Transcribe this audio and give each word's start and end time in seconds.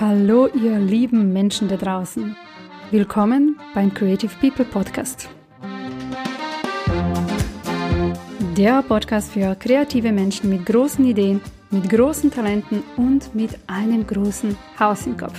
Hallo 0.00 0.48
ihr 0.48 0.78
lieben 0.78 1.34
Menschen 1.34 1.68
da 1.68 1.76
draußen. 1.76 2.34
Willkommen 2.90 3.58
beim 3.74 3.92
Creative 3.92 4.30
People 4.40 4.64
Podcast. 4.64 5.28
Der 8.56 8.82
Podcast 8.82 9.32
für 9.32 9.54
kreative 9.56 10.12
Menschen 10.12 10.48
mit 10.48 10.64
großen 10.64 11.04
Ideen, 11.04 11.42
mit 11.70 11.90
großen 11.90 12.30
Talenten 12.30 12.82
und 12.96 13.34
mit 13.34 13.58
einem 13.66 14.06
großen 14.06 14.56
Haus 14.78 15.06
im 15.06 15.16
Kopf. 15.16 15.38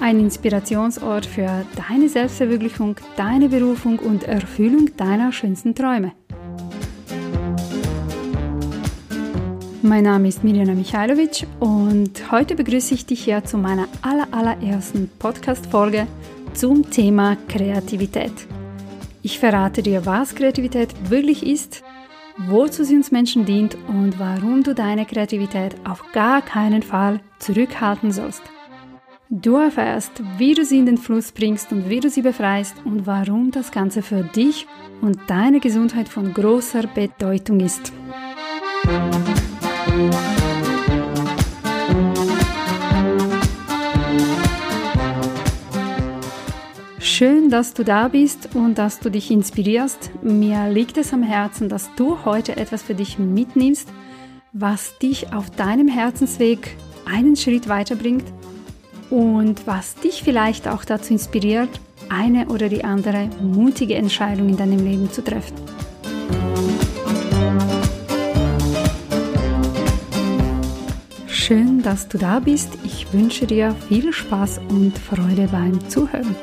Ein 0.00 0.18
Inspirationsort 0.18 1.26
für 1.26 1.66
deine 1.76 2.08
Selbstverwirklichung, 2.08 2.96
deine 3.16 3.50
Berufung 3.50 3.98
und 3.98 4.24
Erfüllung 4.24 4.96
deiner 4.96 5.30
schönsten 5.30 5.74
Träume. 5.74 6.12
Mein 9.82 10.04
Name 10.04 10.28
ist 10.28 10.42
Miljana 10.42 10.72
Michailovic 10.72 11.46
und 11.58 12.30
heute 12.30 12.54
begrüße 12.54 12.94
ich 12.94 13.04
dich 13.04 13.24
hier 13.24 13.44
zu 13.44 13.58
meiner 13.58 13.88
aller, 14.00 14.28
allerersten 14.30 15.10
Podcast-Folge 15.18 16.06
zum 16.54 16.90
Thema 16.90 17.36
Kreativität. 17.48 18.32
Ich 19.22 19.38
verrate 19.38 19.82
dir, 19.82 20.06
was 20.06 20.34
Kreativität 20.34 21.10
wirklich 21.10 21.46
ist, 21.46 21.82
wozu 22.48 22.84
sie 22.84 22.96
uns 22.96 23.10
Menschen 23.10 23.44
dient 23.44 23.76
und 23.86 24.18
warum 24.18 24.62
du 24.62 24.74
deine 24.74 25.04
Kreativität 25.04 25.76
auf 25.86 26.02
gar 26.12 26.40
keinen 26.40 26.82
Fall 26.82 27.20
zurückhalten 27.38 28.12
sollst. 28.12 28.42
Du 29.32 29.54
erfährst, 29.54 30.10
wie 30.38 30.54
du 30.54 30.64
sie 30.64 30.78
in 30.78 30.86
den 30.86 30.98
Fluss 30.98 31.30
bringst 31.30 31.70
und 31.70 31.88
wie 31.88 32.00
du 32.00 32.10
sie 32.10 32.22
befreist 32.22 32.74
und 32.84 33.06
warum 33.06 33.52
das 33.52 33.70
Ganze 33.70 34.02
für 34.02 34.24
dich 34.24 34.66
und 35.02 35.20
deine 35.28 35.60
Gesundheit 35.60 36.08
von 36.08 36.34
großer 36.34 36.88
Bedeutung 36.88 37.60
ist. 37.60 37.92
Schön, 46.98 47.50
dass 47.50 47.72
du 47.72 47.84
da 47.84 48.08
bist 48.08 48.56
und 48.56 48.78
dass 48.78 48.98
du 48.98 49.12
dich 49.12 49.30
inspirierst. 49.30 50.10
Mir 50.24 50.68
liegt 50.70 50.96
es 50.96 51.12
am 51.12 51.22
Herzen, 51.22 51.68
dass 51.68 51.94
du 51.94 52.24
heute 52.24 52.56
etwas 52.56 52.82
für 52.82 52.96
dich 52.96 53.20
mitnimmst, 53.20 53.88
was 54.52 54.98
dich 54.98 55.32
auf 55.32 55.50
deinem 55.50 55.86
Herzensweg 55.86 56.76
einen 57.06 57.36
Schritt 57.36 57.68
weiterbringt 57.68 58.24
und 59.10 59.66
was 59.66 59.96
dich 59.96 60.22
vielleicht 60.22 60.68
auch 60.68 60.84
dazu 60.84 61.12
inspiriert, 61.12 61.68
eine 62.08 62.46
oder 62.48 62.68
die 62.68 62.84
andere 62.84 63.28
mutige 63.40 63.94
Entscheidung 63.94 64.48
in 64.48 64.56
deinem 64.56 64.84
Leben 64.84 65.10
zu 65.10 65.22
treffen. 65.22 65.54
Schön, 71.26 71.82
dass 71.82 72.06
du 72.08 72.16
da 72.16 72.38
bist. 72.38 72.78
Ich 72.84 73.12
wünsche 73.12 73.46
dir 73.46 73.74
viel 73.88 74.12
Spaß 74.12 74.60
und 74.68 74.96
Freude 74.96 75.48
beim 75.50 75.88
Zuhören. 75.88 76.36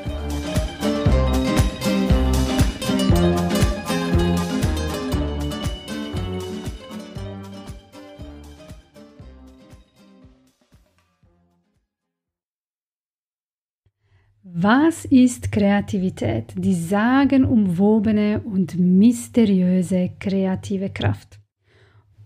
Was 14.60 15.06
ist 15.06 15.52
Kreativität? 15.52 16.56
Die 16.58 16.74
sagenumwobene 16.74 18.42
und 18.44 18.76
mysteriöse 18.80 20.10
kreative 20.20 20.90
Kraft. 20.90 21.40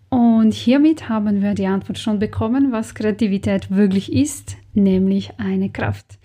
Und 0.07 0.53
hiermit 0.53 1.09
haben 1.09 1.41
wir 1.41 1.55
die 1.55 1.67
Antwort 1.67 1.99
schon 1.99 2.19
bekommen, 2.19 2.71
was 2.71 2.95
Kreativität 2.95 3.69
wirklich 3.69 4.13
ist, 4.13 4.55
nämlich 4.73 5.37
eine 5.39 5.71
Kraft. 5.71 6.19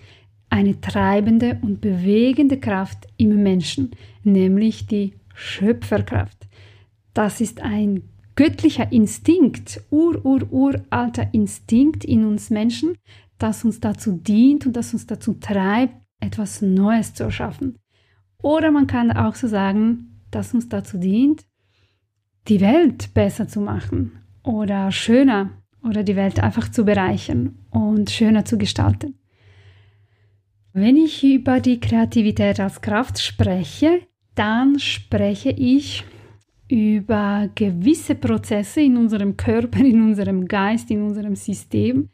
Eine 0.49 0.79
treibende 0.79 1.59
und 1.61 1.81
bewegende 1.81 2.57
Kraft 2.57 3.05
im 3.17 3.43
Menschen, 3.43 3.91
nämlich 4.23 4.87
die 4.87 5.11
Schöpferkraft. 5.35 6.47
Das 7.13 7.41
ist 7.41 7.61
ein 7.61 8.03
göttlicher 8.37 8.93
Instinkt, 8.93 9.81
ur-ur-uralter 9.91 11.27
Instinkt 11.33 12.05
in 12.05 12.23
uns 12.23 12.49
Menschen, 12.49 12.95
das 13.37 13.63
uns 13.63 13.79
dazu 13.79 14.13
dient 14.13 14.65
und 14.65 14.73
das 14.73 14.93
uns 14.93 15.05
dazu 15.05 15.33
treibt, 15.33 15.95
etwas 16.19 16.61
Neues 16.61 17.13
zu 17.13 17.23
erschaffen. 17.23 17.77
Oder 18.41 18.71
man 18.71 18.87
kann 18.87 19.11
auch 19.11 19.35
so 19.35 19.47
sagen, 19.47 20.21
dass 20.31 20.53
uns 20.53 20.69
dazu 20.69 20.97
dient, 20.97 21.45
die 22.47 22.61
Welt 22.61 23.13
besser 23.13 23.47
zu 23.47 23.59
machen 23.59 24.19
oder 24.43 24.91
schöner 24.91 25.51
oder 25.83 26.03
die 26.03 26.15
Welt 26.15 26.39
einfach 26.39 26.69
zu 26.69 26.85
bereichern 26.85 27.57
und 27.71 28.09
schöner 28.09 28.45
zu 28.45 28.57
gestalten. 28.57 29.15
Wenn 30.73 30.95
ich 30.95 31.23
über 31.23 31.59
die 31.59 31.79
Kreativität 31.79 32.59
als 32.59 32.81
Kraft 32.81 33.19
spreche, 33.19 34.01
dann 34.35 34.79
spreche 34.79 35.49
ich 35.49 36.05
über 36.69 37.49
gewisse 37.55 38.15
Prozesse 38.15 38.81
in 38.81 38.97
unserem 38.97 39.37
Körper, 39.37 39.79
in 39.79 40.01
unserem 40.01 40.47
Geist, 40.47 40.91
in 40.91 41.01
unserem 41.01 41.35
System, 41.35 42.09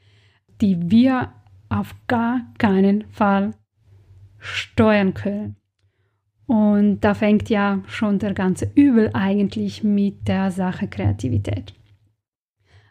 die 0.61 0.77
wir 0.89 1.33
auf 1.69 1.95
gar 2.07 2.41
keinen 2.57 3.05
Fall 3.09 3.51
steuern 4.43 5.13
können. 5.13 5.55
Und 6.45 6.99
da 7.01 7.13
fängt 7.13 7.49
ja 7.49 7.81
schon 7.87 8.19
der 8.19 8.33
ganze 8.33 8.69
Übel 8.75 9.09
eigentlich 9.13 9.83
mit 9.83 10.27
der 10.27 10.51
Sache 10.51 10.87
Kreativität. 10.87 11.73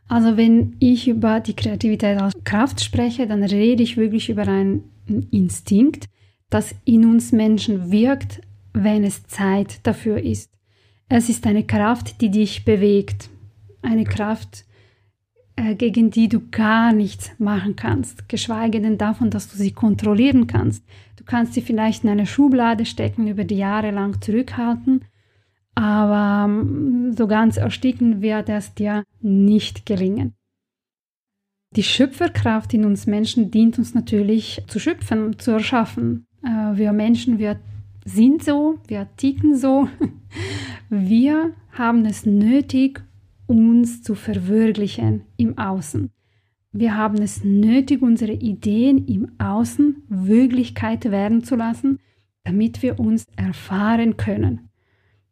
Also 0.09 0.37
wenn 0.37 0.77
ich 0.79 1.09
über 1.09 1.41
die 1.41 1.55
Kreativität 1.55 2.21
als 2.21 2.35
Kraft 2.45 2.83
spreche, 2.83 3.27
dann 3.27 3.43
rede 3.43 3.83
ich 3.83 3.97
wirklich 3.97 4.29
über 4.31 4.49
einen 4.49 4.85
Instinkt, 5.31 6.09
das 6.51 6.75
in 6.85 7.07
uns 7.07 7.33
Menschen 7.33 7.91
wirkt, 7.91 8.41
wenn 8.73 9.05
es 9.05 9.27
Zeit 9.27 9.87
dafür 9.87 10.19
ist. 10.21 10.51
Es 11.09 11.29
ist 11.29 11.47
eine 11.47 11.65
Kraft, 11.65 12.21
die 12.21 12.31
dich 12.31 12.65
bewegt, 12.65 13.29
eine 13.83 14.05
Kraft, 14.05 14.65
äh, 15.57 15.75
gegen 15.75 16.11
die 16.11 16.29
du 16.29 16.41
gar 16.51 16.93
nichts 16.93 17.31
machen 17.39 17.77
kannst, 17.77 18.29
geschweige 18.29 18.81
denn 18.81 18.99
davon, 18.99 19.31
dass 19.31 19.49
du 19.49 19.57
sie 19.57 19.73
kontrollieren 19.73 20.47
kannst. 20.47 20.85
Du 21.23 21.27
kannst 21.27 21.55
sie 21.55 21.61
vielleicht 21.61 22.03
in 22.03 22.11
eine 22.11 22.27
Schublade 22.27 22.85
stecken, 22.85 23.29
über 23.29 23.45
die 23.45 23.57
Jahre 23.57 23.93
lang 23.93 24.21
zurückhalten, 24.21 25.05
aber 25.77 26.47
ähm, 26.47 27.13
so 27.17 27.29
ganz 27.29 27.59
ersticken 27.59 28.23
wird 28.23 28.49
es 28.49 28.75
dir 28.75 29.05
nicht 29.21 29.87
gelingen. 29.87 30.35
Die 31.77 31.85
Schöpferkraft 31.85 32.75
in 32.75 32.85
uns 32.85 33.07
Menschen 33.07 33.53
dient 33.53 33.79
uns 33.79 33.95
natürlich 33.95 34.65
zu 34.67 34.81
schöpfen, 34.81 35.39
zu 35.39 35.53
erschaffen. 35.53 36.27
Äh, 36.43 36.77
wir 36.77 36.93
Menschen, 36.93 37.39
wir 37.39 37.61
sind 38.05 38.43
so, 38.43 38.81
wir 38.89 39.07
ticken 39.17 39.57
so. 39.57 39.89
Wir 40.91 41.55
haben 41.71 42.05
es 42.05 42.27
nötig, 42.27 43.01
uns 43.47 44.03
zu 44.03 44.15
verwirklichen 44.15 45.23
im 45.37 45.57
Außen. 45.57 46.11
Wir 46.73 46.97
haben 46.97 47.19
es 47.19 47.45
nötig, 47.45 48.01
unsere 48.01 48.33
Ideen 48.33 49.07
im 49.07 49.33
Außen 49.39 50.05
Wirklichkeit 50.09 51.11
werden 51.11 51.45
zu 51.45 51.55
lassen, 51.55 51.99
damit 52.45 52.83
wir 52.83 52.99
uns 52.99 53.27
erfahren 53.37 54.17
können, 54.17 54.71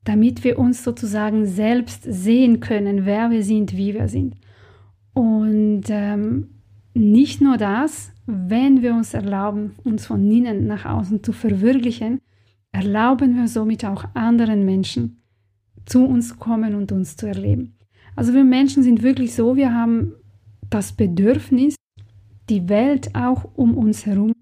damit 0.04 0.44
wir 0.44 0.58
uns 0.58 0.84
sozusagen 0.84 1.46
selbst 1.46 2.02
sehen 2.04 2.60
können, 2.60 3.06
wer 3.06 3.30
wir 3.30 3.42
sind, 3.42 3.74
wie 3.74 3.94
wir 3.94 4.08
sind. 4.08 4.36
Und 5.14 5.84
ähm, 5.88 6.48
nicht 6.94 7.40
nur 7.40 7.56
das, 7.56 8.12
wenn 8.26 8.82
wir 8.82 8.94
uns 8.94 9.14
erlauben, 9.14 9.72
uns 9.82 10.06
von 10.06 10.30
innen 10.30 10.66
nach 10.66 10.84
außen 10.84 11.22
zu 11.22 11.32
verwirklichen, 11.32 12.20
erlauben 12.70 13.36
wir 13.36 13.48
somit 13.48 13.84
auch 13.84 14.04
anderen 14.14 14.64
Menschen 14.64 15.22
zu 15.86 16.04
uns 16.04 16.38
kommen 16.38 16.74
und 16.74 16.92
uns 16.92 17.16
zu 17.16 17.26
erleben. 17.26 17.78
Also 18.14 18.34
wir 18.34 18.44
Menschen 18.44 18.82
sind 18.82 19.02
wirklich 19.02 19.34
so, 19.34 19.56
wir 19.56 19.74
haben 19.74 20.12
das 20.70 20.92
Bedürfnis, 20.92 21.74
die 22.48 22.68
Welt 22.68 23.14
auch 23.14 23.44
um 23.54 23.76
uns 23.76 24.06
herum 24.06 24.32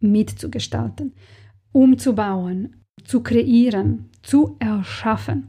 mitzugestalten, 0.00 1.12
umzubauen, 1.72 2.76
zu 3.04 3.22
kreieren, 3.22 4.10
zu 4.22 4.56
erschaffen. 4.58 5.48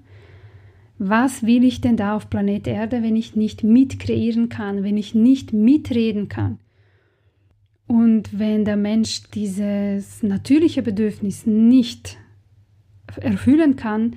Was 0.97 1.43
will 1.43 1.63
ich 1.63 1.79
denn 1.79 1.95
da 1.95 2.15
auf 2.15 2.29
Planet 2.29 2.67
Erde, 2.67 3.01
wenn 3.03 3.15
ich 3.15 3.35
nicht 3.35 3.63
mitkreieren 3.63 4.49
kann, 4.49 4.83
wenn 4.83 4.97
ich 4.97 5.15
nicht 5.15 5.53
mitreden 5.53 6.27
kann? 6.27 6.59
Und 7.87 8.37
wenn 8.37 8.65
der 8.65 8.75
Mensch 8.75 9.23
dieses 9.33 10.21
natürliche 10.21 10.83
Bedürfnis 10.83 11.45
nicht 11.45 12.17
erfüllen 13.15 13.77
kann, 13.77 14.15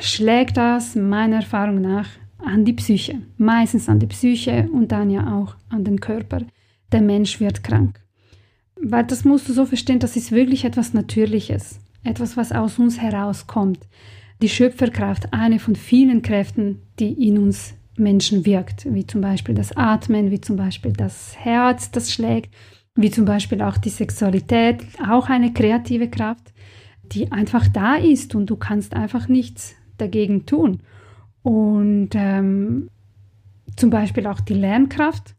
schlägt 0.00 0.56
das 0.56 0.96
meiner 0.96 1.36
Erfahrung 1.36 1.80
nach 1.80 2.08
an 2.44 2.64
die 2.64 2.72
Psyche, 2.72 3.20
meistens 3.36 3.88
an 3.88 3.98
die 3.98 4.06
Psyche 4.06 4.68
und 4.72 4.92
dann 4.92 5.10
ja 5.10 5.38
auch 5.38 5.56
an 5.68 5.84
den 5.84 6.00
Körper. 6.00 6.42
Der 6.92 7.02
Mensch 7.02 7.40
wird 7.40 7.62
krank. 7.62 8.00
weil 8.82 9.04
das 9.04 9.24
musst 9.24 9.48
du 9.48 9.52
so 9.52 9.66
verstehen, 9.66 9.98
das 9.98 10.16
ist 10.16 10.32
wirklich 10.32 10.64
etwas 10.64 10.94
Natürliches, 10.94 11.80
etwas, 12.02 12.36
was 12.36 12.50
aus 12.50 12.78
uns 12.78 12.98
herauskommt. 13.00 13.78
Die 14.40 14.48
Schöpferkraft, 14.48 15.32
eine 15.34 15.58
von 15.58 15.76
vielen 15.76 16.22
Kräften, 16.22 16.80
die 16.98 17.12
in 17.28 17.38
uns 17.38 17.74
Menschen 17.96 18.46
wirkt, 18.46 18.86
wie 18.92 19.06
zum 19.06 19.20
Beispiel 19.20 19.54
das 19.54 19.76
Atmen, 19.76 20.30
wie 20.30 20.40
zum 20.40 20.56
Beispiel 20.56 20.92
das 20.92 21.36
Herz, 21.36 21.90
das 21.90 22.10
schlägt, 22.10 22.54
wie 22.94 23.10
zum 23.10 23.26
Beispiel 23.26 23.60
auch 23.60 23.76
die 23.76 23.90
Sexualität, 23.90 24.82
auch 25.06 25.28
eine 25.28 25.52
kreative 25.52 26.08
Kraft, 26.08 26.52
die 27.02 27.30
einfach 27.30 27.68
da 27.68 27.96
ist 27.96 28.34
und 28.34 28.48
du 28.48 28.56
kannst 28.56 28.94
einfach 28.94 29.28
nichts 29.28 29.74
dagegen 29.98 30.46
tun. 30.46 30.80
Und 31.42 32.10
ähm, 32.14 32.90
zum 33.76 33.90
Beispiel 33.90 34.26
auch 34.26 34.40
die 34.40 34.54
Lernkraft, 34.54 35.34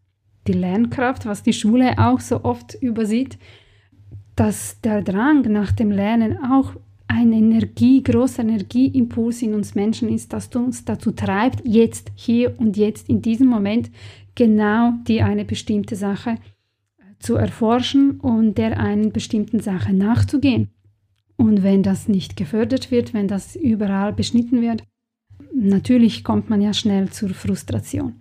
die 0.48 0.54
Lernkraft, 0.54 1.26
was 1.26 1.44
die 1.44 1.54
Schule 1.54 1.98
auch 1.98 2.20
so 2.20 2.44
oft 2.44 2.76
übersieht, 2.82 3.38
dass 4.36 4.80
der 4.82 5.02
Drang 5.02 5.42
nach 5.52 5.72
dem 5.72 5.92
Lernen 5.92 6.38
auch 6.44 6.74
ein 7.08 7.34
Energie, 7.34 8.02
großer 8.02 8.42
Energieimpuls 8.42 9.42
in 9.42 9.54
uns 9.54 9.76
Menschen 9.76 10.10
ist, 10.10 10.32
das 10.34 10.48
uns 10.56 10.86
dazu 10.86 11.12
treibt, 11.12 11.62
jetzt, 11.66 12.12
hier 12.16 12.58
und 12.60 12.78
jetzt, 12.78 13.10
in 13.10 13.22
diesem 13.22 13.48
Moment 13.48 13.92
genau 14.34 14.94
die 15.08 15.22
eine 15.22 15.44
bestimmte 15.44 15.96
Sache 15.96 16.38
zu 17.20 17.36
erforschen 17.36 18.20
und 18.20 18.58
der 18.58 18.80
einen 18.80 19.12
bestimmten 19.12 19.60
Sache 19.60 19.94
nachzugehen. 19.94 20.70
Und 21.36 21.64
wenn 21.64 21.84
das 21.84 22.08
nicht 22.08 22.38
gefördert 22.38 22.92
wird, 22.92 23.14
wenn 23.14 23.28
das 23.28 23.56
überall 23.56 24.14
beschnitten 24.14 24.62
wird, 24.62 24.84
natürlich 25.54 26.24
kommt 26.24 26.50
man 26.50 26.62
ja 26.62 26.74
schnell 26.74 27.10
zur 27.10 27.30
Frustration. 27.30 28.14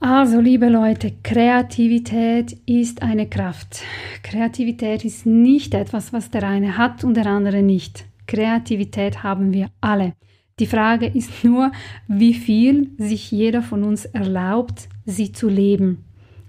Also, 0.00 0.40
liebe 0.40 0.68
Leute, 0.68 1.12
Kreativität 1.24 2.56
ist 2.66 3.02
eine 3.02 3.28
Kraft. 3.28 3.80
Kreativität 4.22 5.04
ist 5.04 5.26
nicht 5.26 5.74
etwas, 5.74 6.12
was 6.12 6.30
der 6.30 6.44
eine 6.44 6.78
hat 6.78 7.02
und 7.02 7.14
der 7.14 7.26
andere 7.26 7.62
nicht. 7.62 8.04
Kreativität 8.28 9.24
haben 9.24 9.52
wir 9.52 9.70
alle. 9.80 10.12
Die 10.60 10.66
Frage 10.66 11.06
ist 11.06 11.44
nur, 11.44 11.72
wie 12.06 12.34
viel 12.34 12.90
sich 12.98 13.32
jeder 13.32 13.62
von 13.62 13.82
uns 13.82 14.04
erlaubt, 14.04 14.88
sie 15.04 15.32
zu 15.32 15.48
leben 15.48 16.04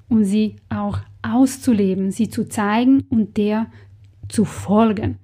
und 0.09 0.25
sie 0.25 0.57
auch 0.69 0.99
auszuleben, 1.21 2.11
sie 2.11 2.29
zu 2.29 2.47
zeigen 2.47 3.05
und 3.09 3.37
der 3.37 3.67
zu 4.27 4.45
folgen. 4.45 5.17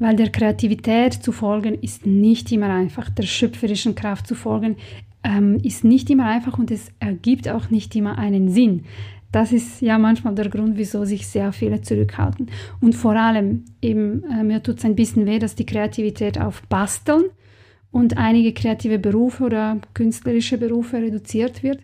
Weil 0.00 0.16
der 0.16 0.30
Kreativität 0.30 1.12
zu 1.12 1.30
folgen 1.30 1.74
ist 1.74 2.06
nicht 2.06 2.50
immer 2.50 2.70
einfach, 2.70 3.10
der 3.10 3.24
schöpferischen 3.24 3.94
Kraft 3.94 4.26
zu 4.26 4.34
folgen 4.34 4.76
ähm, 5.22 5.58
ist 5.62 5.84
nicht 5.84 6.08
immer 6.08 6.24
einfach 6.24 6.58
und 6.58 6.70
es 6.70 6.90
ergibt 7.00 7.48
auch 7.48 7.68
nicht 7.68 7.94
immer 7.94 8.16
einen 8.16 8.48
Sinn. 8.48 8.86
Das 9.30 9.52
ist 9.52 9.82
ja 9.82 9.98
manchmal 9.98 10.34
der 10.34 10.48
Grund, 10.48 10.78
wieso 10.78 11.04
sich 11.04 11.26
sehr 11.26 11.52
viele 11.52 11.82
zurückhalten. 11.82 12.50
Und 12.80 12.94
vor 12.94 13.14
allem, 13.14 13.66
eben, 13.82 14.24
äh, 14.24 14.42
mir 14.42 14.62
tut 14.62 14.78
es 14.78 14.86
ein 14.86 14.96
bisschen 14.96 15.26
weh, 15.26 15.38
dass 15.38 15.54
die 15.54 15.66
Kreativität 15.66 16.40
auf 16.40 16.62
Basteln 16.62 17.24
und 17.92 18.16
einige 18.16 18.54
kreative 18.54 18.98
Berufe 18.98 19.44
oder 19.44 19.78
künstlerische 19.92 20.56
Berufe 20.56 20.96
reduziert 20.96 21.62
wird. 21.62 21.80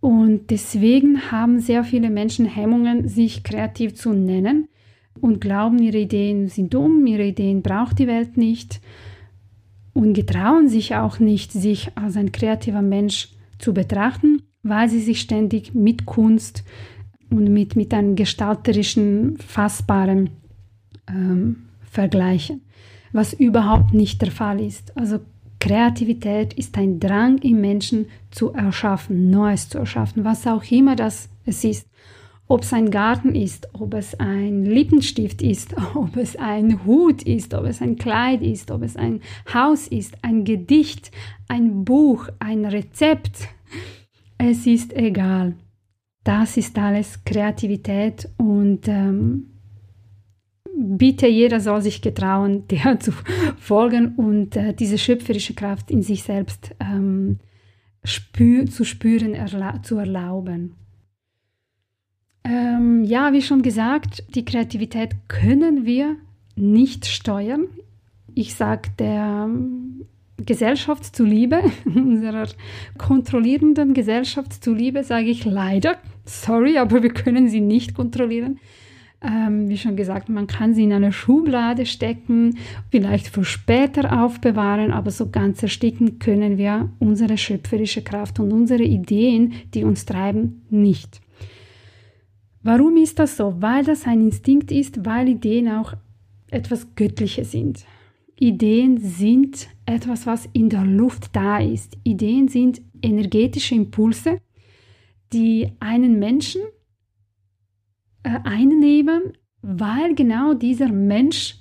Und 0.00 0.50
deswegen 0.50 1.30
haben 1.30 1.60
sehr 1.60 1.84
viele 1.84 2.08
Menschen 2.08 2.46
Hemmungen, 2.46 3.08
sich 3.08 3.44
kreativ 3.44 3.94
zu 3.94 4.14
nennen 4.14 4.68
und 5.22 5.40
glauben, 5.40 5.78
ihre 5.78 5.98
Ideen 5.98 6.48
sind 6.48 6.74
dumm, 6.74 7.06
ihre 7.06 7.24
Ideen 7.24 7.62
braucht 7.62 8.00
die 8.00 8.08
Welt 8.08 8.36
nicht 8.36 8.80
und 9.92 10.14
getrauen 10.14 10.68
sich 10.68 10.96
auch 10.96 11.20
nicht, 11.20 11.52
sich 11.52 11.92
als 11.94 12.16
ein 12.16 12.32
kreativer 12.32 12.82
Mensch 12.82 13.28
zu 13.58 13.72
betrachten, 13.72 14.42
weil 14.64 14.88
sie 14.88 15.00
sich 15.00 15.20
ständig 15.20 15.74
mit 15.74 16.06
Kunst 16.06 16.64
und 17.30 17.52
mit, 17.52 17.76
mit 17.76 17.94
einem 17.94 18.16
gestalterischen, 18.16 19.38
fassbaren 19.38 20.30
ähm, 21.08 21.68
vergleichen, 21.88 22.62
was 23.12 23.32
überhaupt 23.32 23.94
nicht 23.94 24.20
der 24.22 24.32
Fall 24.32 24.60
ist. 24.60 24.96
Also 24.96 25.20
Kreativität 25.60 26.52
ist 26.54 26.76
ein 26.76 26.98
Drang 26.98 27.38
im 27.38 27.60
Menschen 27.60 28.06
zu 28.32 28.52
erschaffen, 28.52 29.30
Neues 29.30 29.68
zu 29.68 29.78
erschaffen, 29.78 30.24
was 30.24 30.48
auch 30.48 30.64
immer 30.68 30.96
das 30.96 31.28
es 31.46 31.62
ist. 31.62 31.86
Ob 32.52 32.64
es 32.64 32.74
ein 32.74 32.90
Garten 32.90 33.34
ist, 33.34 33.70
ob 33.72 33.94
es 33.94 34.20
ein 34.20 34.66
Lippenstift 34.66 35.40
ist, 35.40 35.74
ob 35.94 36.18
es 36.18 36.36
ein 36.36 36.84
Hut 36.84 37.22
ist, 37.22 37.54
ob 37.54 37.64
es 37.64 37.80
ein 37.80 37.96
Kleid 37.96 38.42
ist, 38.42 38.70
ob 38.70 38.82
es 38.82 38.94
ein 38.94 39.22
Haus 39.54 39.88
ist, 39.88 40.18
ein 40.20 40.44
Gedicht, 40.44 41.10
ein 41.48 41.82
Buch, 41.86 42.28
ein 42.40 42.66
Rezept. 42.66 43.48
Es 44.36 44.66
ist 44.66 44.92
egal. 44.92 45.54
Das 46.24 46.58
ist 46.58 46.76
alles 46.78 47.24
Kreativität 47.24 48.28
und 48.36 48.86
ähm, 48.86 49.46
bitte 50.76 51.28
jeder 51.28 51.58
soll 51.58 51.80
sich 51.80 52.02
getrauen, 52.02 52.64
der 52.70 53.00
zu 53.00 53.12
folgen 53.56 54.14
und 54.16 54.56
äh, 54.56 54.74
diese 54.74 54.98
schöpferische 54.98 55.54
Kraft 55.54 55.90
in 55.90 56.02
sich 56.02 56.22
selbst 56.22 56.74
ähm, 56.80 57.38
spür, 58.04 58.66
zu 58.66 58.84
spüren, 58.84 59.32
erla 59.32 59.82
zu 59.82 59.96
erlauben. 59.96 60.74
Ähm, 62.44 63.04
ja, 63.04 63.32
wie 63.32 63.42
schon 63.42 63.62
gesagt, 63.62 64.24
die 64.34 64.44
Kreativität 64.44 65.10
können 65.28 65.86
wir 65.86 66.16
nicht 66.56 67.06
steuern. 67.06 67.66
Ich 68.34 68.54
sage 68.54 68.90
der 68.98 69.46
ähm, 69.46 70.06
Gesellschaft 70.38 71.14
zuliebe, 71.14 71.62
unserer 71.84 72.48
kontrollierenden 72.98 73.94
Gesellschaft 73.94 74.62
zuliebe, 74.62 75.04
sage 75.04 75.26
ich 75.26 75.44
leider, 75.44 75.98
sorry, 76.24 76.78
aber 76.78 77.02
wir 77.02 77.12
können 77.12 77.48
sie 77.48 77.60
nicht 77.60 77.94
kontrollieren. 77.94 78.58
Ähm, 79.24 79.68
wie 79.68 79.78
schon 79.78 79.94
gesagt, 79.94 80.28
man 80.28 80.48
kann 80.48 80.74
sie 80.74 80.82
in 80.82 80.92
eine 80.92 81.12
Schublade 81.12 81.86
stecken, 81.86 82.58
vielleicht 82.90 83.28
für 83.28 83.44
später 83.44 84.20
aufbewahren, 84.20 84.90
aber 84.90 85.12
so 85.12 85.30
ganz 85.30 85.62
ersticken 85.62 86.18
können 86.18 86.58
wir 86.58 86.88
unsere 86.98 87.38
schöpferische 87.38 88.02
Kraft 88.02 88.40
und 88.40 88.52
unsere 88.52 88.82
Ideen, 88.82 89.52
die 89.74 89.84
uns 89.84 90.06
treiben, 90.06 90.62
nicht. 90.70 91.21
Warum 92.62 92.96
ist 92.96 93.18
das 93.18 93.36
so? 93.36 93.54
Weil 93.60 93.84
das 93.84 94.06
ein 94.06 94.20
Instinkt 94.20 94.70
ist, 94.70 95.04
weil 95.04 95.28
Ideen 95.28 95.68
auch 95.68 95.94
etwas 96.50 96.94
Göttliches 96.94 97.50
sind. 97.50 97.84
Ideen 98.38 98.98
sind 98.98 99.68
etwas, 99.86 100.26
was 100.26 100.48
in 100.52 100.68
der 100.68 100.84
Luft 100.84 101.34
da 101.34 101.58
ist. 101.58 101.96
Ideen 102.04 102.48
sind 102.48 102.80
energetische 103.02 103.74
Impulse, 103.74 104.38
die 105.32 105.72
einen 105.80 106.18
Menschen 106.18 106.62
äh, 108.22 108.38
einnehmen, 108.44 109.32
weil 109.62 110.14
genau 110.14 110.54
dieser 110.54 110.88
Mensch 110.88 111.58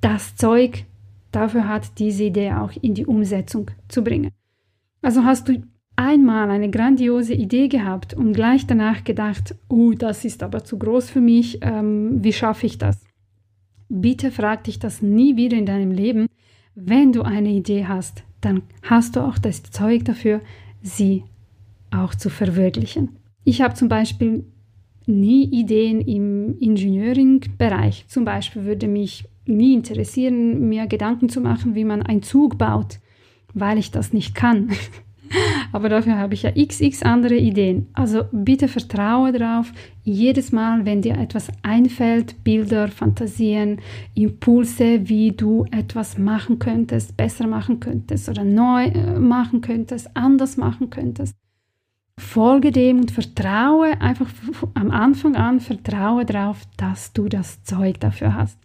das 0.00 0.34
Zeug 0.36 0.84
dafür 1.30 1.68
hat, 1.68 1.98
diese 1.98 2.24
Idee 2.24 2.52
auch 2.52 2.72
in 2.80 2.94
die 2.94 3.06
Umsetzung 3.06 3.70
zu 3.88 4.02
bringen. 4.02 4.30
Also 5.00 5.24
hast 5.24 5.48
du 5.48 5.62
einmal 6.02 6.50
eine 6.50 6.70
grandiose 6.70 7.34
Idee 7.34 7.68
gehabt 7.68 8.14
und 8.14 8.32
gleich 8.32 8.66
danach 8.66 9.04
gedacht, 9.04 9.54
oh, 9.68 9.92
das 9.92 10.24
ist 10.24 10.42
aber 10.42 10.64
zu 10.64 10.78
groß 10.78 11.10
für 11.10 11.20
mich, 11.20 11.58
ähm, 11.62 12.22
wie 12.22 12.32
schaffe 12.32 12.66
ich 12.66 12.78
das? 12.78 13.00
Bitte 13.88 14.30
frag 14.30 14.64
dich 14.64 14.78
das 14.78 15.02
nie 15.02 15.36
wieder 15.36 15.56
in 15.56 15.66
deinem 15.66 15.92
Leben. 15.92 16.26
Wenn 16.74 17.12
du 17.12 17.22
eine 17.22 17.50
Idee 17.50 17.86
hast, 17.86 18.24
dann 18.40 18.62
hast 18.82 19.16
du 19.16 19.20
auch 19.20 19.38
das 19.38 19.62
Zeug 19.62 20.04
dafür, 20.04 20.40
sie 20.82 21.24
auch 21.90 22.14
zu 22.14 22.30
verwirklichen. 22.30 23.10
Ich 23.44 23.60
habe 23.60 23.74
zum 23.74 23.88
Beispiel 23.88 24.44
nie 25.06 25.44
Ideen 25.44 26.00
im 26.00 26.56
Engineering-Bereich. 26.60 28.06
Zum 28.08 28.24
Beispiel 28.24 28.64
würde 28.64 28.88
mich 28.88 29.24
nie 29.46 29.74
interessieren, 29.74 30.68
mir 30.68 30.86
Gedanken 30.86 31.28
zu 31.28 31.40
machen, 31.40 31.74
wie 31.74 31.84
man 31.84 32.02
einen 32.02 32.22
Zug 32.22 32.58
baut, 32.58 32.98
weil 33.52 33.78
ich 33.78 33.90
das 33.90 34.12
nicht 34.12 34.34
kann. 34.34 34.70
Aber 35.72 35.88
dafür 35.88 36.18
habe 36.18 36.34
ich 36.34 36.42
ja 36.42 36.50
xx 36.50 37.02
andere 37.02 37.36
Ideen. 37.36 37.86
Also 37.94 38.24
bitte 38.32 38.68
vertraue 38.68 39.32
darauf, 39.32 39.72
jedes 40.04 40.52
Mal, 40.52 40.84
wenn 40.84 41.02
dir 41.02 41.16
etwas 41.16 41.48
einfällt, 41.62 42.42
Bilder, 42.44 42.88
Fantasien, 42.88 43.80
Impulse, 44.14 45.08
wie 45.08 45.32
du 45.32 45.64
etwas 45.70 46.18
machen 46.18 46.58
könntest, 46.58 47.16
besser 47.16 47.46
machen 47.46 47.80
könntest 47.80 48.28
oder 48.28 48.44
neu 48.44 48.86
äh, 48.86 49.18
machen 49.18 49.60
könntest, 49.60 50.10
anders 50.14 50.56
machen 50.56 50.90
könntest, 50.90 51.36
folge 52.18 52.72
dem 52.72 53.00
und 53.00 53.10
vertraue 53.10 54.00
einfach 54.00 54.28
am 54.74 54.90
Anfang 54.90 55.36
an, 55.36 55.60
vertraue 55.60 56.24
darauf, 56.24 56.58
dass 56.76 57.12
du 57.12 57.28
das 57.28 57.62
Zeug 57.64 58.00
dafür 58.00 58.34
hast. 58.34 58.58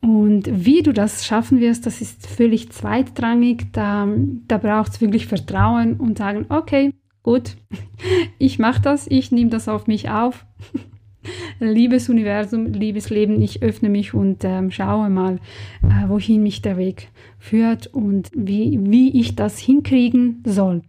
Und 0.00 0.48
wie 0.64 0.82
du 0.82 0.92
das 0.92 1.26
schaffen 1.26 1.60
wirst, 1.60 1.86
das 1.86 2.00
ist 2.00 2.26
völlig 2.26 2.70
zweitrangig. 2.70 3.72
Da, 3.72 4.08
da 4.46 4.58
braucht 4.58 4.92
es 4.92 5.00
wirklich 5.00 5.26
Vertrauen 5.26 5.94
und 5.94 6.18
sagen, 6.18 6.46
okay, 6.48 6.92
gut, 7.22 7.56
ich 8.38 8.58
mache 8.58 8.80
das, 8.80 9.06
ich 9.08 9.32
nehme 9.32 9.50
das 9.50 9.68
auf 9.68 9.86
mich 9.86 10.08
auf. 10.08 10.46
liebes 11.60 12.08
Universum, 12.08 12.66
liebes 12.66 13.10
Leben, 13.10 13.42
ich 13.42 13.62
öffne 13.62 13.88
mich 13.88 14.14
und 14.14 14.44
ähm, 14.44 14.70
schaue 14.70 15.10
mal, 15.10 15.40
äh, 15.82 16.08
wohin 16.08 16.42
mich 16.42 16.62
der 16.62 16.76
Weg 16.76 17.10
führt 17.38 17.88
und 17.88 18.30
wie, 18.34 18.78
wie 18.82 19.20
ich 19.20 19.34
das 19.34 19.58
hinkriegen 19.58 20.42
soll. 20.46 20.82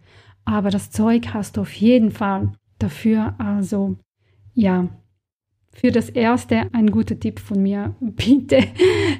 Aber 0.45 0.69
das 0.69 0.91
Zeug 0.91 1.33
hast 1.33 1.57
du 1.57 1.61
auf 1.61 1.73
jeden 1.73 2.11
Fall 2.11 2.53
dafür. 2.79 3.35
Also 3.37 3.97
ja, 4.53 4.87
für 5.71 5.91
das 5.91 6.09
Erste 6.09 6.73
ein 6.73 6.91
guter 6.91 7.19
Tipp 7.19 7.39
von 7.39 7.61
mir. 7.61 7.95
Bitte 8.01 8.63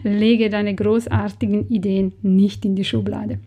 lege 0.03 0.50
deine 0.50 0.75
großartigen 0.75 1.70
Ideen 1.70 2.13
nicht 2.22 2.65
in 2.65 2.75
die 2.75 2.84
Schublade. 2.84 3.39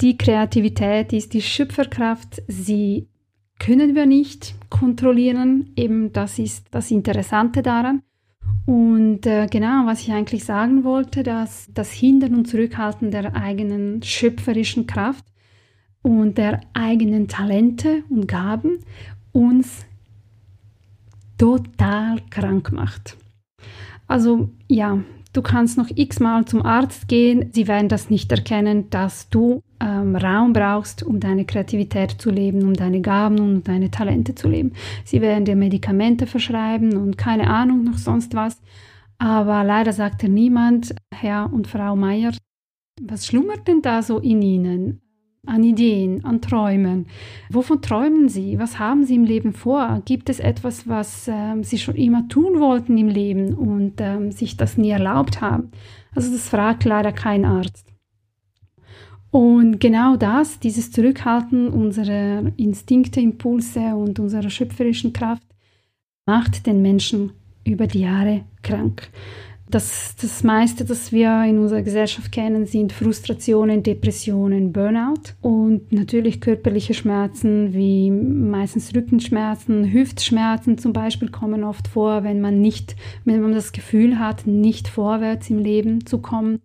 Die 0.00 0.18
Kreativität 0.18 1.12
ist 1.12 1.32
die 1.32 1.42
Schöpferkraft. 1.42 2.42
Sie 2.48 3.08
können 3.58 3.94
wir 3.94 4.06
nicht 4.06 4.54
kontrollieren. 4.68 5.72
Eben 5.76 6.12
das 6.12 6.38
ist 6.38 6.66
das 6.70 6.90
Interessante 6.90 7.62
daran. 7.62 8.02
Und 8.66 9.26
äh, 9.26 9.46
genau, 9.46 9.86
was 9.86 10.02
ich 10.02 10.12
eigentlich 10.12 10.44
sagen 10.44 10.84
wollte, 10.84 11.22
dass 11.22 11.70
das 11.72 11.92
Hindern 11.92 12.34
und 12.34 12.46
Zurückhalten 12.46 13.10
der 13.10 13.34
eigenen 13.34 14.02
schöpferischen 14.02 14.86
Kraft 14.86 15.24
und 16.02 16.36
der 16.36 16.60
eigenen 16.74 17.28
Talente 17.28 18.02
und 18.10 18.26
Gaben 18.28 18.80
uns 19.32 19.86
total 21.38 22.20
krank 22.30 22.72
macht. 22.72 23.16
Also 24.06 24.50
ja, 24.68 24.98
du 25.32 25.42
kannst 25.42 25.78
noch 25.78 25.88
x-mal 25.94 26.44
zum 26.44 26.64
Arzt 26.64 27.08
gehen, 27.08 27.50
sie 27.52 27.68
werden 27.68 27.88
das 27.88 28.10
nicht 28.10 28.30
erkennen, 28.32 28.88
dass 28.90 29.28
du 29.28 29.62
ähm, 29.80 30.16
Raum 30.16 30.52
brauchst, 30.52 31.02
um 31.02 31.20
deine 31.20 31.44
Kreativität 31.44 32.12
zu 32.12 32.30
leben, 32.30 32.62
um 32.62 32.74
deine 32.74 33.00
Gaben 33.00 33.38
und 33.38 33.68
deine 33.68 33.90
Talente 33.90 34.34
zu 34.34 34.48
leben. 34.48 34.72
Sie 35.04 35.20
werden 35.20 35.44
dir 35.44 35.56
Medikamente 35.56 36.26
verschreiben 36.26 36.96
und 36.96 37.18
keine 37.18 37.48
Ahnung 37.50 37.84
noch 37.84 37.98
sonst 37.98 38.34
was. 38.34 38.60
Aber 39.18 39.64
leider 39.64 39.92
sagte 39.92 40.28
niemand, 40.28 40.94
Herr 41.12 41.52
und 41.52 41.66
Frau 41.66 41.96
Meier, 41.96 42.32
was 43.02 43.26
schlummert 43.26 43.66
denn 43.68 43.82
da 43.82 44.02
so 44.02 44.18
in 44.18 44.42
Ihnen? 44.42 45.00
An 45.46 45.62
Ideen, 45.64 46.24
an 46.24 46.40
Träumen. 46.40 47.06
Wovon 47.50 47.80
träumen 47.80 48.28
Sie? 48.28 48.58
Was 48.58 48.78
haben 48.78 49.04
Sie 49.04 49.14
im 49.14 49.24
Leben 49.24 49.52
vor? 49.52 50.02
Gibt 50.04 50.28
es 50.28 50.40
etwas, 50.40 50.88
was 50.88 51.28
äh, 51.28 51.62
Sie 51.62 51.78
schon 51.78 51.94
immer 51.94 52.28
tun 52.28 52.60
wollten 52.60 52.98
im 52.98 53.08
Leben 53.08 53.54
und 53.54 54.00
äh, 54.00 54.30
sich 54.30 54.56
das 54.56 54.76
nie 54.76 54.90
erlaubt 54.90 55.40
haben? 55.40 55.70
Also 56.14 56.32
das 56.32 56.48
fragt 56.48 56.84
leider 56.84 57.12
kein 57.12 57.44
Arzt. 57.44 57.92
Und 59.30 59.80
genau 59.80 60.16
das, 60.16 60.60
dieses 60.60 60.90
Zurückhalten 60.90 61.68
unserer 61.68 62.52
Instinkte, 62.56 63.20
Impulse 63.20 63.94
und 63.94 64.18
unserer 64.18 64.50
schöpferischen 64.50 65.12
Kraft, 65.12 65.46
macht 66.24 66.66
den 66.66 66.82
Menschen 66.82 67.32
über 67.64 67.86
die 67.86 68.00
Jahre 68.00 68.44
krank. 68.62 69.10
Das, 69.68 70.14
das 70.20 70.44
meiste, 70.44 70.84
das 70.84 71.10
wir 71.10 71.42
in 71.42 71.58
unserer 71.58 71.82
Gesellschaft 71.82 72.30
kennen, 72.30 72.66
sind 72.66 72.92
Frustrationen, 72.92 73.82
Depressionen, 73.82 74.72
Burnout 74.72 75.32
und 75.40 75.90
natürlich 75.92 76.40
körperliche 76.40 76.94
Schmerzen 76.94 77.74
wie 77.74 78.12
meistens 78.12 78.94
Rückenschmerzen, 78.94 79.92
Hüftschmerzen 79.92 80.78
zum 80.78 80.92
Beispiel 80.92 81.30
kommen 81.30 81.64
oft 81.64 81.88
vor, 81.88 82.22
wenn 82.22 82.40
man 82.40 82.60
nicht, 82.60 82.94
wenn 83.24 83.42
man 83.42 83.52
das 83.52 83.72
Gefühl 83.72 84.20
hat, 84.20 84.46
nicht 84.46 84.86
vorwärts 84.86 85.50
im 85.50 85.58
Leben 85.58 86.06
zu 86.06 86.18
kommen. 86.18 86.60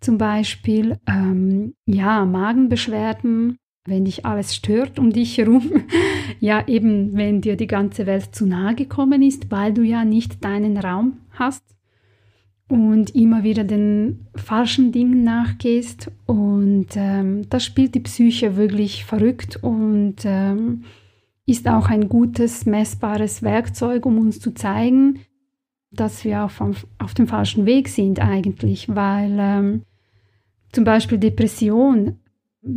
Zum 0.00 0.16
Beispiel, 0.16 0.98
ähm, 1.08 1.74
ja, 1.86 2.24
Magenbeschwerden, 2.24 3.56
wenn 3.88 4.04
dich 4.04 4.24
alles 4.24 4.54
stört 4.54 5.00
um 5.00 5.12
dich 5.12 5.36
herum. 5.38 5.84
ja, 6.40 6.62
eben, 6.68 7.16
wenn 7.16 7.40
dir 7.40 7.56
die 7.56 7.66
ganze 7.66 8.06
Welt 8.06 8.34
zu 8.36 8.46
nahe 8.46 8.76
gekommen 8.76 9.22
ist, 9.22 9.50
weil 9.50 9.72
du 9.72 9.82
ja 9.82 10.04
nicht 10.04 10.44
deinen 10.44 10.76
Raum 10.76 11.18
hast 11.32 11.75
und 12.68 13.14
immer 13.14 13.44
wieder 13.44 13.64
den 13.64 14.26
falschen 14.34 14.92
Dingen 14.92 15.22
nachgehst. 15.22 16.10
Und 16.26 16.88
ähm, 16.96 17.48
das 17.48 17.64
spielt 17.64 17.94
die 17.94 18.00
Psyche 18.00 18.56
wirklich 18.56 19.04
verrückt 19.04 19.58
und 19.62 20.16
ähm, 20.24 20.82
ist 21.46 21.68
auch 21.68 21.88
ein 21.88 22.08
gutes, 22.08 22.66
messbares 22.66 23.42
Werkzeug, 23.42 24.04
um 24.04 24.18
uns 24.18 24.40
zu 24.40 24.52
zeigen, 24.52 25.20
dass 25.92 26.24
wir 26.24 26.44
auf, 26.44 26.60
auf 26.98 27.14
dem 27.14 27.28
falschen 27.28 27.66
Weg 27.66 27.88
sind 27.88 28.20
eigentlich, 28.20 28.94
weil 28.94 29.36
ähm, 29.38 29.82
zum 30.72 30.84
Beispiel 30.84 31.18
Depression 31.18 32.18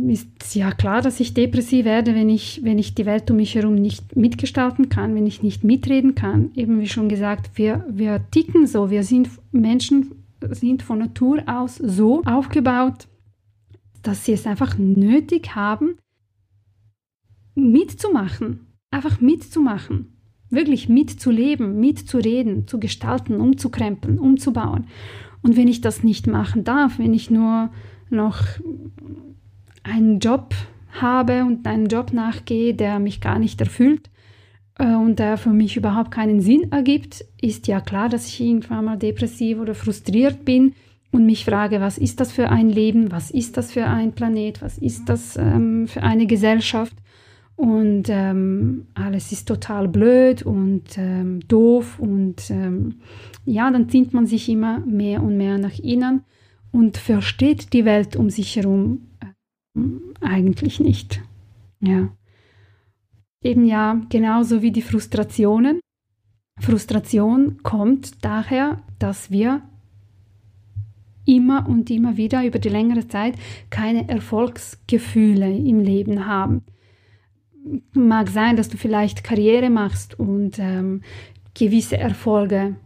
ist 0.08 0.54
ja 0.54 0.70
klar, 0.70 1.02
dass 1.02 1.20
ich 1.20 1.34
depressiv 1.34 1.84
werde, 1.84 2.14
wenn 2.14 2.28
ich, 2.28 2.60
wenn 2.62 2.78
ich 2.78 2.94
die 2.94 3.06
Welt 3.06 3.30
um 3.30 3.36
mich 3.36 3.54
herum 3.54 3.74
nicht 3.74 4.14
mitgestalten 4.14 4.88
kann, 4.88 5.14
wenn 5.14 5.26
ich 5.26 5.42
nicht 5.42 5.64
mitreden 5.64 6.14
kann. 6.14 6.52
Eben 6.54 6.80
wie 6.80 6.88
schon 6.88 7.08
gesagt, 7.08 7.58
wir, 7.58 7.84
wir 7.88 8.24
ticken 8.30 8.66
so, 8.66 8.90
wir 8.90 9.02
sind 9.02 9.28
Menschen, 9.50 10.24
sind 10.50 10.82
von 10.82 10.98
Natur 10.98 11.42
aus 11.46 11.76
so 11.76 12.22
aufgebaut, 12.24 13.08
dass 14.02 14.24
sie 14.24 14.32
es 14.32 14.46
einfach 14.46 14.78
nötig 14.78 15.54
haben, 15.54 15.96
mitzumachen, 17.54 18.66
einfach 18.90 19.20
mitzumachen, 19.20 20.16
wirklich 20.50 20.88
mitzuleben, 20.88 21.80
mitzureden, 21.80 22.68
zu 22.68 22.78
gestalten, 22.78 23.40
umzukrempeln, 23.40 24.18
umzubauen. 24.18 24.86
Und 25.42 25.56
wenn 25.56 25.68
ich 25.68 25.80
das 25.80 26.04
nicht 26.04 26.26
machen 26.26 26.64
darf, 26.64 26.98
wenn 26.98 27.12
ich 27.12 27.30
nur 27.30 27.70
noch 28.08 28.44
einen 29.90 30.18
Job 30.18 30.54
habe 30.92 31.44
und 31.44 31.66
einen 31.66 31.86
Job 31.86 32.12
nachgehe, 32.12 32.74
der 32.74 32.98
mich 32.98 33.20
gar 33.20 33.38
nicht 33.38 33.60
erfüllt 33.60 34.10
äh, 34.78 34.94
und 34.94 35.18
der 35.18 35.36
für 35.36 35.50
mich 35.50 35.76
überhaupt 35.76 36.10
keinen 36.10 36.40
Sinn 36.40 36.72
ergibt, 36.72 37.24
ist 37.40 37.66
ja 37.66 37.80
klar, 37.80 38.08
dass 38.08 38.26
ich 38.26 38.40
irgendwann 38.40 38.84
mal 38.84 38.98
depressiv 38.98 39.58
oder 39.58 39.74
frustriert 39.74 40.44
bin 40.44 40.74
und 41.12 41.26
mich 41.26 41.44
frage, 41.44 41.80
was 41.80 41.98
ist 41.98 42.20
das 42.20 42.32
für 42.32 42.48
ein 42.48 42.68
Leben, 42.70 43.10
was 43.10 43.30
ist 43.30 43.56
das 43.56 43.72
für 43.72 43.86
ein 43.86 44.12
Planet, 44.12 44.62
was 44.62 44.78
ist 44.78 45.08
das 45.08 45.36
ähm, 45.36 45.86
für 45.88 46.02
eine 46.02 46.26
Gesellschaft? 46.26 46.94
Und 47.56 48.04
ähm, 48.08 48.86
alles 48.94 49.32
ist 49.32 49.46
total 49.46 49.86
blöd 49.86 50.42
und 50.42 50.96
ähm, 50.96 51.40
doof 51.46 51.98
und 51.98 52.50
ähm, 52.50 53.00
ja, 53.44 53.70
dann 53.70 53.90
zieht 53.90 54.14
man 54.14 54.24
sich 54.24 54.48
immer 54.48 54.80
mehr 54.86 55.22
und 55.22 55.36
mehr 55.36 55.58
nach 55.58 55.78
innen 55.78 56.22
und 56.72 56.96
versteht 56.96 57.74
die 57.74 57.84
Welt 57.84 58.16
um 58.16 58.30
sich 58.30 58.56
herum 58.56 59.08
äh, 59.20 59.26
eigentlich 60.20 60.80
nicht. 60.80 61.20
Ja. 61.80 62.08
Eben 63.42 63.64
ja, 63.64 64.00
genauso 64.08 64.62
wie 64.62 64.72
die 64.72 64.82
Frustrationen. 64.82 65.80
Frustration 66.58 67.62
kommt 67.62 68.24
daher, 68.24 68.82
dass 68.98 69.30
wir 69.30 69.62
immer 71.24 71.68
und 71.68 71.90
immer 71.90 72.16
wieder 72.16 72.44
über 72.44 72.58
die 72.58 72.68
längere 72.68 73.08
Zeit 73.08 73.34
keine 73.70 74.08
Erfolgsgefühle 74.08 75.50
im 75.50 75.80
Leben 75.80 76.26
haben. 76.26 76.62
Mag 77.92 78.28
sein, 78.28 78.56
dass 78.56 78.68
du 78.68 78.76
vielleicht 78.76 79.22
Karriere 79.22 79.70
machst 79.70 80.18
und 80.18 80.58
ähm, 80.58 81.02
gewisse 81.54 81.98
Erfolge 81.98 82.76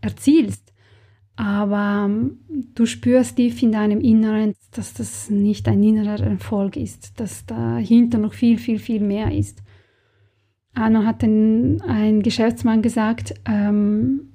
erzielst, 0.00 0.69
aber 1.40 2.04
ähm, 2.04 2.36
du 2.74 2.84
spürst 2.84 3.36
tief 3.36 3.62
in 3.62 3.72
deinem 3.72 4.02
Inneren, 4.02 4.54
dass 4.72 4.92
das 4.92 5.30
nicht 5.30 5.68
ein 5.68 5.82
innerer 5.82 6.20
Erfolg 6.20 6.76
ist, 6.76 7.18
dass 7.18 7.46
dahinter 7.46 8.18
noch 8.18 8.34
viel, 8.34 8.58
viel, 8.58 8.78
viel 8.78 9.00
mehr 9.00 9.32
ist. 9.34 9.62
Einmal 10.74 11.06
hat 11.06 11.22
ein, 11.22 11.80
ein 11.80 12.22
Geschäftsmann 12.22 12.82
gesagt, 12.82 13.32
ähm, 13.46 14.34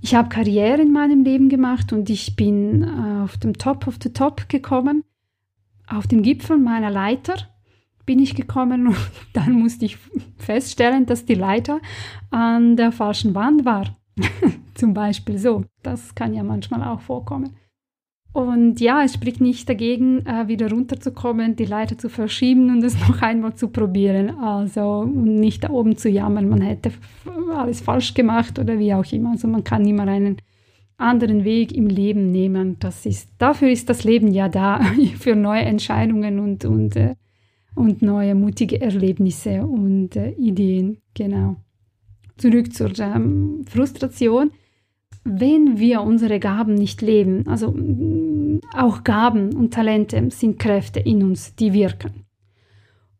ich 0.00 0.14
habe 0.14 0.30
Karriere 0.30 0.80
in 0.80 0.92
meinem 0.92 1.22
Leben 1.22 1.50
gemacht 1.50 1.92
und 1.92 2.08
ich 2.08 2.34
bin 2.34 2.82
äh, 2.82 3.24
auf 3.24 3.36
dem 3.36 3.58
Top 3.58 3.86
of 3.88 3.98
the 4.02 4.14
Top 4.14 4.48
gekommen, 4.48 5.04
auf 5.86 6.06
dem 6.06 6.22
Gipfel 6.22 6.56
meiner 6.56 6.90
Leiter 6.90 7.34
bin 8.06 8.20
ich 8.20 8.34
gekommen 8.34 8.86
und 8.86 8.96
dann 9.34 9.52
musste 9.52 9.84
ich 9.84 9.98
feststellen, 10.38 11.04
dass 11.04 11.26
die 11.26 11.34
Leiter 11.34 11.78
an 12.30 12.78
der 12.78 12.90
falschen 12.90 13.34
Wand 13.34 13.66
war. 13.66 13.94
Zum 14.74 14.94
Beispiel 14.94 15.38
so. 15.38 15.64
Das 15.82 16.14
kann 16.14 16.34
ja 16.34 16.42
manchmal 16.42 16.82
auch 16.84 17.00
vorkommen. 17.00 17.56
Und 18.32 18.78
ja, 18.80 19.02
es 19.02 19.14
spricht 19.14 19.40
nicht 19.40 19.68
dagegen, 19.68 20.24
äh, 20.26 20.46
wieder 20.48 20.70
runterzukommen, 20.70 21.56
die 21.56 21.64
Leiter 21.64 21.96
zu 21.98 22.08
verschieben 22.08 22.70
und 22.70 22.84
es 22.84 22.98
noch 23.08 23.22
einmal 23.22 23.54
zu 23.54 23.68
probieren. 23.68 24.38
Also 24.38 25.04
nicht 25.04 25.64
da 25.64 25.70
oben 25.70 25.96
zu 25.96 26.08
jammern, 26.08 26.48
man 26.48 26.60
hätte 26.60 26.92
alles 27.54 27.80
falsch 27.80 28.14
gemacht 28.14 28.58
oder 28.58 28.78
wie 28.78 28.94
auch 28.94 29.10
immer. 29.12 29.32
Also 29.32 29.48
man 29.48 29.64
kann 29.64 29.86
immer 29.86 30.06
einen 30.06 30.36
anderen 30.98 31.44
Weg 31.44 31.72
im 31.72 31.86
Leben 31.86 32.30
nehmen. 32.30 32.76
Das 32.80 33.06
ist, 33.06 33.30
dafür 33.38 33.70
ist 33.70 33.88
das 33.88 34.04
Leben 34.04 34.28
ja 34.28 34.48
da, 34.48 34.80
für 35.18 35.34
neue 35.34 35.62
Entscheidungen 35.62 36.38
und, 36.38 36.64
und, 36.64 36.96
äh, 36.96 37.16
und 37.74 38.02
neue 38.02 38.34
mutige 38.34 38.80
Erlebnisse 38.80 39.66
und 39.66 40.16
äh, 40.16 40.30
Ideen. 40.32 40.98
Genau 41.14 41.56
zurück 42.38 42.72
zur 42.72 42.98
ähm, 42.98 43.64
Frustration, 43.68 44.50
wenn 45.24 45.78
wir 45.78 46.02
unsere 46.02 46.40
Gaben 46.40 46.74
nicht 46.74 47.02
leben, 47.02 47.46
also 47.46 47.72
mm, 47.72 48.60
auch 48.74 49.04
Gaben 49.04 49.54
und 49.54 49.74
Talente 49.74 50.30
sind 50.30 50.58
Kräfte 50.58 51.00
in 51.00 51.22
uns, 51.22 51.54
die 51.54 51.72
wirken. 51.72 52.24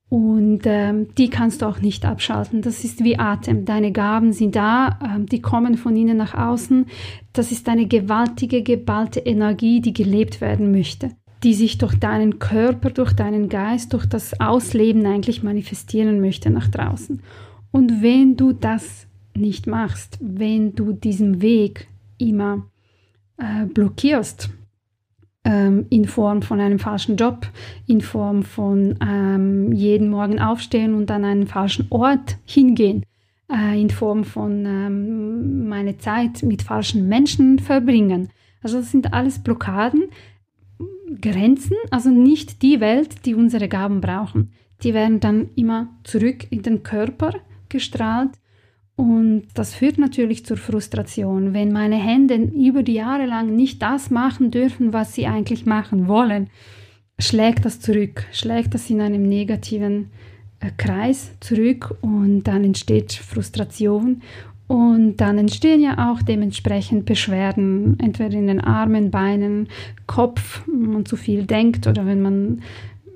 Und 0.08 0.60
ähm, 0.64 1.08
die 1.18 1.28
kannst 1.28 1.60
du 1.60 1.66
auch 1.66 1.80
nicht 1.80 2.06
abschalten. 2.06 2.62
Das 2.62 2.82
ist 2.82 3.04
wie 3.04 3.18
Atem. 3.18 3.66
Deine 3.66 3.92
Gaben 3.92 4.32
sind 4.32 4.56
da, 4.56 4.98
ähm, 5.04 5.26
die 5.26 5.42
kommen 5.42 5.76
von 5.76 5.94
innen 5.96 6.16
nach 6.16 6.34
außen. 6.34 6.87
Das 7.34 7.52
ist 7.52 7.68
eine 7.68 7.87
gewaltige, 7.87 8.62
geballte 8.62 9.20
Energie, 9.20 9.82
die 9.82 9.92
gelebt 9.92 10.40
werden 10.40 10.70
möchte, 10.70 11.10
die 11.44 11.52
sich 11.52 11.76
durch 11.76 11.94
deinen 11.94 12.38
Körper, 12.38 12.88
durch 12.88 13.12
deinen 13.12 13.50
Geist, 13.50 13.92
durch 13.92 14.06
das 14.06 14.40
Ausleben 14.40 15.04
eigentlich 15.04 15.42
manifestieren 15.42 16.22
möchte 16.22 16.48
nach 16.48 16.68
draußen. 16.68 17.20
Und 17.70 18.00
wenn 18.02 18.34
du 18.34 18.52
das 18.52 19.08
nicht 19.38 19.66
machst, 19.66 20.18
wenn 20.21 20.75
du 20.75 20.92
diesen 20.92 21.40
Weg 21.42 21.88
immer 22.18 22.66
äh, 23.38 23.66
blockierst, 23.66 24.50
ähm, 25.45 25.87
in 25.90 26.07
Form 26.07 26.42
von 26.42 26.61
einem 26.61 26.78
falschen 26.78 27.16
Job, 27.16 27.47
in 27.87 28.00
Form 28.00 28.42
von 28.42 28.99
ähm, 29.00 29.73
jeden 29.73 30.11
Morgen 30.11 30.40
aufstehen 30.40 30.95
und 30.95 31.11
an 31.11 31.25
einen 31.25 31.47
falschen 31.47 31.87
Ort 31.90 32.37
hingehen, 32.45 33.04
äh, 33.50 33.80
in 33.80 33.90
Form 33.90 34.25
von 34.25 34.66
ähm, 34.66 35.68
meine 35.68 35.97
Zeit 35.99 36.42
mit 36.42 36.62
falschen 36.62 37.09
Menschen 37.09 37.59
verbringen. 37.59 38.28
Also 38.62 38.78
das 38.78 38.90
sind 38.90 39.14
alles 39.14 39.38
Blockaden, 39.38 40.09
Grenzen, 41.21 41.76
also 41.90 42.11
nicht 42.11 42.62
die 42.62 42.80
Welt, 42.80 43.25
die 43.25 43.35
unsere 43.35 43.68
Gaben 43.68 44.00
brauchen. 44.00 44.52
Die 44.83 44.95
werden 44.95 45.21
dann 45.21 45.49
immer 45.57 45.88
zurück 46.04 46.47
in 46.50 46.62
den 46.62 46.83
Körper 46.83 47.33
gestrahlt 47.68 48.33
und 48.99 49.45
das 49.55 49.75
führt 49.75 49.97
natürlich 49.97 50.45
zur 50.45 50.57
Frustration, 50.57 51.55
wenn 51.55 51.71
meine 51.71 51.95
Hände 51.95 52.35
über 52.35 52.83
die 52.83 52.95
Jahre 52.95 53.26
lang 53.26 53.55
nicht 53.55 53.81
das 53.81 54.11
machen 54.11 54.50
dürfen, 54.50 54.93
was 54.93 55.14
sie 55.14 55.28
eigentlich 55.28 55.67
machen 55.67 56.09
wollen. 56.09 56.50
Schlägt 57.17 57.64
das 57.64 57.78
zurück, 57.78 58.26
schlägt 58.33 58.75
das 58.75 58.90
in 58.90 59.00
einem 59.00 59.23
negativen 59.23 60.11
äh, 60.59 60.73
Kreis 60.76 61.31
zurück 61.38 61.97
und 62.00 62.43
dann 62.43 62.64
entsteht 62.64 63.12
Frustration 63.12 64.21
und 64.67 65.19
dann 65.19 65.38
entstehen 65.38 65.81
ja 65.81 66.11
auch 66.11 66.21
dementsprechend 66.21 67.07
Beschwerden, 67.07 68.00
entweder 68.00 68.37
in 68.37 68.49
den 68.49 68.61
Armen, 68.61 69.12
Beinen, 69.12 69.69
Kopf, 70.09 70.62
wenn 70.67 70.93
man 70.93 71.07
zu 71.07 71.14
viel 71.14 71.45
denkt 71.45 71.87
oder 71.87 72.05
wenn 72.05 72.21
man 72.21 72.62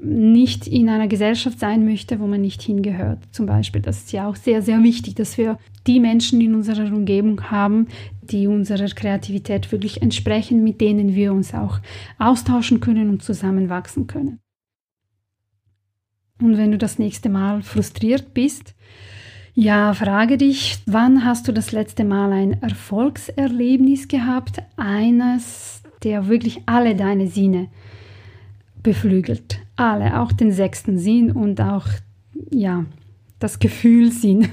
nicht 0.04 0.66
in 0.66 0.88
einer 0.88 1.06
Gesellschaft 1.06 1.60
sein 1.60 1.84
möchte, 1.84 2.18
wo 2.18 2.26
man 2.26 2.40
nicht 2.40 2.60
hingehört. 2.60 3.20
Zum 3.30 3.46
Beispiel, 3.46 3.80
das 3.80 3.98
ist 3.98 4.12
ja 4.12 4.26
auch 4.28 4.34
sehr, 4.34 4.60
sehr 4.60 4.82
wichtig, 4.82 5.14
dass 5.14 5.38
wir 5.38 5.58
die 5.86 6.00
Menschen 6.00 6.40
in 6.40 6.56
unserer 6.56 6.86
Umgebung 6.92 7.50
haben, 7.50 7.86
die 8.22 8.48
unserer 8.48 8.88
Kreativität 8.88 9.70
wirklich 9.70 10.02
entsprechen, 10.02 10.64
mit 10.64 10.80
denen 10.80 11.14
wir 11.14 11.32
uns 11.32 11.54
auch 11.54 11.78
austauschen 12.18 12.80
können 12.80 13.10
und 13.10 13.22
zusammenwachsen 13.22 14.08
können. 14.08 14.40
Und 16.40 16.56
wenn 16.58 16.72
du 16.72 16.78
das 16.78 16.98
nächste 16.98 17.28
Mal 17.28 17.62
frustriert 17.62 18.34
bist, 18.34 18.74
ja, 19.54 19.94
frage 19.94 20.36
dich, 20.36 20.78
wann 20.86 21.24
hast 21.24 21.46
du 21.46 21.52
das 21.52 21.70
letzte 21.70 22.04
Mal 22.04 22.32
ein 22.32 22.62
Erfolgserlebnis 22.62 24.08
gehabt? 24.08 24.62
Eines, 24.76 25.82
der 26.02 26.26
wirklich 26.26 26.62
alle 26.66 26.96
deine 26.96 27.28
Sinne 27.28 27.68
beflügelt. 28.82 29.58
Alle, 29.76 30.20
auch 30.20 30.32
den 30.32 30.52
sechsten 30.52 30.98
Sinn 30.98 31.30
und 31.30 31.60
auch, 31.60 31.86
ja, 32.50 32.84
das 33.38 33.58
Gefühlsinn. 33.58 34.48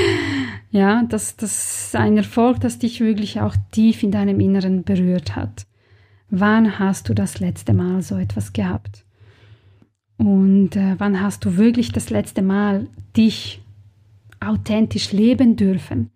ja, 0.70 1.02
das, 1.04 1.36
das 1.36 1.86
ist 1.86 1.96
ein 1.96 2.16
Erfolg, 2.16 2.60
das 2.60 2.78
dich 2.78 3.00
wirklich 3.00 3.40
auch 3.40 3.54
tief 3.70 4.02
in 4.02 4.10
deinem 4.10 4.40
Inneren 4.40 4.84
berührt 4.84 5.36
hat. 5.36 5.66
Wann 6.30 6.78
hast 6.78 7.08
du 7.08 7.14
das 7.14 7.40
letzte 7.40 7.74
Mal 7.74 8.02
so 8.02 8.16
etwas 8.16 8.52
gehabt? 8.52 9.04
Und 10.16 10.76
äh, 10.76 10.94
wann 10.98 11.20
hast 11.20 11.44
du 11.44 11.56
wirklich 11.56 11.92
das 11.92 12.10
letzte 12.10 12.42
Mal 12.42 12.88
dich 13.16 13.60
authentisch 14.44 15.12
leben 15.12 15.56
dürfen. 15.56 16.10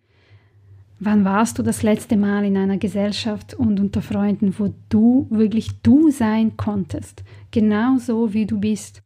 Wann 1.01 1.25
warst 1.25 1.59
du 1.59 1.63
das 1.63 1.83
letzte 1.83 2.17
Mal 2.17 2.45
in 2.45 2.57
einer 2.57 2.77
Gesellschaft 2.77 3.55
und 3.55 3.79
unter 3.79 4.03
Freunden, 4.03 4.55
wo 4.59 4.75
du 4.89 5.29
wirklich 5.31 5.81
du 5.83 6.11
sein 6.11 6.57
konntest, 6.57 7.23
genauso 7.53 8.35
wie 8.35 8.47
du 8.47 8.59
bist? 8.59 9.03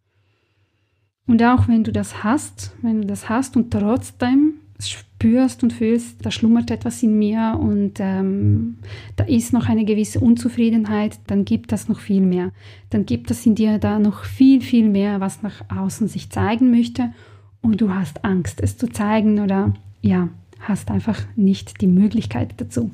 Und 1.26 1.42
auch 1.42 1.68
wenn 1.68 1.84
du 1.84 1.92
das 1.92 2.25
hast, 2.25 2.75
wenn 2.80 3.02
du 3.02 3.06
das 3.06 3.28
hast 3.28 3.56
und 3.56 3.70
trotzdem 3.70 4.54
spürst 4.80 5.62
und 5.62 5.72
fühlst, 5.72 6.25
da 6.25 6.30
schlummert 6.30 6.70
etwas 6.70 7.02
in 7.02 7.18
mir 7.18 7.58
und 7.61 8.00
ähm, 8.00 8.78
da 9.16 9.25
ist 9.25 9.52
noch 9.52 9.68
eine 9.68 9.84
gewisse 9.84 10.18
Unzufriedenheit, 10.18 11.20
dann 11.28 11.44
gibt 11.44 11.70
das 11.72 11.88
noch 11.88 12.00
viel 12.00 12.22
mehr. 12.22 12.50
Dann 12.90 13.07
gibt 13.07 13.31
es 13.31 13.46
in 13.46 13.55
dir 13.55 13.78
da 13.78 13.98
noch 13.98 14.24
viel, 14.24 14.61
viel 14.61 14.88
mehr, 14.88 15.20
was 15.20 15.42
nach 15.42 15.62
außen 15.68 16.09
sich 16.09 16.31
zeigen 16.31 16.70
möchte 16.70 17.12
und 17.61 17.81
du 17.81 17.94
hast 17.94 18.24
Angst, 18.24 18.61
es 18.61 18.76
zu 18.76 18.88
zeigen 18.88 19.38
oder 19.40 19.72
ja, 20.00 20.31
hast 20.62 20.90
einfach 20.90 21.20
nicht 21.37 21.81
die 21.81 21.87
Möglichkeit 21.87 22.55
dazu. 22.57 22.90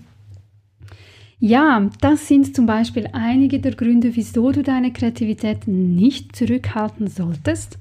Ja, 1.41 1.89
das 2.01 2.27
sind 2.27 2.57
zum 2.57 2.67
Beispiel 2.67 3.09
einige 3.13 3.61
der 3.61 3.75
Gründe, 3.75 4.17
wieso 4.17 4.51
du 4.51 4.63
deine 4.63 4.93
Kreativität 4.93 5.69
nicht 5.69 6.35
zurückhalten 6.35 7.07
solltest. 7.07 7.79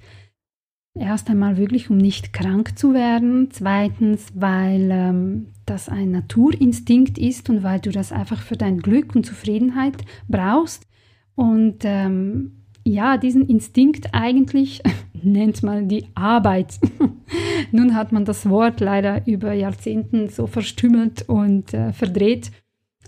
Erst 0.93 1.29
einmal 1.29 1.57
wirklich, 1.57 1.89
um 1.89 1.97
nicht 1.97 2.33
krank 2.33 2.77
zu 2.77 2.93
werden. 2.93 3.49
Zweitens, 3.51 4.27
weil 4.35 4.89
ähm, 4.91 5.47
das 5.65 5.89
ein 5.89 6.11
Naturinstinkt 6.11 7.17
ist 7.17 7.49
und 7.49 7.63
weil 7.63 7.79
du 7.79 7.91
das 7.91 8.11
einfach 8.11 8.41
für 8.41 8.57
dein 8.57 8.79
Glück 8.79 9.15
und 9.15 9.25
Zufriedenheit 9.25 9.97
brauchst. 10.27 10.87
Und 11.35 11.79
ähm, 11.83 12.63
ja, 12.87 13.17
diesen 13.17 13.47
Instinkt 13.47 14.13
eigentlich 14.13 14.81
nennt 15.23 15.61
man 15.63 15.87
die 15.87 16.05
Arbeit. 16.15 16.79
Nun 17.71 17.95
hat 17.95 18.11
man 18.11 18.25
das 18.25 18.49
Wort 18.49 18.79
leider 18.79 19.27
über 19.27 19.53
Jahrzehnten 19.53 20.29
so 20.29 20.47
verstümmelt 20.47 21.27
und 21.27 21.73
äh, 21.73 21.91
verdreht. 21.91 22.51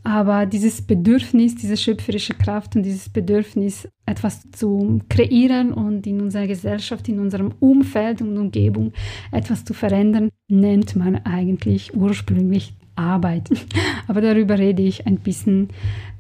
Aber 0.04 0.46
dieses 0.46 0.82
Bedürfnis, 0.82 1.56
diese 1.56 1.76
schöpferische 1.76 2.34
Kraft 2.34 2.76
und 2.76 2.84
dieses 2.84 3.10
Bedürfnis, 3.10 3.88
etwas 4.06 4.50
zu 4.52 5.02
kreieren 5.10 5.74
und 5.74 6.08
in 6.08 6.22
unserer 6.22 6.48
Gesellschaft, 6.48 7.10
in 7.10 7.20
unserem 7.20 7.54
Umfeld 7.60 8.22
und 8.22 8.38
Umgebung 8.38 8.94
etwas 9.32 9.66
zu 9.66 9.74
verändern, 9.74 10.30
nennt 10.50 10.96
man 10.96 11.18
eigentlich 11.26 11.96
ursprünglich 11.96 12.74
Arbeit. 12.96 13.50
Aber 14.08 14.22
darüber 14.22 14.58
rede 14.58 14.84
ich 14.84 15.06
ein 15.06 15.20
bisschen 15.20 15.70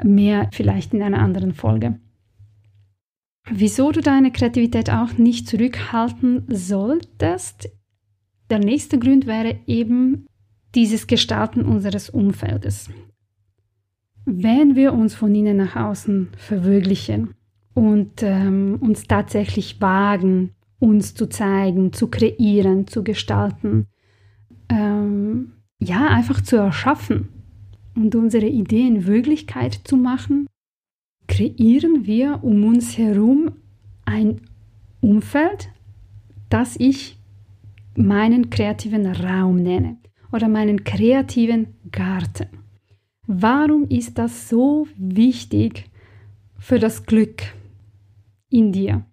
mehr 0.03 0.49
vielleicht 0.51 0.93
in 0.93 1.01
einer 1.01 1.19
anderen 1.19 1.53
Folge. 1.53 1.95
Wieso 3.51 3.91
du 3.91 4.01
deine 4.01 4.31
Kreativität 4.31 4.89
auch 4.89 5.17
nicht 5.17 5.47
zurückhalten 5.47 6.45
solltest, 6.49 7.69
der 8.49 8.59
nächste 8.59 8.99
Grund 8.99 9.27
wäre 9.27 9.59
eben 9.67 10.25
dieses 10.75 11.07
Gestalten 11.07 11.63
unseres 11.63 12.09
Umfeldes. 12.09 12.89
Wenn 14.25 14.75
wir 14.75 14.93
uns 14.93 15.15
von 15.15 15.33
innen 15.33 15.57
nach 15.57 15.75
außen 15.75 16.29
verwirklichen 16.37 17.33
und 17.73 18.21
ähm, 18.21 18.77
uns 18.81 19.03
tatsächlich 19.03 19.81
wagen, 19.81 20.51
uns 20.79 21.15
zu 21.15 21.27
zeigen, 21.27 21.93
zu 21.93 22.07
kreieren, 22.07 22.87
zu 22.87 23.03
gestalten, 23.03 23.87
ähm, 24.69 25.53
ja, 25.79 26.07
einfach 26.07 26.41
zu 26.41 26.57
erschaffen 26.57 27.29
und 27.95 28.13
unsere 28.15 28.47
Ideen 28.47 29.07
Wirklichkeit 29.07 29.81
zu 29.83 29.97
machen, 29.97 30.47
kreieren 31.29 32.05
wir 32.05 32.43
um 32.43 32.65
uns 32.65 32.97
herum 32.97 33.51
ein 34.03 34.41
Umfeld, 34.99 35.69
das 36.49 36.75
ich 36.77 37.17
meinen 37.95 38.49
kreativen 38.49 39.05
Raum 39.05 39.57
nenne 39.57 39.97
oder 40.33 40.49
meinen 40.49 40.83
kreativen 40.83 41.67
Garten. 41.91 42.47
Warum 43.27 43.87
ist 43.87 44.17
das 44.17 44.49
so 44.49 44.87
wichtig 44.97 45.89
für 46.57 46.79
das 46.79 47.05
Glück 47.05 47.43
in 48.49 48.71
dir? 48.71 49.05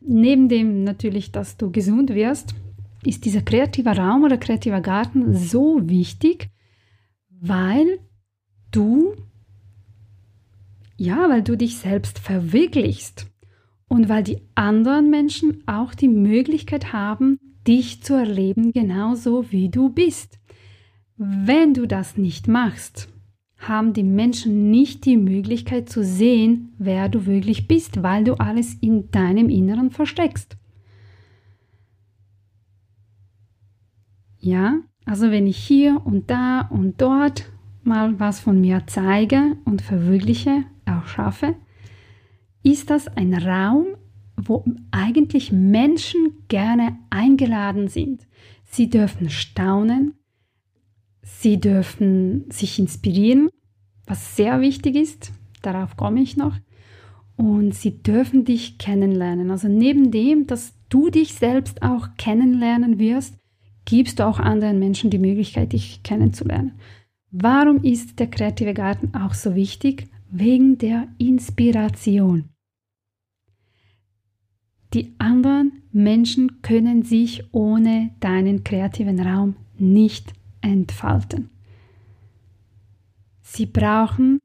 Neben 0.00 0.48
dem 0.48 0.84
natürlich, 0.84 1.32
dass 1.32 1.56
du 1.56 1.72
gesund 1.72 2.14
wirst, 2.14 2.54
ist 3.02 3.24
dieser 3.24 3.40
kreative 3.40 3.96
Raum 3.96 4.24
oder 4.24 4.36
kreativer 4.36 4.82
Garten 4.82 5.34
so 5.34 5.80
wichtig, 5.88 6.50
weil 7.30 7.98
du 8.70 9.14
ja, 10.96 11.28
weil 11.28 11.42
du 11.42 11.56
dich 11.56 11.76
selbst 11.76 12.18
verwirklichst 12.18 13.30
und 13.88 14.08
weil 14.08 14.22
die 14.22 14.40
anderen 14.54 15.10
Menschen 15.10 15.62
auch 15.66 15.94
die 15.94 16.08
Möglichkeit 16.08 16.92
haben, 16.92 17.38
dich 17.66 18.02
zu 18.02 18.14
erleben 18.14 18.72
genauso 18.72 19.50
wie 19.50 19.68
du 19.68 19.90
bist. 19.90 20.38
Wenn 21.16 21.74
du 21.74 21.86
das 21.86 22.16
nicht 22.16 22.48
machst, 22.48 23.08
haben 23.58 23.92
die 23.92 24.02
Menschen 24.02 24.70
nicht 24.70 25.04
die 25.06 25.16
Möglichkeit 25.16 25.88
zu 25.88 26.04
sehen, 26.04 26.74
wer 26.78 27.08
du 27.08 27.26
wirklich 27.26 27.66
bist, 27.66 28.02
weil 28.02 28.24
du 28.24 28.34
alles 28.34 28.74
in 28.74 29.10
deinem 29.10 29.48
Inneren 29.48 29.90
versteckst. 29.90 30.56
Ja, 34.38 34.80
also 35.06 35.30
wenn 35.30 35.46
ich 35.46 35.56
hier 35.56 36.02
und 36.04 36.30
da 36.30 36.60
und 36.60 37.00
dort 37.00 37.50
mal 37.82 38.20
was 38.20 38.40
von 38.40 38.60
mir 38.60 38.82
zeige 38.86 39.56
und 39.64 39.80
verwirkliche, 39.80 40.64
auch 40.86 41.06
schaffe, 41.06 41.54
ist 42.62 42.90
das 42.90 43.08
ein 43.08 43.34
Raum, 43.34 43.86
wo 44.36 44.64
eigentlich 44.90 45.52
Menschen 45.52 46.44
gerne 46.48 46.98
eingeladen 47.10 47.88
sind. 47.88 48.26
Sie 48.64 48.90
dürfen 48.90 49.30
staunen, 49.30 50.14
sie 51.22 51.58
dürfen 51.58 52.50
sich 52.50 52.78
inspirieren, 52.78 53.48
was 54.06 54.36
sehr 54.36 54.60
wichtig 54.60 54.96
ist, 54.96 55.32
darauf 55.62 55.96
komme 55.96 56.20
ich 56.20 56.36
noch, 56.36 56.56
und 57.36 57.74
sie 57.74 58.02
dürfen 58.02 58.44
dich 58.44 58.78
kennenlernen. 58.78 59.50
Also 59.50 59.68
neben 59.68 60.10
dem, 60.10 60.46
dass 60.46 60.74
du 60.88 61.10
dich 61.10 61.34
selbst 61.34 61.82
auch 61.82 62.08
kennenlernen 62.16 62.98
wirst, 62.98 63.36
gibst 63.84 64.18
du 64.18 64.26
auch 64.26 64.38
anderen 64.38 64.78
Menschen 64.78 65.10
die 65.10 65.18
Möglichkeit, 65.18 65.72
dich 65.72 66.02
kennenzulernen. 66.02 66.72
Warum 67.30 67.82
ist 67.82 68.18
der 68.18 68.28
kreative 68.28 68.74
Garten 68.74 69.14
auch 69.14 69.34
so 69.34 69.54
wichtig? 69.54 70.08
Wegen 70.30 70.78
der 70.78 71.08
Inspiration. 71.18 72.50
Die 74.92 75.14
anderen 75.18 75.82
Menschen 75.92 76.62
können 76.62 77.02
sich 77.02 77.44
ohne 77.52 78.10
deinen 78.20 78.64
kreativen 78.64 79.20
Raum 79.20 79.56
nicht 79.78 80.32
entfalten. 80.60 81.50
Sie 83.42 83.66
brauchen 83.66 84.40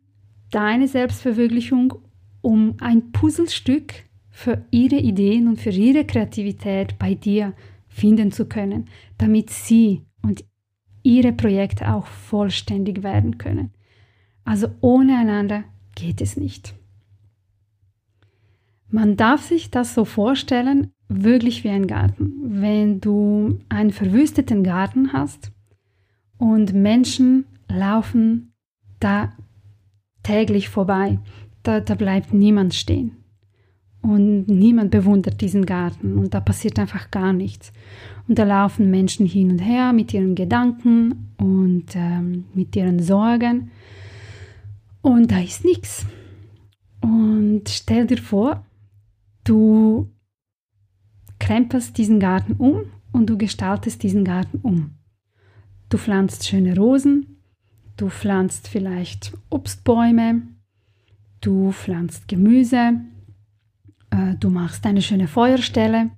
deine 0.51 0.87
Selbstverwirklichung, 0.87 1.93
um 2.41 2.75
ein 2.79 3.11
Puzzlestück 3.11 3.93
für 4.29 4.65
ihre 4.71 4.97
Ideen 4.97 5.47
und 5.47 5.59
für 5.59 5.71
ihre 5.71 6.05
Kreativität 6.05 6.97
bei 6.99 7.15
dir 7.15 7.53
finden 7.87 8.31
zu 8.31 8.45
können, 8.45 8.85
damit 9.17 9.49
sie 9.49 10.03
und 10.21 10.43
ihre 11.03 11.33
Projekte 11.33 11.91
auch 11.91 12.07
vollständig 12.07 13.03
werden 13.03 13.37
können. 13.37 13.71
Also 14.43 14.67
ohne 14.81 15.17
einander 15.17 15.63
geht 15.95 16.21
es 16.21 16.37
nicht. 16.37 16.73
Man 18.89 19.15
darf 19.15 19.43
sich 19.43 19.71
das 19.71 19.93
so 19.93 20.03
vorstellen, 20.03 20.91
wirklich 21.07 21.63
wie 21.63 21.69
ein 21.69 21.87
Garten. 21.87 22.33
Wenn 22.61 22.99
du 22.99 23.59
einen 23.69 23.91
verwüsteten 23.91 24.63
Garten 24.63 25.13
hast 25.13 25.51
und 26.37 26.73
Menschen 26.73 27.45
laufen 27.69 28.53
da 28.99 29.31
täglich 30.23 30.69
vorbei, 30.69 31.19
da, 31.63 31.79
da 31.79 31.95
bleibt 31.95 32.33
niemand 32.33 32.73
stehen. 32.73 33.17
Und 34.01 34.47
niemand 34.47 34.89
bewundert 34.89 35.41
diesen 35.41 35.65
Garten 35.65 36.17
und 36.17 36.33
da 36.33 36.39
passiert 36.39 36.79
einfach 36.79 37.11
gar 37.11 37.33
nichts. 37.33 37.71
Und 38.27 38.39
da 38.39 38.43
laufen 38.43 38.89
Menschen 38.89 39.27
hin 39.27 39.51
und 39.51 39.59
her 39.59 39.93
mit 39.93 40.13
ihren 40.13 40.33
Gedanken 40.33 41.33
und 41.37 41.85
ähm, 41.95 42.45
mit 42.53 42.75
ihren 42.75 42.99
Sorgen. 42.99 43.69
Und 45.01 45.31
da 45.31 45.39
ist 45.39 45.65
nichts. 45.65 46.05
Und 47.01 47.63
stell 47.67 48.05
dir 48.05 48.17
vor, 48.17 48.65
du 49.43 50.11
krempelst 51.39 51.97
diesen 51.97 52.19
Garten 52.19 52.53
um 52.53 52.85
und 53.11 53.29
du 53.29 53.37
gestaltest 53.37 54.03
diesen 54.03 54.23
Garten 54.23 54.59
um. 54.61 54.91
Du 55.89 55.97
pflanzt 55.97 56.47
schöne 56.47 56.75
Rosen, 56.75 57.41
du 57.97 58.09
pflanzt 58.09 58.67
vielleicht 58.67 59.33
Obstbäume, 59.49 60.43
du 61.41 61.71
pflanzt 61.71 62.27
Gemüse, 62.27 63.01
äh, 64.11 64.35
du 64.39 64.49
machst 64.49 64.85
eine 64.85 65.01
schöne 65.01 65.27
Feuerstelle, 65.27 66.11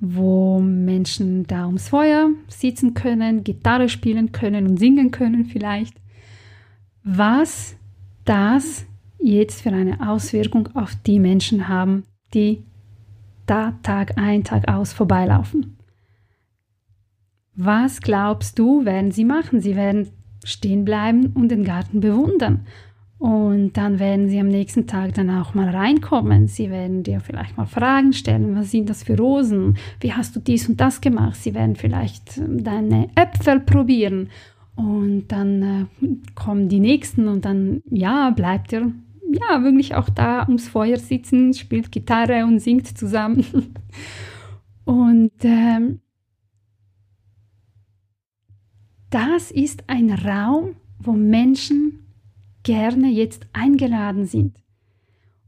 wo 0.00 0.58
Menschen 0.60 1.46
da 1.46 1.66
ums 1.66 1.90
Feuer 1.90 2.30
sitzen 2.48 2.94
können, 2.94 3.44
Gitarre 3.44 3.88
spielen 3.88 4.32
können 4.32 4.66
und 4.66 4.78
singen 4.78 5.10
können 5.10 5.44
vielleicht. 5.44 6.00
Was 7.04 7.76
das 8.24 8.86
jetzt 9.18 9.62
für 9.62 9.70
eine 9.70 10.08
Auswirkung 10.08 10.68
auf 10.74 10.94
die 11.06 11.18
Menschen 11.18 11.68
haben, 11.68 12.04
die 12.34 12.64
da 13.46 13.72
Tag 13.82 14.18
ein, 14.18 14.44
Tag 14.44 14.68
aus 14.68 14.92
vorbeilaufen. 14.92 15.76
Was 17.54 18.00
glaubst 18.00 18.58
du, 18.58 18.84
werden 18.84 19.12
sie 19.12 19.24
machen? 19.24 19.60
Sie 19.60 19.76
werden 19.76 20.08
stehen 20.44 20.84
bleiben 20.84 21.26
und 21.34 21.50
den 21.50 21.64
Garten 21.64 22.00
bewundern 22.00 22.66
und 23.22 23.74
dann 23.74 24.00
werden 24.00 24.28
sie 24.28 24.40
am 24.40 24.48
nächsten 24.48 24.88
Tag 24.88 25.14
dann 25.14 25.30
auch 25.30 25.54
mal 25.54 25.68
reinkommen. 25.68 26.48
Sie 26.48 26.70
werden 26.70 27.04
dir 27.04 27.20
vielleicht 27.20 27.56
mal 27.56 27.66
Fragen 27.66 28.12
stellen. 28.12 28.56
Was 28.56 28.72
sind 28.72 28.90
das 28.90 29.04
für 29.04 29.16
Rosen? 29.16 29.76
Wie 30.00 30.12
hast 30.12 30.34
du 30.34 30.40
dies 30.40 30.68
und 30.68 30.80
das 30.80 31.00
gemacht? 31.00 31.36
Sie 31.36 31.54
werden 31.54 31.76
vielleicht 31.76 32.38
ähm, 32.38 32.64
deine 32.64 33.10
Äpfel 33.14 33.60
probieren. 33.60 34.28
Und 34.74 35.28
dann 35.28 35.62
äh, 35.62 35.86
kommen 36.34 36.68
die 36.68 36.80
nächsten 36.80 37.28
und 37.28 37.44
dann, 37.44 37.82
ja, 37.90 38.30
bleibt 38.30 38.72
ihr 38.72 38.92
ja 39.32 39.62
wirklich 39.62 39.94
auch 39.94 40.08
da 40.08 40.42
ums 40.42 40.68
Feuer 40.68 40.98
sitzen, 40.98 41.54
spielt 41.54 41.92
Gitarre 41.92 42.44
und 42.44 42.60
singt 42.60 42.96
zusammen. 42.96 43.44
und 44.84 45.32
ähm, 45.42 46.00
das 49.10 49.50
ist 49.50 49.84
ein 49.88 50.10
Raum, 50.10 50.76
wo 50.98 51.12
Menschen 51.12 51.98
gerne 52.62 53.08
jetzt 53.08 53.46
eingeladen 53.52 54.24
sind, 54.24 54.56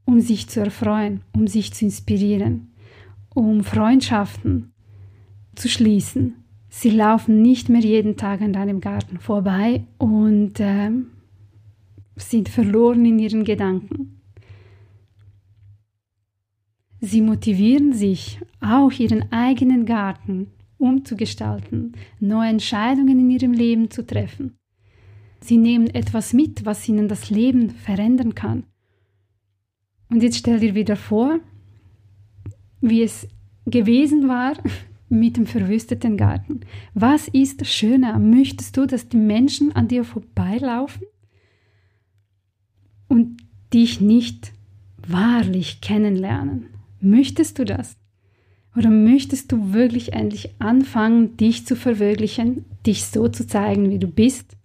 um 0.05 0.21
sich 0.21 0.49
zu 0.49 0.61
erfreuen, 0.61 1.23
um 1.33 1.47
sich 1.47 1.73
zu 1.73 1.87
inspirieren, 1.87 2.75
um 3.35 3.65
Freundschaften 3.65 4.73
zu 5.55 5.69
schließen. 5.69 6.44
Sie 6.77 6.91
laufen 6.91 7.41
nicht 7.41 7.69
mehr 7.69 7.81
jeden 7.81 8.17
Tag 8.17 8.41
an 8.41 8.53
deinem 8.53 8.81
Garten 8.81 9.19
vorbei 9.19 9.85
und 9.97 10.59
äh, 10.59 10.91
sind 12.17 12.49
verloren 12.49 13.07
in 13.07 13.21
ihren 13.21 13.45
Gedanken. 13.45 14.21
Sie 17.01 17.21
motivieren 17.21 17.93
sich, 17.93 18.41
auch 18.61 18.91
ihren 18.91 19.31
eigenen 19.31 19.87
Garten 19.87 20.49
umzugestalten, 20.77 21.93
neue 22.19 22.51
Entscheidungen 22.51 23.21
in 23.21 23.31
ihrem 23.31 23.53
Leben 23.53 23.89
zu 23.89 24.05
treffen. 24.05 24.59
Sie 25.41 25.59
nehmen 25.59 25.87
etwas 25.87 26.33
mit, 26.33 26.67
was 26.67 26.89
ihnen 26.89 27.07
das 27.07 27.31
Leben 27.31 27.71
verändern 27.71 28.35
kann. 28.35 28.65
Und 30.11 30.25
jetzt 30.25 30.39
stell 30.39 30.59
dir 30.59 30.75
wieder 30.75 30.97
vor, 30.97 31.39
wie 32.81 33.05
es 33.05 33.29
gewesen 33.65 34.27
war 34.27 34.55
mit 35.09 35.37
dem 35.37 35.47
verwüsteten 35.47 36.17
Garten. 36.17 36.61
Was 36.95 37.29
ist 37.29 37.67
schöner? 37.67 38.19
Möchtest 38.19 38.77
du, 38.77 38.87
dass 38.87 39.09
die 39.09 39.17
Menschen 39.17 39.75
an 39.75 39.88
dir 39.88 40.05
vorbeilaufen 40.05 41.07
und 43.09 43.37
dich 43.73 44.01
nicht 44.01 44.53
wahrlich 45.07 45.81
kennenlernen? 45.81 46.67
Möchtest 47.01 47.59
du 47.59 47.64
das? 47.64 47.97
Oder 48.77 48.90
möchtest 48.90 49.53
du 49.53 49.73
wirklich 49.73 50.14
endlich 50.14 50.51
anfangen, 50.59 51.37
dich 51.37 51.67
zu 51.67 51.77
verwirklichen, 51.77 52.64
dich 52.87 53.05
so 53.05 53.29
zu 53.29 53.47
zeigen, 53.47 53.90
wie 53.90 53.99
du 53.99 54.09
bist? 54.09 54.57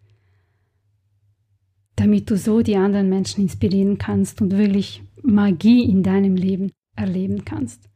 damit 2.00 2.30
du 2.30 2.38
so 2.38 2.62
die 2.62 2.78
anderen 2.78 3.10
Menschen 3.10 3.42
inspirieren 3.42 3.98
kannst 3.98 4.42
und 4.42 4.58
wirklich 4.58 5.04
Magie 5.22 5.84
in 5.84 6.02
deinem 6.02 6.38
Leben 6.38 6.72
erleben 6.96 7.44
kannst. 7.44 7.90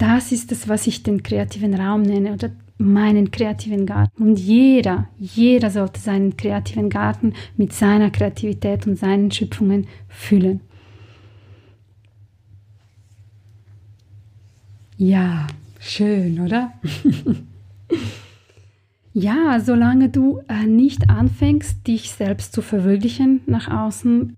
Das 0.00 0.32
ist 0.32 0.50
es, 0.50 0.66
was 0.66 0.86
ich 0.86 1.02
den 1.02 1.22
kreativen 1.22 1.74
Raum 1.74 2.00
nenne 2.00 2.32
oder 2.32 2.50
meinen 2.78 3.30
kreativen 3.30 3.84
Garten. 3.84 4.22
Und 4.22 4.38
jeder, 4.38 5.08
jeder 5.18 5.68
sollte 5.68 6.00
seinen 6.00 6.38
kreativen 6.38 6.88
Garten 6.88 7.34
mit 7.58 7.74
seiner 7.74 8.10
Kreativität 8.10 8.86
und 8.86 8.96
seinen 8.96 9.30
Schöpfungen 9.30 9.86
füllen. 10.08 10.62
Ja, 14.96 15.46
schön, 15.78 16.40
oder? 16.40 16.72
Ja, 19.12 19.58
solange 19.58 20.08
du 20.08 20.40
äh, 20.46 20.66
nicht 20.66 21.10
anfängst, 21.10 21.84
dich 21.84 22.12
selbst 22.12 22.52
zu 22.52 22.62
verwirklichen 22.62 23.40
nach 23.46 23.68
außen, 23.68 24.36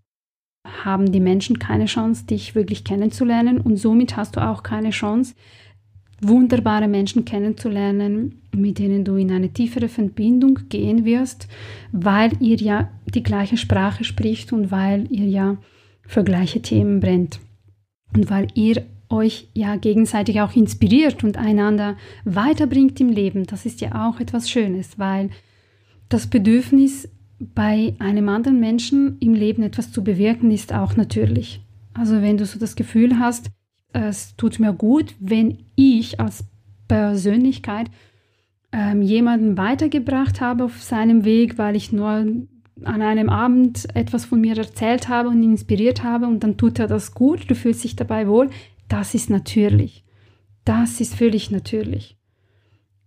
haben 0.64 1.10
die 1.10 1.20
Menschen 1.20 1.58
keine 1.58 1.86
Chance, 1.86 2.26
dich 2.26 2.54
wirklich 2.54 2.84
kennenzulernen 2.84 3.60
und 3.60 3.76
somit 3.76 4.16
hast 4.16 4.36
du 4.36 4.40
auch 4.40 4.62
keine 4.62 4.90
Chance, 4.90 5.34
wunderbare 6.20 6.86
Menschen 6.86 7.24
kennenzulernen, 7.24 8.42
mit 8.54 8.78
denen 8.78 9.04
du 9.04 9.16
in 9.16 9.32
eine 9.32 9.52
tiefere 9.52 9.88
Verbindung 9.88 10.60
gehen 10.68 11.04
wirst, 11.04 11.48
weil 11.90 12.32
ihr 12.40 12.56
ja 12.56 12.90
die 13.12 13.22
gleiche 13.22 13.56
Sprache 13.56 14.04
spricht 14.04 14.52
und 14.52 14.70
weil 14.70 15.10
ihr 15.10 15.26
ja 15.26 15.56
für 16.06 16.22
gleiche 16.22 16.62
Themen 16.62 17.00
brennt 17.00 17.40
und 18.14 18.30
weil 18.30 18.48
ihr 18.54 18.84
euch 19.08 19.48
ja 19.52 19.76
gegenseitig 19.76 20.40
auch 20.40 20.54
inspiriert 20.54 21.22
und 21.24 21.36
einander 21.36 21.96
weiterbringt 22.24 23.00
im 23.00 23.08
Leben. 23.08 23.44
Das 23.44 23.66
ist 23.66 23.80
ja 23.80 24.08
auch 24.08 24.20
etwas 24.20 24.48
Schönes, 24.48 24.98
weil 24.98 25.30
das 26.08 26.28
Bedürfnis 26.28 27.08
bei 27.54 27.94
einem 27.98 28.28
anderen 28.28 28.60
Menschen 28.60 29.18
im 29.18 29.34
Leben 29.34 29.62
etwas 29.62 29.92
zu 29.92 30.04
bewirken 30.04 30.50
ist 30.50 30.72
auch 30.72 30.96
natürlich. 30.96 31.60
Also 31.94 32.22
wenn 32.22 32.36
du 32.36 32.46
so 32.46 32.58
das 32.58 32.76
Gefühl 32.76 33.18
hast, 33.18 33.50
es 33.92 34.36
tut 34.36 34.58
mir 34.58 34.72
gut, 34.72 35.14
wenn 35.20 35.58
ich 35.76 36.20
als 36.20 36.44
Persönlichkeit 36.88 37.88
ähm, 38.72 39.02
jemanden 39.02 39.58
weitergebracht 39.58 40.40
habe 40.40 40.64
auf 40.64 40.82
seinem 40.82 41.24
Weg, 41.24 41.58
weil 41.58 41.76
ich 41.76 41.92
nur 41.92 42.24
an 42.84 43.02
einem 43.02 43.28
Abend 43.28 43.94
etwas 43.94 44.24
von 44.24 44.40
mir 44.40 44.56
erzählt 44.56 45.08
habe 45.08 45.28
und 45.28 45.42
ihn 45.42 45.52
inspiriert 45.52 46.02
habe 46.02 46.26
und 46.26 46.42
dann 46.42 46.56
tut 46.56 46.78
er 46.78 46.86
das 46.86 47.12
gut, 47.12 47.50
du 47.50 47.54
fühlst 47.54 47.84
dich 47.84 47.96
dabei 47.96 48.26
wohl, 48.26 48.48
das 48.88 49.14
ist 49.14 49.30
natürlich. 49.30 50.04
Das 50.64 51.00
ist 51.00 51.14
völlig 51.14 51.50
natürlich. 51.50 52.16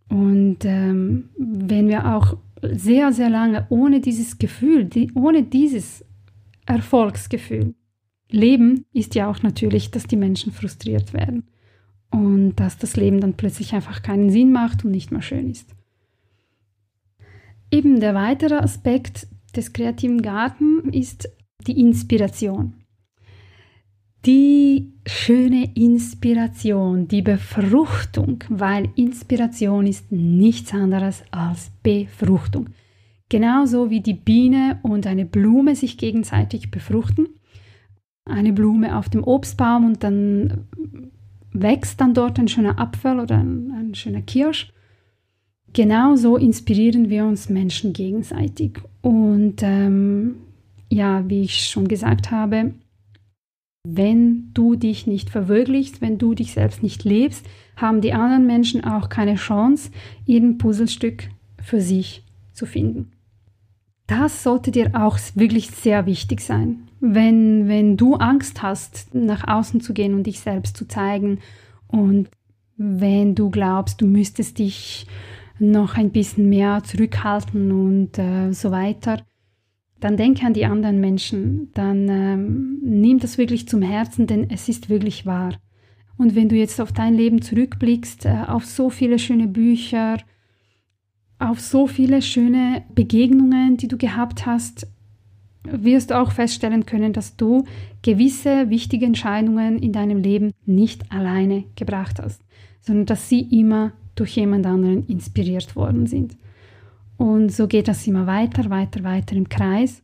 Und 0.10 0.60
ähm, 0.65 1.30
wenn 1.38 1.88
wir 1.88 2.15
auch 2.15 2.38
sehr, 2.73 3.12
sehr 3.13 3.30
lange 3.30 3.67
ohne 3.69 3.99
dieses 3.99 4.38
Gefühl, 4.38 4.86
die, 4.86 5.12
ohne 5.13 5.43
dieses 5.43 6.06
Erfolgsgefühl 6.65 7.75
leben, 8.30 8.86
ist 8.93 9.15
ja 9.15 9.30
auch 9.30 9.43
natürlich, 9.43 9.91
dass 9.91 10.08
die 10.08 10.17
Menschen 10.17 10.51
frustriert 10.51 11.13
werden. 11.13 11.43
und 12.12 12.56
dass 12.56 12.78
das 12.78 12.95
Leben 12.95 13.19
dann 13.19 13.34
plötzlich 13.34 13.73
einfach 13.73 14.01
keinen 14.01 14.30
Sinn 14.30 14.51
macht 14.51 14.86
und 14.86 14.91
nicht 14.91 15.12
mehr 15.12 15.21
schön 15.21 15.49
ist. 15.49 15.75
Eben 17.71 17.99
der 17.99 18.13
weitere 18.13 18.56
Aspekt 18.56 19.28
des 19.56 19.73
kreativen 19.73 20.21
Garten 20.21 20.89
ist 20.93 21.28
die 21.67 21.80
Inspiration. 21.80 22.85
Die 24.25 24.91
schöne 25.05 25.69
Inspiration, 25.75 27.07
die 27.07 27.21
Befruchtung, 27.21 28.43
weil 28.49 28.89
Inspiration 28.95 29.85
ist 29.85 30.11
nichts 30.11 30.73
anderes 30.73 31.23
als 31.29 31.71
Befruchtung. 31.83 32.69
Genauso 33.29 33.91
wie 33.91 34.01
die 34.01 34.15
Biene 34.15 34.79
und 34.81 35.05
eine 35.05 35.25
Blume 35.25 35.75
sich 35.75 35.99
gegenseitig 35.99 36.71
befruchten. 36.71 37.27
Eine 38.25 38.53
Blume 38.53 38.97
auf 38.97 39.09
dem 39.09 39.23
Obstbaum 39.23 39.85
und 39.85 40.03
dann 40.03 40.65
wächst 41.51 42.01
dann 42.01 42.15
dort 42.15 42.39
ein 42.39 42.47
schöner 42.47 42.79
Apfel 42.79 43.19
oder 43.19 43.38
ein, 43.38 43.71
ein 43.71 43.93
schöner 43.93 44.21
Kirsch. 44.21 44.71
Genauso 45.73 46.38
inspirieren 46.38 47.09
wir 47.09 47.25
uns 47.25 47.49
Menschen 47.49 47.93
gegenseitig. 47.93 48.79
Und 49.01 49.61
ähm, 49.61 50.35
ja, 50.89 51.27
wie 51.29 51.41
ich 51.41 51.67
schon 51.67 51.88
gesagt 51.88 52.31
habe, 52.31 52.73
wenn 53.86 54.52
du 54.54 54.76
dich 54.76 55.08
nicht 55.08 55.30
verwirklichst, 55.30 56.02
wenn 56.02 56.17
du 56.17 56.34
dich 56.34 56.54
selbst 56.54 56.84
nicht 56.84 57.04
lebst, 57.04 57.45
haben 57.78 58.02
die 58.02 58.13
anderen 58.13 58.45
Menschen 58.45 58.84
auch 58.84 59.10
keine 59.10 59.36
Chance, 59.36 59.91
ihr 60.26 60.58
Puzzlestück 60.58 61.30
für 61.62 61.82
sich 61.82 62.24
zu 62.54 62.65
finden. 62.65 63.12
Das 64.08 64.43
sollte 64.43 64.71
dir 64.71 64.91
auch 64.93 65.17
wirklich 65.34 65.71
sehr 65.71 66.06
wichtig 66.06 66.41
sein. 66.41 66.88
Wenn, 67.00 67.67
wenn 67.67 67.98
du 67.98 68.15
Angst 68.15 68.62
hast, 68.62 69.13
nach 69.13 69.48
außen 69.48 69.82
zu 69.82 69.93
gehen 69.93 70.13
und 70.13 70.28
dich 70.28 70.39
selbst 70.39 70.78
zu 70.78 70.88
zeigen 70.88 71.39
und 71.88 72.30
wenn 72.78 73.36
du 73.36 73.50
glaubst, 73.50 74.02
du 74.02 74.06
müsstest 74.06 74.60
dich 74.60 75.08
noch 75.60 75.95
ein 75.95 76.12
bisschen 76.12 76.50
mehr 76.50 76.84
zurückhalten 76.84 77.71
und 77.71 78.17
äh, 78.17 78.52
so 78.52 78.71
weiter, 78.71 79.21
dann 80.05 80.17
denke 80.17 80.45
an 80.45 80.53
die 80.53 80.67
anderen 80.67 80.99
Menschen, 80.99 81.71
dann 81.73 82.07
ähm, 82.09 82.77
nimm 82.83 83.17
das 83.17 83.39
wirklich 83.39 83.67
zum 83.67 83.81
Herzen, 83.81 84.27
denn 84.27 84.51
es 84.51 84.69
ist 84.69 84.87
wirklich 84.87 85.25
wahr. 85.25 85.55
Und 86.15 86.35
wenn 86.35 86.47
du 86.47 86.55
jetzt 86.55 86.79
auf 86.79 86.91
dein 86.91 87.15
Leben 87.15 87.41
zurückblickst, 87.41 88.27
äh, 88.27 88.43
auf 88.45 88.65
so 88.65 88.91
viele 88.91 89.17
schöne 89.17 89.47
Bücher, 89.47 90.17
auf 91.39 91.59
so 91.59 91.87
viele 91.87 92.21
schöne 92.21 92.83
Begegnungen, 92.93 93.77
die 93.77 93.87
du 93.87 93.97
gehabt 93.97 94.45
hast, 94.45 94.85
wirst 95.63 96.11
du 96.11 96.19
auch 96.19 96.31
feststellen 96.31 96.85
können, 96.85 97.11
dass 97.11 97.35
du 97.35 97.63
gewisse 98.03 98.69
wichtige 98.69 99.07
Entscheidungen 99.07 99.79
in 99.79 99.91
deinem 99.91 100.19
Leben 100.21 100.51
nicht 100.67 101.11
alleine 101.11 101.63
gebracht 101.75 102.19
hast, 102.21 102.43
sondern 102.79 103.07
dass 103.07 103.27
sie 103.27 103.41
immer 103.41 103.93
durch 104.13 104.35
jemand 104.35 104.67
anderen 104.67 105.07
inspiriert 105.07 105.75
worden 105.75 106.05
sind. 106.05 106.37
Und 107.17 107.51
so 107.51 107.67
geht 107.67 107.88
das 107.88 108.06
immer 108.08 108.28
weiter, 108.28 108.69
weiter, 108.69 109.04
weiter 109.04 109.36
im 109.36 109.49
Kreis. 109.49 110.04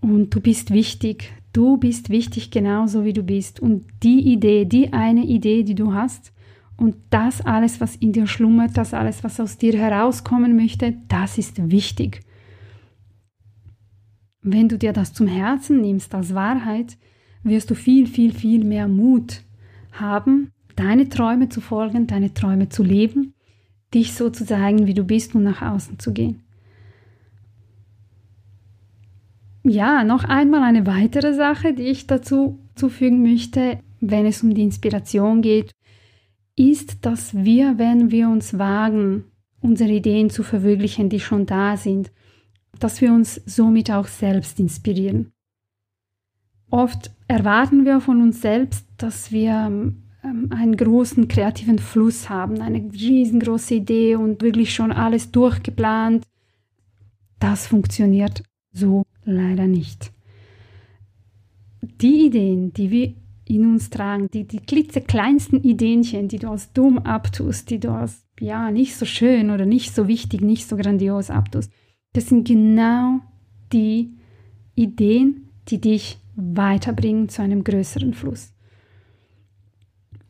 Und 0.00 0.34
du 0.34 0.40
bist 0.40 0.70
wichtig. 0.72 1.32
Du 1.52 1.76
bist 1.76 2.08
wichtig 2.08 2.50
genauso 2.50 3.04
wie 3.04 3.12
du 3.12 3.22
bist. 3.22 3.60
Und 3.60 3.84
die 4.02 4.32
Idee, 4.32 4.64
die 4.64 4.92
eine 4.92 5.24
Idee, 5.24 5.62
die 5.62 5.74
du 5.74 5.92
hast, 5.92 6.32
und 6.76 6.96
das 7.10 7.40
alles, 7.42 7.80
was 7.80 7.96
in 7.96 8.12
dir 8.12 8.26
schlummert, 8.26 8.76
das 8.76 8.94
alles, 8.94 9.22
was 9.22 9.38
aus 9.38 9.58
dir 9.58 9.78
herauskommen 9.78 10.56
möchte, 10.56 10.96
das 11.06 11.38
ist 11.38 11.70
wichtig. 11.70 12.20
Wenn 14.40 14.68
du 14.68 14.78
dir 14.78 14.92
das 14.92 15.12
zum 15.12 15.28
Herzen 15.28 15.80
nimmst 15.80 16.14
als 16.14 16.34
Wahrheit, 16.34 16.98
wirst 17.44 17.70
du 17.70 17.74
viel, 17.74 18.06
viel, 18.06 18.32
viel 18.32 18.64
mehr 18.64 18.88
Mut 18.88 19.42
haben, 19.92 20.50
deine 20.74 21.08
Träume 21.08 21.48
zu 21.48 21.60
folgen, 21.60 22.06
deine 22.06 22.34
Träume 22.34 22.68
zu 22.68 22.82
leben, 22.82 23.34
dich 23.94 24.14
so 24.14 24.30
zu 24.30 24.44
zeigen, 24.46 24.86
wie 24.86 24.94
du 24.94 25.04
bist 25.04 25.34
und 25.34 25.42
nach 25.42 25.62
außen 25.62 25.98
zu 25.98 26.12
gehen. 26.12 26.42
Ja, 29.64 30.02
noch 30.02 30.24
einmal 30.24 30.62
eine 30.62 30.86
weitere 30.86 31.34
Sache, 31.34 31.72
die 31.72 31.84
ich 31.84 32.06
dazu 32.06 32.58
zufügen 32.74 33.22
möchte, 33.22 33.78
wenn 34.00 34.26
es 34.26 34.42
um 34.42 34.54
die 34.54 34.62
Inspiration 34.62 35.42
geht, 35.42 35.70
ist, 36.56 37.06
dass 37.06 37.34
wir, 37.34 37.78
wenn 37.78 38.10
wir 38.10 38.28
uns 38.28 38.58
wagen, 38.58 39.24
unsere 39.60 39.92
Ideen 39.92 40.30
zu 40.30 40.42
verwirklichen, 40.42 41.08
die 41.08 41.20
schon 41.20 41.46
da 41.46 41.76
sind, 41.76 42.10
dass 42.78 43.00
wir 43.00 43.12
uns 43.12 43.40
somit 43.46 43.90
auch 43.90 44.08
selbst 44.08 44.58
inspirieren. 44.58 45.32
Oft 46.70 47.12
erwarten 47.28 47.84
wir 47.84 48.00
von 48.00 48.20
uns 48.22 48.40
selbst, 48.40 48.86
dass 48.96 49.30
wir 49.30 49.70
einen 50.22 50.76
großen 50.76 51.26
kreativen 51.28 51.78
Fluss 51.78 52.28
haben, 52.28 52.60
eine 52.60 52.78
riesengroße 52.92 53.74
Idee 53.74 54.16
und 54.16 54.40
wirklich 54.40 54.72
schon 54.72 54.92
alles 54.92 55.32
durchgeplant. 55.32 56.24
Das 57.40 57.66
funktioniert 57.66 58.44
so 58.72 59.02
leider 59.24 59.66
nicht. 59.66 60.12
Die 62.00 62.26
Ideen, 62.26 62.72
die 62.72 62.90
wir 62.90 63.14
in 63.44 63.66
uns 63.66 63.90
tragen, 63.90 64.28
die, 64.32 64.44
die 64.46 64.60
klitzekleinsten 64.60 65.62
Ideenchen, 65.62 66.28
die 66.28 66.38
du 66.38 66.48
als 66.48 66.72
dumm 66.72 66.98
abtust, 66.98 67.70
die 67.70 67.80
du 67.80 67.90
als 67.90 68.24
ja 68.38 68.70
nicht 68.70 68.94
so 68.94 69.04
schön 69.04 69.50
oder 69.50 69.66
nicht 69.66 69.94
so 69.94 70.06
wichtig, 70.06 70.40
nicht 70.40 70.68
so 70.68 70.76
grandios 70.76 71.30
abtust, 71.30 71.70
das 72.12 72.28
sind 72.28 72.46
genau 72.46 73.20
die 73.72 74.12
Ideen, 74.74 75.48
die 75.68 75.80
dich 75.80 76.18
weiterbringen 76.36 77.28
zu 77.28 77.42
einem 77.42 77.64
größeren 77.64 78.14
Fluss. 78.14 78.52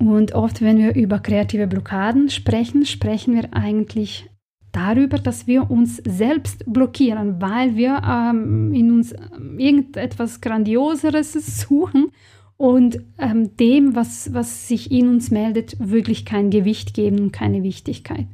Und 0.03 0.33
oft, 0.33 0.61
wenn 0.63 0.79
wir 0.79 0.97
über 0.97 1.21
kreative 1.21 1.69
Blockaden 1.69 2.29
sprechen, 2.29 2.85
sprechen 2.87 3.37
wir 3.37 3.55
eigentlich 3.55 4.29
darüber, 4.73 5.17
dass 5.17 5.47
wir 5.47 5.71
uns 5.71 5.99
selbst 5.99 6.65
blockieren, 6.67 7.41
weil 7.41 7.77
wir 7.77 8.03
ähm, 8.05 8.75
in 8.75 8.91
uns 8.91 9.15
irgendetwas 9.59 10.41
Grandioseres 10.41 11.61
suchen 11.61 12.11
und 12.57 12.99
ähm, 13.17 13.57
dem, 13.59 13.95
was, 13.95 14.35
was 14.35 14.67
sich 14.67 14.91
in 14.91 15.09
uns 15.09 15.31
meldet, 15.31 15.77
wirklich 15.79 16.25
kein 16.25 16.51
Gewicht 16.51 16.95
geben 16.95 17.21
und 17.21 17.33
keine 17.33 17.63
Wichtigkeit. 17.63 18.27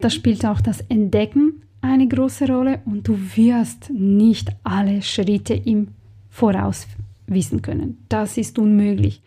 Da 0.00 0.10
spielt 0.10 0.44
auch 0.44 0.60
das 0.60 0.80
Entdecken 0.80 1.62
eine 1.80 2.08
große 2.08 2.48
Rolle 2.48 2.80
und 2.86 3.06
du 3.06 3.16
wirst 3.36 3.90
nicht 3.90 4.50
alle 4.64 5.00
Schritte 5.02 5.54
im 5.54 5.90
Voraus 6.28 6.88
wissen 7.28 7.62
können. 7.62 8.04
Das 8.08 8.36
ist 8.36 8.58
unmöglich. 8.58 9.22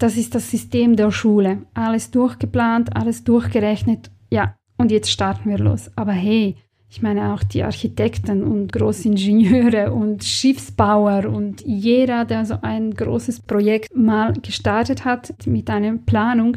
Das 0.00 0.16
ist 0.16 0.34
das 0.34 0.50
System 0.50 0.96
der 0.96 1.10
Schule. 1.10 1.58
Alles 1.74 2.10
durchgeplant, 2.10 2.96
alles 2.96 3.22
durchgerechnet. 3.22 4.10
Ja, 4.30 4.56
und 4.78 4.90
jetzt 4.90 5.10
starten 5.10 5.50
wir 5.50 5.58
los. 5.58 5.90
Aber 5.94 6.12
hey, 6.12 6.56
ich 6.88 7.02
meine 7.02 7.34
auch 7.34 7.42
die 7.42 7.62
Architekten 7.62 8.42
und 8.42 8.72
Großingenieure 8.72 9.92
und 9.92 10.24
Schiffsbauer 10.24 11.26
und 11.26 11.60
jeder, 11.66 12.24
der 12.24 12.46
so 12.46 12.56
ein 12.62 12.94
großes 12.94 13.40
Projekt 13.40 13.94
mal 13.94 14.32
gestartet 14.32 15.04
hat 15.04 15.46
mit 15.46 15.68
einer 15.68 15.98
Planung, 15.98 16.56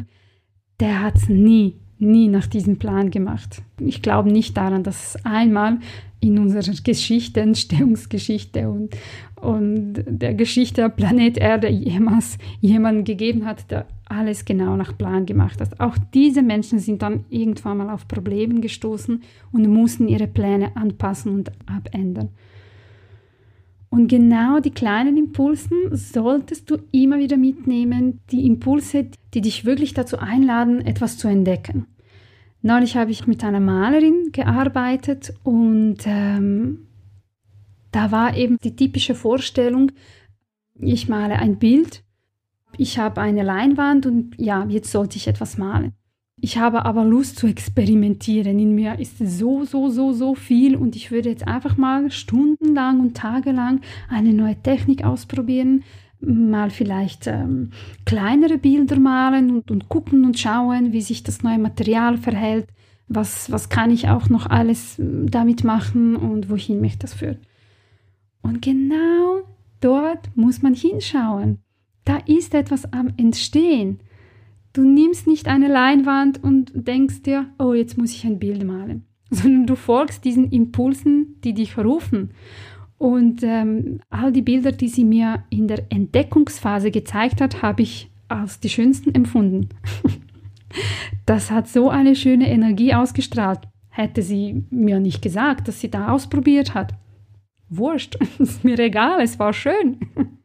der 0.80 1.02
hat 1.02 1.16
es 1.16 1.28
nie 1.28 1.78
nie 2.04 2.28
nach 2.28 2.46
diesem 2.46 2.78
Plan 2.78 3.10
gemacht. 3.10 3.62
Ich 3.80 4.02
glaube 4.02 4.30
nicht 4.30 4.56
daran, 4.56 4.82
dass 4.82 5.16
es 5.16 5.24
einmal 5.24 5.78
in 6.24 6.38
unserer 6.38 6.74
Geschichte, 6.82 7.40
Entstehungsgeschichte 7.40 8.70
und, 8.70 8.96
und 9.40 10.04
der 10.06 10.32
Geschichte 10.32 10.88
Planet 10.88 11.36
Erde 11.36 11.68
jemals 11.68 12.38
jemanden 12.60 13.04
gegeben 13.04 13.44
hat, 13.44 13.70
der 13.70 13.86
alles 14.06 14.46
genau 14.46 14.74
nach 14.76 14.96
Plan 14.96 15.26
gemacht 15.26 15.60
hat. 15.60 15.80
Auch 15.80 15.98
diese 16.14 16.42
Menschen 16.42 16.78
sind 16.78 17.02
dann 17.02 17.26
irgendwann 17.28 17.76
mal 17.76 17.90
auf 17.90 18.08
Probleme 18.08 18.60
gestoßen 18.60 19.22
und 19.52 19.68
mussten 19.68 20.08
ihre 20.08 20.26
Pläne 20.26 20.74
anpassen 20.76 21.34
und 21.34 21.52
abändern. 21.66 22.30
Und 23.90 24.08
genau 24.08 24.60
die 24.60 24.72
kleinen 24.72 25.18
Impulsen 25.18 25.76
solltest 25.92 26.70
du 26.70 26.78
immer 26.90 27.18
wieder 27.18 27.36
mitnehmen, 27.36 28.20
die 28.30 28.46
Impulse, 28.46 29.08
die 29.34 29.42
dich 29.42 29.66
wirklich 29.66 29.92
dazu 29.92 30.18
einladen, 30.18 30.80
etwas 30.80 31.18
zu 31.18 31.28
entdecken. 31.28 31.86
Neulich 32.66 32.96
habe 32.96 33.10
ich 33.10 33.26
mit 33.26 33.44
einer 33.44 33.60
Malerin 33.60 34.30
gearbeitet 34.32 35.34
und 35.42 35.98
ähm, 36.06 36.86
da 37.92 38.10
war 38.10 38.34
eben 38.34 38.56
die 38.64 38.74
typische 38.74 39.14
Vorstellung, 39.14 39.92
ich 40.80 41.06
male 41.06 41.38
ein 41.38 41.58
Bild, 41.58 42.02
ich 42.78 42.98
habe 42.98 43.20
eine 43.20 43.42
Leinwand 43.42 44.06
und 44.06 44.34
ja, 44.38 44.64
jetzt 44.66 44.90
sollte 44.90 45.18
ich 45.18 45.28
etwas 45.28 45.58
malen. 45.58 45.92
Ich 46.40 46.56
habe 46.56 46.86
aber 46.86 47.04
Lust 47.04 47.36
zu 47.36 47.46
experimentieren. 47.46 48.58
In 48.58 48.74
mir 48.74 48.98
ist 48.98 49.18
so, 49.18 49.64
so, 49.64 49.90
so, 49.90 50.14
so 50.14 50.34
viel 50.34 50.74
und 50.74 50.96
ich 50.96 51.10
würde 51.10 51.28
jetzt 51.28 51.46
einfach 51.46 51.76
mal 51.76 52.10
stundenlang 52.10 52.98
und 52.98 53.14
tagelang 53.14 53.82
eine 54.08 54.32
neue 54.32 54.56
Technik 54.62 55.04
ausprobieren, 55.04 55.84
mal 56.20 56.70
vielleicht 56.70 57.26
ähm, 57.26 57.70
kleinere 58.04 58.58
Bilder 58.58 58.98
malen 58.98 59.50
und, 59.50 59.70
und 59.70 59.88
gucken 59.88 60.24
und 60.24 60.38
schauen, 60.38 60.92
wie 60.92 61.02
sich 61.02 61.22
das 61.22 61.42
neue 61.42 61.58
Material 61.58 62.16
verhält, 62.16 62.68
was, 63.08 63.50
was 63.52 63.68
kann 63.68 63.90
ich 63.90 64.08
auch 64.08 64.28
noch 64.28 64.46
alles 64.46 64.98
ähm, 64.98 65.30
damit 65.30 65.64
machen 65.64 66.16
und 66.16 66.50
wohin 66.50 66.80
mich 66.80 66.98
das 66.98 67.14
führt. 67.14 67.38
Und 68.42 68.62
genau 68.62 69.42
dort 69.80 70.30
muss 70.34 70.62
man 70.62 70.74
hinschauen. 70.74 71.58
Da 72.04 72.18
ist 72.26 72.54
etwas 72.54 72.92
am 72.92 73.12
Entstehen 73.16 74.00
Du 74.74 74.82
nimmst 74.82 75.28
nicht 75.28 75.46
eine 75.46 75.68
Leinwand 75.68 76.42
und 76.42 76.72
denkst 76.74 77.22
dir, 77.22 77.46
oh, 77.60 77.74
jetzt 77.74 77.96
muss 77.96 78.10
ich 78.10 78.24
ein 78.24 78.40
Bild 78.40 78.64
malen, 78.64 79.06
sondern 79.30 79.66
du 79.66 79.76
folgst 79.76 80.24
diesen 80.24 80.50
Impulsen, 80.50 81.40
die 81.44 81.54
dich 81.54 81.78
rufen. 81.78 82.32
Und 82.98 83.42
ähm, 83.42 84.00
all 84.10 84.32
die 84.32 84.42
Bilder, 84.42 84.72
die 84.72 84.88
sie 84.88 85.04
mir 85.04 85.44
in 85.50 85.68
der 85.68 85.90
Entdeckungsphase 85.90 86.90
gezeigt 86.90 87.40
hat, 87.40 87.62
habe 87.62 87.82
ich 87.82 88.10
als 88.28 88.60
die 88.60 88.68
schönsten 88.68 89.14
empfunden. 89.14 89.68
das 91.26 91.50
hat 91.50 91.68
so 91.68 91.90
eine 91.90 92.16
schöne 92.16 92.48
Energie 92.48 92.94
ausgestrahlt. 92.94 93.60
Hätte 93.88 94.22
sie 94.22 94.64
mir 94.70 95.00
nicht 95.00 95.22
gesagt, 95.22 95.68
dass 95.68 95.80
sie 95.80 95.90
da 95.90 96.08
ausprobiert 96.08 96.74
hat. 96.74 96.94
Wurscht, 97.68 98.16
ist 98.38 98.64
mir 98.64 98.78
egal, 98.78 99.20
es 99.20 99.38
war 99.38 99.52
schön. 99.52 99.98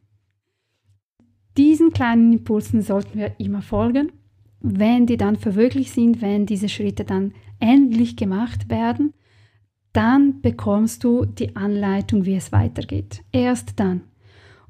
Diesen 1.56 1.92
kleinen 1.92 2.32
Impulsen 2.32 2.82
sollten 2.82 3.18
wir 3.18 3.32
immer 3.38 3.62
folgen. 3.62 4.12
Wenn 4.60 5.06
die 5.06 5.16
dann 5.16 5.36
verwirklicht 5.36 5.92
sind, 5.92 6.20
wenn 6.20 6.46
diese 6.46 6.68
Schritte 6.68 7.04
dann 7.04 7.32
endlich 7.58 8.16
gemacht 8.16 8.68
werden, 8.70 9.14
dann 9.92 10.40
bekommst 10.40 11.04
du 11.04 11.24
die 11.24 11.56
Anleitung, 11.56 12.24
wie 12.24 12.36
es 12.36 12.52
weitergeht. 12.52 13.22
Erst 13.32 13.78
dann. 13.80 14.02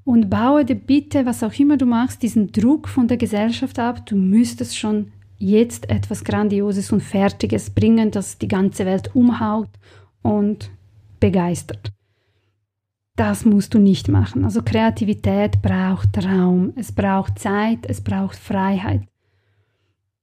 Und 0.05 0.31
baue 0.31 0.65
dir 0.65 0.77
bitte, 0.77 1.27
was 1.27 1.43
auch 1.43 1.53
immer 1.59 1.77
du 1.77 1.87
machst, 1.87 2.23
diesen 2.23 2.51
Druck 2.53 2.89
von 2.89 3.07
der 3.07 3.19
Gesellschaft 3.19 3.79
ab. 3.79 4.07
Du 4.07 4.17
müsstest 4.17 4.77
schon 4.79 5.13
jetzt 5.39 5.91
etwas 5.91 6.25
Grandioses 6.25 6.91
und 6.93 7.03
Fertiges 7.03 7.71
bringen, 7.71 8.11
das 8.11 8.39
die 8.39 8.49
ganze 8.49 8.87
Welt 8.87 9.15
umhaut 9.15 9.71
und 10.23 10.71
begeistert. 11.19 11.93
Das 13.17 13.45
musst 13.45 13.75
du 13.75 13.79
nicht 13.79 14.09
machen. 14.09 14.45
Also 14.45 14.63
Kreativität 14.63 15.61
braucht 15.61 16.25
Raum, 16.25 16.73
es 16.77 16.93
braucht 16.93 17.39
Zeit, 17.39 17.81
es 17.87 18.01
braucht 18.01 18.37
Freiheit. 18.37 19.03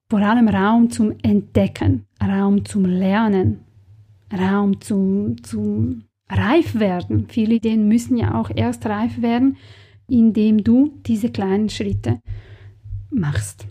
Vor 0.10 0.20
allem 0.20 0.48
Raum 0.48 0.90
zum 0.90 1.14
Entdecken, 1.22 2.06
Raum 2.20 2.66
zum 2.66 2.86
Lernen, 2.86 3.60
Raum 4.32 4.82
zum, 4.82 5.44
zum 5.44 6.04
Reifwerden. 6.30 7.28
Viele 7.30 7.56
Ideen 7.56 7.88
müssen 7.88 8.18
ja 8.18 8.36
auch 8.40 8.50
erst 8.54 8.86
reif 8.86 9.22
werden, 9.22 9.58
indem 10.08 10.64
du 10.64 10.94
diese 11.06 11.30
kleinen 11.30 11.70
Schritte 11.70 12.22
machst. 13.10 13.66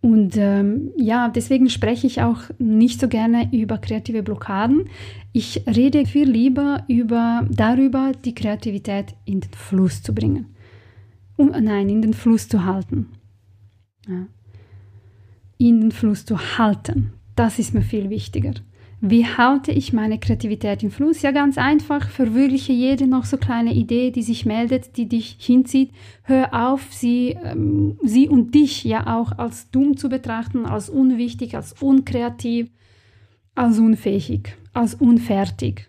Und 0.00 0.36
ähm, 0.36 0.92
ja, 0.96 1.28
deswegen 1.28 1.68
spreche 1.68 2.06
ich 2.06 2.22
auch 2.22 2.42
nicht 2.58 3.00
so 3.00 3.08
gerne 3.08 3.48
über 3.52 3.78
kreative 3.78 4.22
Blockaden. 4.22 4.88
Ich 5.32 5.64
rede 5.66 6.06
viel 6.06 6.30
lieber 6.30 6.84
über, 6.86 7.46
darüber, 7.50 8.12
die 8.24 8.34
Kreativität 8.34 9.14
in 9.24 9.40
den 9.40 9.50
Fluss 9.52 10.02
zu 10.02 10.14
bringen. 10.14 10.54
Um, 11.36 11.50
nein, 11.50 11.88
in 11.88 12.02
den 12.02 12.14
Fluss 12.14 12.48
zu 12.48 12.64
halten. 12.64 13.08
Ja. 14.08 14.26
In 15.58 15.80
den 15.80 15.92
Fluss 15.92 16.24
zu 16.24 16.58
halten. 16.58 17.12
Das 17.34 17.58
ist 17.58 17.74
mir 17.74 17.82
viel 17.82 18.08
wichtiger. 18.08 18.54
Wie 19.00 19.26
halte 19.26 19.70
ich 19.70 19.92
meine 19.92 20.18
Kreativität 20.18 20.82
im 20.82 20.90
Fluss? 20.90 21.22
Ja, 21.22 21.30
ganz 21.30 21.56
einfach. 21.56 22.08
Verwirkliche 22.08 22.72
jede 22.72 23.06
noch 23.06 23.24
so 23.24 23.36
kleine 23.36 23.72
Idee, 23.72 24.10
die 24.10 24.22
sich 24.22 24.44
meldet, 24.44 24.96
die 24.96 25.06
dich 25.06 25.36
hinzieht. 25.38 25.92
Hör 26.22 26.52
auf, 26.52 26.92
sie, 26.92 27.36
ähm, 27.44 27.96
sie 28.02 28.28
und 28.28 28.54
dich 28.56 28.82
ja 28.82 29.16
auch 29.16 29.38
als 29.38 29.70
dumm 29.70 29.96
zu 29.96 30.08
betrachten, 30.08 30.66
als 30.66 30.90
unwichtig, 30.90 31.54
als 31.54 31.74
unkreativ, 31.80 32.70
als 33.54 33.78
unfähig, 33.78 34.56
als 34.72 34.94
unfertig. 34.94 35.88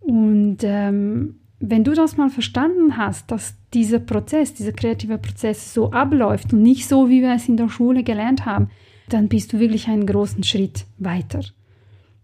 Und 0.00 0.58
ähm, 0.62 1.40
wenn 1.60 1.84
du 1.84 1.92
das 1.92 2.16
mal 2.16 2.30
verstanden 2.30 2.96
hast, 2.96 3.30
dass 3.30 3.56
dieser 3.74 3.98
Prozess, 3.98 4.54
dieser 4.54 4.72
kreative 4.72 5.18
Prozess 5.18 5.74
so 5.74 5.92
abläuft 5.92 6.54
und 6.54 6.62
nicht 6.62 6.88
so, 6.88 7.10
wie 7.10 7.20
wir 7.20 7.34
es 7.34 7.48
in 7.48 7.58
der 7.58 7.68
Schule 7.68 8.02
gelernt 8.02 8.46
haben, 8.46 8.70
dann 9.08 9.28
bist 9.28 9.52
du 9.52 9.58
wirklich 9.58 9.88
einen 9.88 10.06
großen 10.06 10.42
Schritt 10.42 10.86
weiter. 10.98 11.40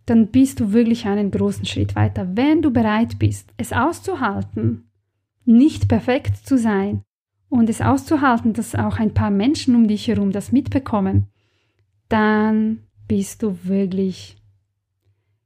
Dann 0.07 0.29
bist 0.29 0.61
du 0.61 0.73
wirklich 0.73 1.07
einen 1.07 1.31
großen 1.31 1.67
Schritt 1.67 1.95
weiter. 1.95 2.29
Wenn 2.35 2.62
du 2.62 2.71
bereit 2.71 3.19
bist, 3.19 3.53
es 3.57 3.73
auszuhalten, 3.73 4.85
nicht 5.45 5.88
perfekt 5.88 6.47
zu 6.47 6.57
sein 6.57 7.03
und 7.49 7.69
es 7.69 7.81
auszuhalten, 7.81 8.53
dass 8.53 8.75
auch 8.75 8.99
ein 8.99 9.14
paar 9.14 9.31
Menschen 9.31 9.75
um 9.75 9.88
dich 9.88 10.09
herum 10.09 10.33
das 10.33 10.53
mitbekommen, 10.53 11.27
dann 12.09 12.81
bist 13.07 13.43
du 13.43 13.59
wirklich 13.64 14.37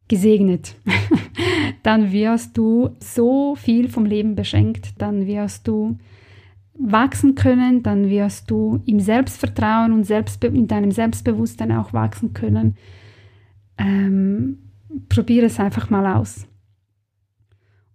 gesegnet. 0.08 0.74
dann 1.82 2.12
wirst 2.12 2.56
du 2.56 2.90
so 3.00 3.54
viel 3.54 3.88
vom 3.88 4.04
Leben 4.04 4.34
beschenkt, 4.34 4.94
dann 4.98 5.26
wirst 5.26 5.66
du 5.66 5.98
wachsen 6.82 7.34
können, 7.34 7.82
dann 7.82 8.08
wirst 8.10 8.50
du 8.50 8.82
im 8.86 9.00
Selbstvertrauen 9.00 9.92
und 9.92 10.04
Selbstbe 10.04 10.48
in 10.48 10.66
deinem 10.66 10.90
Selbstbewusstsein 10.90 11.72
auch 11.72 11.92
wachsen 11.92 12.34
können. 12.34 12.76
Ähm, 13.78 14.58
probiere 15.08 15.46
es 15.46 15.60
einfach 15.60 15.90
mal 15.90 16.14
aus. 16.14 16.46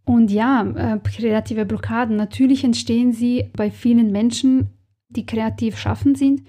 Und 0.06 0.32
ja, 0.32 0.66
äh, 0.76 1.00
kreative 1.00 1.66
Blockaden, 1.66 2.16
natürlich 2.16 2.64
entstehen 2.64 3.12
sie 3.12 3.52
bei 3.56 3.70
vielen 3.70 4.12
Menschen, 4.12 4.70
die 5.10 5.26
kreativ 5.26 5.78
schaffen 5.78 6.16
sind 6.16 6.44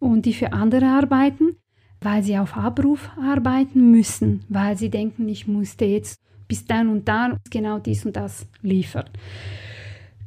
und 0.00 0.26
die 0.26 0.34
für 0.34 0.52
andere 0.52 0.86
arbeiten, 0.86 1.56
weil 2.00 2.24
sie 2.24 2.36
auf 2.36 2.56
Abruf 2.56 3.10
arbeiten 3.16 3.92
müssen, 3.92 4.44
weil 4.48 4.76
sie 4.76 4.90
denken, 4.90 5.28
ich 5.28 5.46
musste 5.46 5.84
jetzt 5.84 6.18
bis 6.48 6.64
dann 6.66 6.88
und 6.88 7.08
dann 7.08 7.38
genau 7.50 7.78
dies 7.78 8.04
und 8.04 8.16
das 8.16 8.48
liefern. 8.62 9.08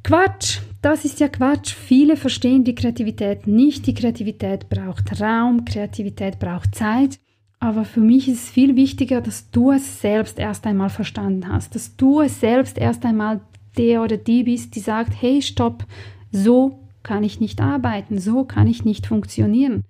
Quatsch, 0.07 0.61
das 0.81 1.03
ist 1.03 1.19
ja 1.19 1.27
Quatsch. 1.27 1.73
Viele 1.73 2.15
verstehen 2.15 2.63
die 2.63 2.75
Kreativität 2.75 3.45
nicht. 3.45 3.85
Die 3.87 3.93
Kreativität 3.93 4.69
braucht 4.69 5.19
Raum, 5.19 5.65
Kreativität 5.65 6.39
braucht 6.39 6.75
Zeit. 6.75 7.19
Aber 7.59 7.83
für 7.83 7.99
mich 7.99 8.29
ist 8.29 8.43
es 8.45 8.49
viel 8.49 8.77
wichtiger, 8.77 9.19
dass 9.19 9.51
du 9.51 9.73
es 9.73 9.99
selbst 9.99 10.39
erst 10.39 10.65
einmal 10.65 10.89
verstanden 10.89 11.49
hast, 11.51 11.75
dass 11.75 11.97
du 11.97 12.21
es 12.21 12.39
selbst 12.39 12.77
erst 12.77 13.03
einmal 13.03 13.41
der 13.77 14.01
oder 14.01 14.15
die 14.15 14.43
bist, 14.43 14.77
die 14.77 14.79
sagt, 14.79 15.11
hey, 15.21 15.41
stopp, 15.41 15.85
so 16.31 16.79
kann 17.03 17.25
ich 17.25 17.41
nicht 17.41 17.59
arbeiten, 17.59 18.17
so 18.17 18.45
kann 18.45 18.67
ich 18.67 18.85
nicht 18.85 19.07
funktionieren. 19.07 19.83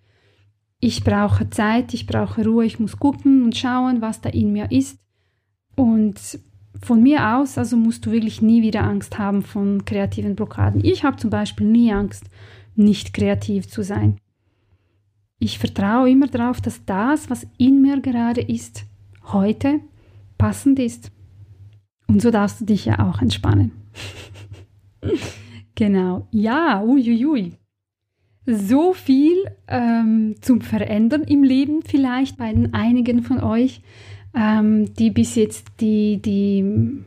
Ich 0.79 1.03
brauche 1.03 1.51
Zeit, 1.51 1.93
ich 1.93 2.07
brauche 2.07 2.43
Ruhe, 2.43 2.65
ich 2.65 2.79
muss 2.79 2.97
gucken 2.97 3.43
und 3.43 3.55
schauen, 3.55 4.01
was 4.01 4.19
da 4.19 4.29
in 4.29 4.51
mir 4.51 4.71
ist. 4.71 4.97
Und 5.75 6.19
von 6.81 7.01
mir 7.01 7.35
aus, 7.35 7.57
also 7.57 7.77
musst 7.77 8.05
du 8.05 8.11
wirklich 8.11 8.41
nie 8.41 8.61
wieder 8.61 8.83
Angst 8.83 9.17
haben 9.17 9.41
von 9.41 9.85
kreativen 9.85 10.35
Blockaden. 10.35 10.83
Ich 10.83 11.03
habe 11.03 11.17
zum 11.17 11.29
Beispiel 11.29 11.67
nie 11.67 11.91
Angst, 11.91 12.25
nicht 12.75 13.13
kreativ 13.13 13.67
zu 13.67 13.83
sein. 13.83 14.17
Ich 15.39 15.59
vertraue 15.59 16.09
immer 16.09 16.27
darauf, 16.27 16.61
dass 16.61 16.83
das, 16.85 17.29
was 17.29 17.47
in 17.57 17.81
mir 17.81 18.01
gerade 18.01 18.41
ist, 18.41 18.85
heute 19.25 19.79
passend 20.37 20.79
ist. 20.79 21.11
Und 22.07 22.21
so 22.21 22.31
darfst 22.31 22.61
du 22.61 22.65
dich 22.65 22.85
ja 22.85 23.07
auch 23.07 23.21
entspannen. 23.21 23.71
genau. 25.75 26.27
Ja, 26.31 26.81
uiuiui. 26.81 27.53
So 28.45 28.93
viel 28.93 29.35
ähm, 29.67 30.35
zum 30.41 30.61
Verändern 30.61 31.23
im 31.23 31.43
Leben 31.43 31.81
vielleicht 31.83 32.37
bei 32.37 32.53
einigen 32.71 33.21
von 33.21 33.41
euch 33.41 33.81
ähm, 34.35 34.93
die 34.95 35.11
bis 35.11 35.35
jetzt 35.35 35.67
die, 35.79 36.21
die 36.21 37.03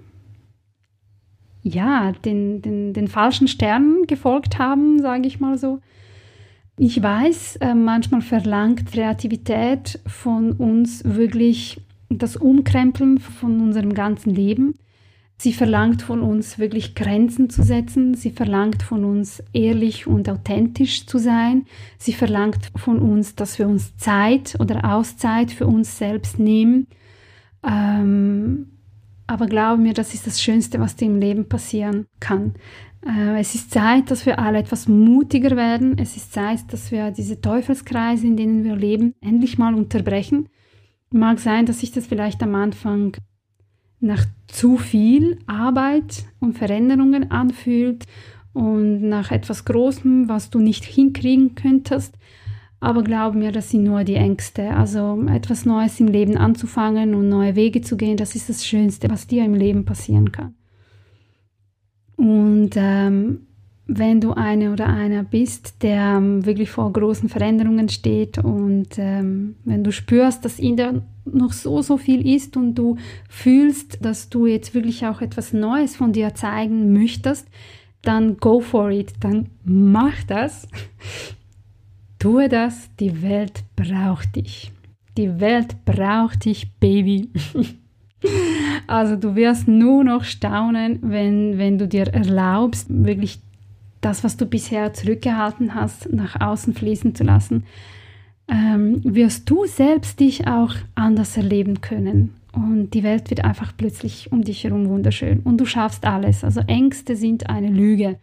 ja, 1.63 2.13
den, 2.13 2.63
den, 2.63 2.93
den 2.93 3.09
falschen 3.09 3.49
Sternen 3.49 4.07
gefolgt 4.07 4.59
haben, 4.59 5.01
sage 5.01 5.27
ich 5.27 5.41
mal 5.41 5.59
so. 5.59 5.81
Ich 6.79 7.03
weiß, 7.03 7.57
äh, 7.57 7.75
manchmal 7.75 8.23
verlangt 8.23 8.87
Kreativität 8.91 10.01
von 10.07 10.53
uns 10.53 11.03
wirklich 11.05 11.81
das 12.09 12.37
Umkrempeln 12.37 13.19
von 13.19 13.61
unserem 13.61 13.93
ganzen 13.93 14.35
Leben. 14.35 14.75
Sie 15.37 15.53
verlangt 15.53 16.03
von 16.03 16.23
uns 16.23 16.59
wirklich 16.59 16.95
Grenzen 16.95 17.51
zu 17.51 17.63
setzen. 17.63 18.15
Sie 18.15 18.31
verlangt 18.31 18.83
von 18.83 19.05
uns 19.05 19.43
ehrlich 19.53 20.07
und 20.07 20.29
authentisch 20.29 21.07
zu 21.07 21.19
sein. 21.19 21.67
Sie 21.99 22.13
verlangt 22.13 22.71
von 22.77 22.99
uns, 22.99 23.35
dass 23.35 23.59
wir 23.59 23.69
uns 23.69 23.97
Zeit 23.97 24.57
oder 24.59 24.95
Auszeit 24.95 25.51
für 25.51 25.67
uns 25.67 25.99
selbst 25.99 26.39
nehmen 26.39 26.87
ähm, 27.67 28.67
aber 29.27 29.47
glaube 29.47 29.81
mir, 29.81 29.95
das 29.95 30.15
ist 30.15 30.27
das 30.27 30.43
Schönste, 30.43 30.81
was 30.81 30.97
dir 30.97 31.07
im 31.07 31.21
Leben 31.21 31.49
passieren 31.49 32.07
kann. 32.19 32.55
Äh, 33.07 33.41
es 33.41 33.55
ist 33.55 33.71
Zeit, 33.71 34.11
dass 34.11 34.27
wir 34.27 34.39
alle 34.39 34.59
etwas 34.59 34.89
mutiger 34.89 35.57
werden. 35.57 35.99
Es 35.99 36.17
ist 36.17 36.33
Zeit, 36.33 36.73
dass 36.73 36.91
wir 36.91 37.11
diese 37.11 37.41
Teufelskreise, 37.41 38.27
in 38.27 38.37
denen 38.37 38.65
wir 38.65 38.77
leben, 38.77 39.15
endlich 39.21 39.59
mal 39.59 39.75
unterbrechen. 39.75 40.49
Mag 41.11 41.39
sein, 41.39 41.67
dass 41.67 41.81
sich 41.81 41.93
das 41.93 42.07
vielleicht 42.07 42.43
am 42.43 42.55
Anfang 42.55 43.17
nach 44.01 44.25
zu 44.47 44.77
viel 44.77 45.39
Arbeit 45.47 46.25
und 46.41 46.57
Veränderungen 46.57 47.31
anfühlt 47.31 48.05
und 48.53 49.03
nach 49.09 49.31
etwas 49.31 49.65
Großem, 49.65 50.29
was 50.29 50.51
du 50.51 50.59
nicht 50.59 50.85
hinkriegen 50.85 51.55
könntest. 51.55 52.17
Aber 52.81 53.03
glaub 53.03 53.35
mir, 53.35 53.53
das 53.53 53.71
sind 53.71 53.85
nur 53.85 54.05
die 54.05 54.15
Ängste. 54.15 54.71
Also 54.71 55.23
etwas 55.29 55.67
Neues 55.67 56.01
im 56.01 56.09
Leben 56.09 56.39
anzufangen 56.39 57.15
und 57.15 57.29
neue 57.29 57.55
Wege 57.55 57.83
zu 57.83 57.97
gehen, 57.97 58.17
das 58.17 58.35
ist 58.35 58.49
das 58.49 58.67
Schönste, 58.67 59.11
was 59.11 59.27
dir 59.27 59.45
im 59.45 59.55
Leben 59.55 59.85
passieren 59.85 60.33
kann. 60.33 60.55
Und 62.17 62.71
ähm, 62.77 63.47
wenn 63.87 64.21
du 64.21 64.33
eine 64.33 64.73
oder 64.73 64.87
einer 64.87 65.25
bist, 65.25 65.83
der 65.83 66.17
ähm, 66.17 66.47
wirklich 66.47 66.71
vor 66.71 66.93
großen 66.93 67.29
Veränderungen 67.29 67.89
steht 67.89 68.39
und 68.39 68.99
ähm, 68.99 69.57
wenn 69.65 69.83
du 69.83 69.91
spürst, 69.91 70.45
dass 70.45 70.59
in 70.59 70.77
dir 70.77 71.03
noch 71.25 71.53
so, 71.53 71.83
so 71.83 71.97
viel 71.97 72.27
ist 72.27 72.57
und 72.57 72.77
du 72.77 72.97
fühlst, 73.29 74.05
dass 74.05 74.29
du 74.29 74.47
jetzt 74.47 74.75
wirklich 74.75 75.07
auch 75.07 75.21
etwas 75.21 75.53
Neues 75.53 75.97
von 75.97 76.13
dir 76.13 76.35
zeigen 76.35 76.93
möchtest, 76.93 77.49
dann 78.03 78.37
go 78.37 78.61
for 78.61 78.91
it, 78.91 79.13
dann 79.21 79.49
mach 79.65 80.23
das. 80.25 80.69
Tue 82.21 82.51
das, 82.51 82.91
die 83.01 83.23
Welt 83.23 83.65
braucht 83.77 84.37
dich. 84.37 84.73
Die 85.17 85.41
Welt 85.41 85.87
braucht 85.87 86.45
dich, 86.45 86.71
Baby. 86.79 87.31
also 88.87 89.17
du 89.17 89.35
wirst 89.35 89.67
nur 89.67 90.05
noch 90.05 90.25
staunen, 90.25 90.99
wenn, 91.01 91.57
wenn 91.57 91.79
du 91.79 91.89
dir 91.89 92.09
erlaubst, 92.09 92.89
wirklich 92.91 93.41
das, 94.03 94.23
was 94.23 94.37
du 94.37 94.45
bisher 94.45 94.93
zurückgehalten 94.93 95.75
hast, 95.75 96.13
nach 96.13 96.39
außen 96.39 96.75
fließen 96.75 97.15
zu 97.15 97.25
lassen, 97.25 97.65
ähm, 98.49 99.01
wirst 99.03 99.49
du 99.49 99.65
selbst 99.65 100.21
dich 100.21 100.47
auch 100.47 100.75
anders 100.95 101.39
erleben 101.39 101.81
können. 101.81 102.35
Und 102.53 102.91
die 102.91 103.03
Welt 103.03 103.31
wird 103.31 103.47
einfach 103.47 103.73
plötzlich 103.75 104.31
um 104.31 104.43
dich 104.43 104.65
herum 104.65 104.91
wunderschön. 104.91 105.41
Und 105.41 105.59
du 105.59 105.65
schaffst 105.65 106.05
alles. 106.05 106.45
Also 106.45 106.61
Ängste 106.67 107.17
sind 107.17 107.49
eine 107.49 107.71
Lüge. 107.71 108.19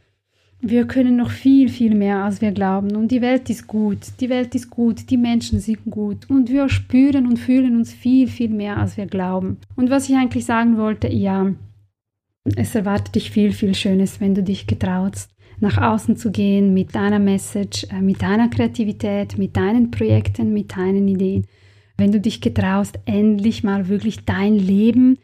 Wir 0.60 0.88
können 0.88 1.18
noch 1.18 1.30
viel, 1.30 1.70
viel 1.70 1.94
mehr, 1.94 2.24
als 2.24 2.42
wir 2.42 2.52
glauben. 2.52 2.96
Und 2.96 3.12
die 3.12 3.22
Welt 3.22 3.50
ist 3.50 3.68
gut. 3.68 4.00
Die 4.20 4.30
Welt 4.30 4.56
ist 4.56 4.70
gut. 4.70 5.10
Die 5.10 5.18
Menschen 5.18 5.60
sind 5.60 5.86
gut. 5.86 6.30
Und 6.30 6.50
wir 6.50 6.68
spüren 6.68 7.28
und 7.28 7.38
fühlen 7.38 7.78
uns 7.78 7.94
viel, 7.94 8.28
viel 8.28 8.50
mehr, 8.50 8.78
als 8.78 8.98
wir 8.98 9.06
glauben. 9.06 9.58
Und 9.76 9.90
was 9.90 10.10
ich 10.10 10.16
eigentlich 10.16 10.46
sagen 10.46 10.78
wollte, 10.78 11.08
ja, 11.10 11.54
es 12.56 12.74
erwartet 12.74 13.16
dich 13.16 13.30
viel, 13.30 13.52
viel 13.52 13.76
Schönes, 13.76 14.20
wenn 14.20 14.34
du 14.34 14.42
dich 14.42 14.68
getraust 14.68 15.30
nach 15.60 15.78
außen 15.78 16.18
zu 16.18 16.32
gehen 16.32 16.74
mit 16.74 16.94
deiner 16.96 17.20
Message, 17.20 17.88
äh, 17.92 18.02
mit 18.02 18.22
deiner 18.22 18.50
Kreativität, 18.50 19.38
mit 19.38 19.58
deinen 19.58 19.92
Projekten, 19.92 20.54
mit 20.54 20.76
deinen 20.76 21.08
Ideen. 21.08 21.48
Wenn 21.98 22.12
du 22.12 22.20
dich 22.20 22.42
getraust, 22.42 23.00
endlich 23.06 23.64
mal 23.64 23.88
wirklich 23.88 24.24
dein 24.26 24.56
Leben 24.56 25.18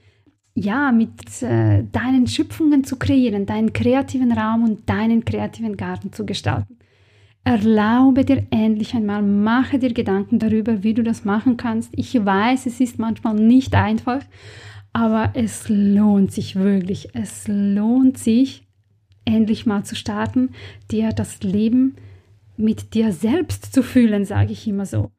ja, 0.56 0.92
mit 0.92 1.42
äh, 1.42 1.84
deinen 1.92 2.28
Schöpfungen 2.28 2.84
zu 2.84 2.98
kreieren, 2.98 3.46
deinen 3.46 3.74
kreativen 3.74 4.32
Raum 4.32 4.64
und 4.64 4.90
deinen 4.90 5.26
kreativen 5.26 5.78
Garten 5.78 6.14
zu 6.14 6.26
gestalten. 6.26 6.78
Erlaube 7.44 8.24
dir 8.24 8.46
endlich 8.52 8.94
einmal, 8.94 9.22
mache 9.22 9.78
dir 9.78 9.94
Gedanken 9.94 10.40
darüber, 10.40 10.84
wie 10.84 10.94
du 10.94 11.04
das 11.04 11.26
machen 11.26 11.58
kannst. 11.58 11.92
Ich 11.96 12.14
weiß, 12.14 12.68
es 12.68 12.80
ist 12.80 13.00
manchmal 13.00 13.34
nicht 13.34 13.76
einfach, 13.76 14.22
aber 14.94 15.32
es 15.34 15.68
lohnt 15.68 16.32
sich 16.32 16.56
wirklich. 16.56 17.10
Es 17.14 17.48
lohnt 17.48 18.18
sich, 18.18 18.66
endlich 19.26 19.66
mal 19.66 19.84
zu 19.84 19.96
starten, 19.96 20.52
dir 20.92 21.10
das 21.10 21.44
Leben 21.44 21.96
mit 22.56 22.94
dir 22.94 23.12
selbst 23.12 23.74
zu 23.74 23.84
fühlen, 23.84 24.24
sage 24.24 24.54
ich 24.54 24.68
immer 24.68 24.86
so. 24.86 25.12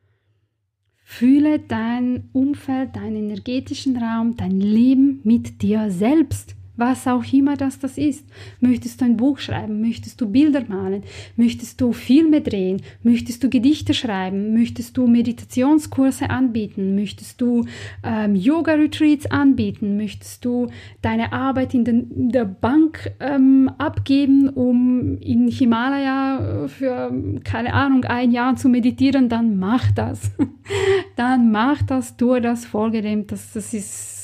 Fühle 1.05 1.61
dein 1.61 2.29
Umfeld, 2.33 2.97
deinen 2.97 3.17
energetischen 3.17 3.97
Raum, 3.97 4.37
dein 4.37 4.61
Leben 4.61 5.21
mit 5.23 5.63
dir 5.63 5.91
selbst 5.91 6.57
was 6.77 7.07
auch 7.07 7.25
immer 7.33 7.57
das, 7.57 7.79
das 7.79 7.99
ist. 7.99 8.27
Möchtest 8.61 9.01
du 9.01 9.05
ein 9.05 9.17
Buch 9.17 9.39
schreiben? 9.39 9.81
Möchtest 9.81 10.21
du 10.21 10.29
Bilder 10.29 10.63
malen? 10.67 11.05
Möchtest 11.37 11.81
du 11.81 11.93
Filme 11.93 12.41
drehen? 12.41 12.83
Möchtest 13.03 13.45
du 13.45 13.49
Gedichte 13.49 13.95
schreiben? 13.95 14.55
Möchtest 14.55 14.97
du 14.97 15.07
Meditationskurse 15.07 16.31
anbieten? 16.31 16.95
Möchtest 16.97 17.41
du 17.41 17.65
ähm, 18.03 18.35
Yoga-Retreats 18.35 19.27
anbieten? 19.27 19.97
Möchtest 19.97 20.45
du 20.45 20.69
deine 21.03 21.33
Arbeit 21.33 21.75
in, 21.75 21.85
den, 21.85 22.11
in 22.11 22.29
der 22.31 22.45
Bank 22.45 23.13
ähm, 23.21 23.71
abgeben, 23.79 24.49
um 24.49 25.19
in 25.19 25.49
Himalaya 25.49 26.67
für, 26.69 27.13
keine 27.45 27.73
Ahnung, 27.73 28.05
ein 28.05 28.33
Jahr 28.33 28.57
zu 28.57 28.69
meditieren? 28.69 29.29
Dann 29.29 29.59
mach 29.59 29.93
das. 29.93 30.33
Dann 31.17 31.53
mach 31.53 31.83
das, 31.83 32.17
tu 32.17 32.41
das, 32.41 32.65
folge 32.65 33.03
dem. 33.03 33.27
Das, 33.27 33.53
das 33.53 33.75
ist 33.75 34.24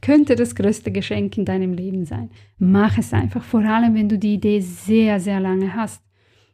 könnte 0.00 0.34
das 0.34 0.54
größte 0.54 0.90
Geschenk 0.92 1.36
in 1.36 1.44
deinem 1.44 1.72
Leben 1.74 2.04
sein. 2.04 2.30
Mach 2.58 2.98
es 2.98 3.12
einfach, 3.12 3.42
vor 3.42 3.60
allem 3.60 3.94
wenn 3.94 4.08
du 4.08 4.18
die 4.18 4.34
Idee 4.34 4.60
sehr, 4.60 5.20
sehr 5.20 5.40
lange 5.40 5.74
hast. 5.74 6.02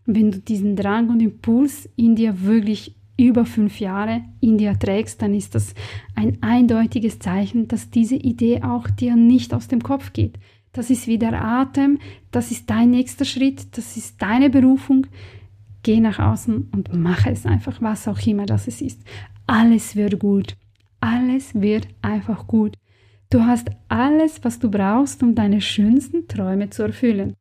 Wenn 0.05 0.31
du 0.31 0.39
diesen 0.39 0.77
Drang 0.77 1.09
und 1.11 1.21
Impuls 1.21 1.89
in 1.97 2.15
dir 2.15 2.43
wirklich 2.43 2.97
über 3.19 3.47
fünf 3.47 3.81
Jahre 3.81 4.23
in 4.41 4.59
dir 4.59 4.79
trägst, 4.79 5.23
dann 5.23 5.35
ist 5.35 5.55
das 5.55 5.75
ein 6.15 6.39
eindeutiges 6.43 7.19
Zeichen, 7.19 7.67
dass 7.67 7.91
diese 7.91 8.17
Idee 8.17 8.63
auch 8.63 8.89
dir 8.91 9.17
nicht 9.17 9.55
aus 9.55 9.69
dem 9.69 9.83
Kopf 9.83 10.13
geht. 10.13 10.39
Das 10.73 10.91
ist 10.91 11.07
wie 11.07 11.19
der 11.19 11.43
Atem, 11.43 11.99
das 12.31 12.51
ist 12.51 12.69
dein 12.69 12.91
nächster 12.91 13.25
Schritt, 13.25 13.77
das 13.79 13.97
ist 13.97 14.21
deine 14.21 14.51
Berufung. 14.51 15.07
Geh 15.83 16.01
nach 16.01 16.19
außen 16.19 16.69
und 16.73 16.95
mache 16.95 17.31
es 17.31 17.47
einfach, 17.47 17.81
was 17.81 18.07
auch 18.09 18.21
immer 18.27 18.45
das 18.45 18.69
ist. 18.69 19.03
Alles 19.47 19.97
wird 19.97 20.19
gut. 20.19 20.57
Alles 21.01 21.55
wird 21.55 21.89
einfach 22.03 22.47
gut. 22.47 22.77
Du 23.31 23.45
hast 23.45 23.71
alles, 23.89 24.45
was 24.45 24.59
du 24.59 24.71
brauchst, 24.71 25.23
um 25.23 25.35
deine 25.35 25.61
schönsten 25.61 26.29
Träume 26.29 26.71
zu 26.71 26.85
erfüllen. 26.85 27.35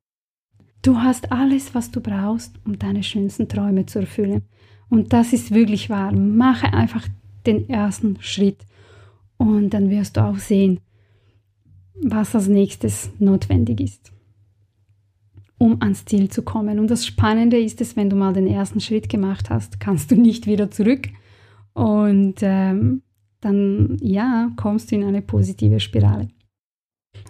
Du 0.82 1.00
hast 1.00 1.32
alles, 1.32 1.74
was 1.76 1.92
du 1.92 2.02
brauchst, 2.02 2.60
um 2.66 2.78
deine 2.78 3.04
schönsten 3.04 3.48
Träume 3.48 3.86
zu 3.86 4.00
erfüllen. 4.00 4.44
Und 4.90 5.14
das 5.14 5.34
ist 5.34 5.54
wirklich 5.54 5.90
wahr. 5.90 6.12
Mache 6.12 6.74
einfach 6.74 7.08
den 7.46 7.70
ersten 7.70 8.18
Schritt 8.20 8.66
und 9.38 9.72
dann 9.72 9.90
wirst 9.90 10.18
du 10.18 10.22
auch 10.22 10.38
sehen, 10.38 10.80
was 12.02 12.36
als 12.36 12.48
nächstes 12.48 13.12
notwendig 13.20 13.82
ist, 13.82 14.12
um 15.58 15.82
ans 15.82 16.06
Ziel 16.06 16.30
zu 16.30 16.42
kommen. 16.44 16.80
Und 16.80 16.90
das 16.90 17.06
Spannende 17.06 17.60
ist 17.60 17.82
es, 17.82 17.96
wenn 17.96 18.10
du 18.10 18.16
mal 18.16 18.34
den 18.34 18.48
ersten 18.48 18.80
Schritt 18.80 19.10
gemacht 19.10 19.50
hast, 19.50 19.80
kannst 19.80 20.12
du 20.12 20.16
nicht 20.16 20.48
wieder 20.48 20.72
zurück. 20.72 21.10
Und 21.74 22.36
ähm, 22.42 23.02
dann 23.42 23.98
ja, 24.02 24.52
kommst 24.56 24.92
du 24.92 24.96
in 24.96 25.04
eine 25.04 25.22
positive 25.22 25.80
Spirale. 25.80 26.28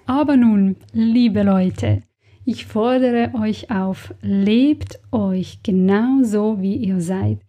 Aber 0.06 0.38
nun, 0.38 0.76
liebe 0.94 1.44
Leute, 1.44 2.02
ich 2.46 2.66
fordere 2.66 3.32
euch 3.34 3.72
auf, 3.72 4.14
lebt 4.22 5.00
euch 5.12 5.64
genau 5.64 6.24
so, 6.24 6.62
wie 6.62 6.76
ihr 6.76 7.02
seid. 7.02 7.40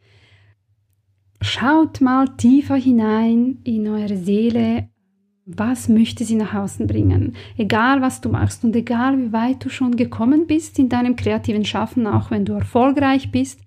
Schaut 1.42 2.00
mal 2.00 2.28
tiefer 2.36 2.76
hinein 2.76 3.58
in 3.64 3.86
eure 3.88 4.16
Seele, 4.16 4.88
was 5.44 5.88
möchte 5.88 6.24
sie 6.24 6.34
nach 6.34 6.54
außen 6.54 6.86
bringen. 6.86 7.36
Egal, 7.56 8.00
was 8.00 8.20
du 8.20 8.30
machst 8.30 8.64
und 8.64 8.74
egal, 8.74 9.18
wie 9.18 9.32
weit 9.32 9.64
du 9.64 9.68
schon 9.68 9.96
gekommen 9.96 10.46
bist 10.46 10.78
in 10.78 10.88
deinem 10.88 11.14
kreativen 11.14 11.64
Schaffen, 11.64 12.06
auch 12.06 12.30
wenn 12.30 12.44
du 12.44 12.54
erfolgreich 12.54 13.30
bist, 13.30 13.60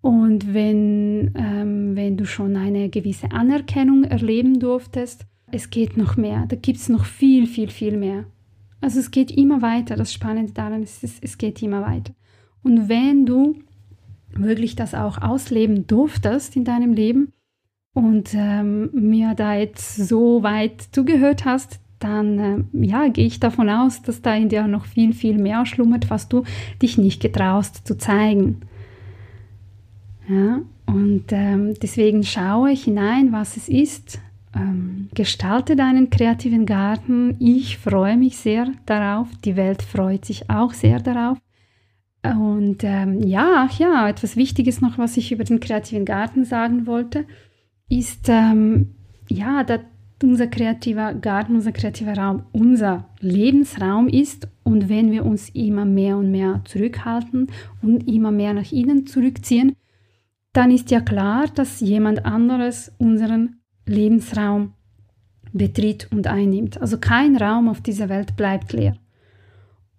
und 0.00 0.54
wenn, 0.54 1.32
ähm, 1.34 1.96
wenn 1.96 2.16
du 2.16 2.26
schon 2.26 2.56
eine 2.56 2.88
gewisse 2.88 3.32
Anerkennung 3.32 4.04
erleben 4.04 4.60
durftest, 4.60 5.26
es 5.50 5.70
geht 5.70 5.96
noch 5.96 6.16
mehr. 6.16 6.44
Da 6.48 6.56
gibt 6.56 6.78
es 6.78 6.88
noch 6.88 7.04
viel, 7.04 7.46
viel, 7.46 7.70
viel 7.70 7.96
mehr. 7.96 8.24
Also 8.80 9.00
es 9.00 9.10
geht 9.10 9.30
immer 9.30 9.62
weiter. 9.62 9.96
Das 9.96 10.12
Spannende 10.12 10.52
daran 10.52 10.82
ist, 10.82 11.02
es, 11.02 11.18
es 11.20 11.38
geht 11.38 11.62
immer 11.62 11.82
weiter. 11.82 12.12
Und 12.62 12.88
wenn 12.88 13.26
du 13.26 13.56
wirklich 14.30 14.76
das 14.76 14.94
auch 14.94 15.22
ausleben 15.22 15.86
durftest 15.86 16.56
in 16.56 16.64
deinem 16.64 16.92
Leben 16.92 17.32
und 17.94 18.34
ähm, 18.34 18.90
mir 18.92 19.34
da 19.34 19.54
jetzt 19.54 19.96
so 19.96 20.42
weit 20.42 20.82
zugehört 20.92 21.44
hast, 21.44 21.80
dann 21.98 22.38
äh, 22.38 22.86
ja, 22.86 23.08
gehe 23.08 23.26
ich 23.26 23.40
davon 23.40 23.70
aus, 23.70 24.02
dass 24.02 24.20
da 24.20 24.34
in 24.34 24.48
dir 24.48 24.66
noch 24.66 24.84
viel, 24.84 25.14
viel 25.14 25.38
mehr 25.38 25.64
schlummert, 25.64 26.10
was 26.10 26.28
du 26.28 26.42
dich 26.82 26.98
nicht 26.98 27.22
getraust 27.22 27.86
zu 27.86 27.96
zeigen. 27.96 28.60
Ja, 30.28 30.60
und 30.86 31.24
ähm, 31.30 31.74
deswegen 31.80 32.24
schaue 32.24 32.72
ich 32.72 32.84
hinein, 32.84 33.32
was 33.32 33.56
es 33.56 33.68
ist. 33.68 34.20
Ähm, 34.54 35.08
gestalte 35.14 35.76
deinen 35.76 36.10
kreativen 36.10 36.66
Garten. 36.66 37.36
Ich 37.38 37.78
freue 37.78 38.16
mich 38.16 38.36
sehr 38.36 38.72
darauf. 38.86 39.28
Die 39.44 39.56
Welt 39.56 39.82
freut 39.82 40.24
sich 40.24 40.48
auch 40.48 40.72
sehr 40.72 41.00
darauf. 41.00 41.38
Und 42.22 42.82
ähm, 42.82 43.22
ja, 43.22 43.68
ach 43.68 43.78
ja, 43.78 44.08
etwas 44.08 44.36
Wichtiges 44.36 44.80
noch, 44.80 44.98
was 44.98 45.16
ich 45.16 45.30
über 45.30 45.44
den 45.44 45.60
kreativen 45.60 46.04
Garten 46.04 46.44
sagen 46.44 46.86
wollte, 46.86 47.24
ist, 47.88 48.28
ähm, 48.28 48.94
ja, 49.28 49.62
dass 49.62 49.80
unser 50.22 50.46
kreativer 50.46 51.14
Garten, 51.14 51.56
unser 51.56 51.72
kreativer 51.72 52.16
Raum 52.16 52.44
unser 52.52 53.08
Lebensraum 53.20 54.08
ist. 54.08 54.48
Und 54.64 54.88
wenn 54.88 55.12
wir 55.12 55.24
uns 55.24 55.50
immer 55.50 55.84
mehr 55.84 56.16
und 56.16 56.30
mehr 56.30 56.62
zurückhalten 56.64 57.48
und 57.82 58.08
immer 58.08 58.32
mehr 58.32 58.54
nach 58.54 58.72
innen 58.72 59.06
zurückziehen, 59.06 59.76
dann 60.56 60.70
ist 60.70 60.90
ja 60.90 61.00
klar, 61.00 61.46
dass 61.54 61.80
jemand 61.80 62.24
anderes 62.24 62.90
unseren 62.98 63.60
Lebensraum 63.84 64.72
betritt 65.52 66.08
und 66.10 66.26
einnimmt. 66.26 66.80
Also 66.80 66.98
kein 66.98 67.36
Raum 67.36 67.68
auf 67.68 67.80
dieser 67.80 68.08
Welt 68.08 68.36
bleibt 68.36 68.72
leer. 68.72 68.96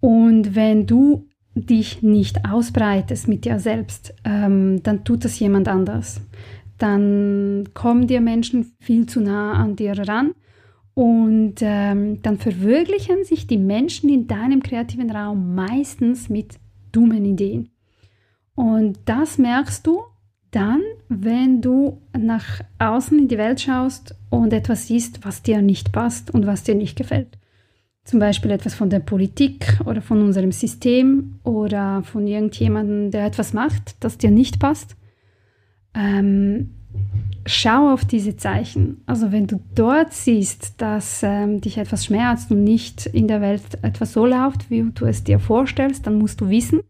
Und 0.00 0.54
wenn 0.56 0.86
du 0.86 1.26
dich 1.54 2.02
nicht 2.02 2.44
ausbreitest 2.44 3.28
mit 3.28 3.44
dir 3.44 3.58
selbst, 3.58 4.14
ähm, 4.24 4.82
dann 4.82 5.04
tut 5.04 5.24
das 5.24 5.38
jemand 5.38 5.68
anders. 5.68 6.20
Dann 6.76 7.68
kommen 7.74 8.06
dir 8.06 8.20
Menschen 8.20 8.72
viel 8.80 9.06
zu 9.06 9.20
nah 9.20 9.54
an 9.54 9.76
dir 9.76 9.98
ran 10.08 10.34
und 10.94 11.56
ähm, 11.60 12.22
dann 12.22 12.38
verwirklichen 12.38 13.24
sich 13.24 13.46
die 13.46 13.58
Menschen 13.58 14.08
in 14.08 14.26
deinem 14.26 14.62
kreativen 14.62 15.10
Raum 15.10 15.54
meistens 15.54 16.28
mit 16.28 16.58
dummen 16.92 17.24
Ideen. 17.24 17.70
Und 18.54 18.98
das 19.04 19.38
merkst 19.38 19.86
du 19.86 20.02
dann, 20.50 20.80
wenn 21.08 21.60
du 21.60 22.00
nach 22.16 22.60
außen 22.78 23.18
in 23.18 23.28
die 23.28 23.38
Welt 23.38 23.60
schaust 23.60 24.14
und 24.30 24.52
etwas 24.52 24.86
siehst, 24.86 25.24
was 25.24 25.42
dir 25.42 25.62
nicht 25.62 25.92
passt 25.92 26.30
und 26.30 26.46
was 26.46 26.62
dir 26.62 26.74
nicht 26.74 26.96
gefällt. 26.96 27.38
Zum 28.04 28.20
Beispiel 28.20 28.50
etwas 28.50 28.74
von 28.74 28.88
der 28.88 29.00
Politik 29.00 29.78
oder 29.84 30.00
von 30.00 30.22
unserem 30.22 30.52
System 30.52 31.40
oder 31.44 32.02
von 32.02 32.26
irgendjemandem, 32.26 33.10
der 33.10 33.26
etwas 33.26 33.52
macht, 33.52 33.96
das 34.00 34.16
dir 34.16 34.30
nicht 34.30 34.58
passt. 34.58 34.96
Ähm, 35.94 36.70
schau 37.44 37.92
auf 37.92 38.06
diese 38.06 38.36
Zeichen. 38.36 39.02
Also 39.04 39.32
wenn 39.32 39.46
du 39.46 39.60
dort 39.74 40.14
siehst, 40.14 40.80
dass 40.80 41.22
ähm, 41.22 41.60
dich 41.60 41.76
etwas 41.76 42.06
schmerzt 42.06 42.50
und 42.50 42.64
nicht 42.64 43.04
in 43.06 43.28
der 43.28 43.42
Welt 43.42 43.62
etwas 43.82 44.14
so 44.14 44.24
läuft, 44.24 44.70
wie 44.70 44.90
du 44.94 45.04
es 45.04 45.24
dir 45.24 45.38
vorstellst, 45.38 46.06
dann 46.06 46.18
musst 46.18 46.40
du 46.40 46.48
wissen, 46.48 46.80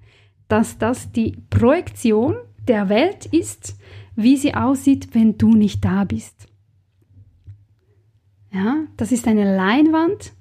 dass 0.47 0.79
das 0.79 1.11
die 1.13 1.37
Projektion 1.51 2.37
der 2.69 2.89
Welt 2.89 3.27
ist, 3.27 3.77
wie 4.17 4.37
sie 4.37 4.55
aussieht, 4.55 5.15
wenn 5.15 5.39
du 5.39 5.55
nicht 5.55 5.85
da 5.85 6.05
bist. 6.05 6.49
Ja, 8.53 8.87
das 8.97 9.13
ist 9.13 9.27
eine 9.27 9.57
Leinwand, 9.57 10.33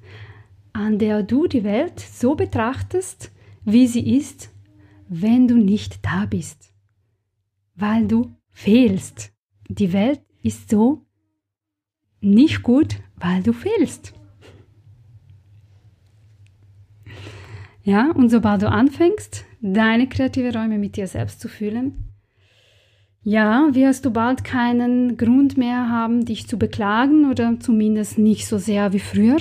an 0.74 0.98
der 1.00 1.24
du 1.24 1.48
die 1.48 1.64
Welt 1.64 2.00
so 2.00 2.36
betrachtest, 2.36 3.32
wie 3.64 3.88
sie 3.88 4.16
ist, 4.18 4.50
wenn 5.10 5.48
du 5.48 5.58
nicht 5.58 6.06
da 6.06 6.26
bist, 6.26 6.74
weil 7.76 8.08
du 8.08 8.32
fehlst. 8.52 9.32
Die 9.70 9.94
Welt 9.94 10.22
ist 10.42 10.70
so 10.70 11.06
nicht 12.22 12.64
gut, 12.64 12.96
weil 13.16 13.44
du 13.44 13.54
fehlst. 13.54 14.14
Ja, 17.84 18.12
und 18.12 18.30
sobald 18.30 18.62
du 18.62 18.70
anfängst, 18.70 19.46
deine 19.62 20.10
kreative 20.10 20.54
Räume 20.54 20.78
mit 20.78 20.98
dir 20.98 21.08
selbst 21.08 21.40
zu 21.40 21.48
fühlen, 21.48 22.07
ja, 23.28 23.68
wirst 23.74 24.06
du 24.06 24.12
bald 24.12 24.46
keinen 24.46 25.18
Grund 25.18 25.58
mehr 25.58 25.90
haben, 25.90 26.24
dich 26.24 26.48
zu 26.48 26.58
beklagen 26.58 27.30
oder 27.30 27.60
zumindest 27.60 28.18
nicht 28.18 28.48
so 28.48 28.58
sehr 28.58 28.94
wie 28.94 29.00
früher. 29.00 29.36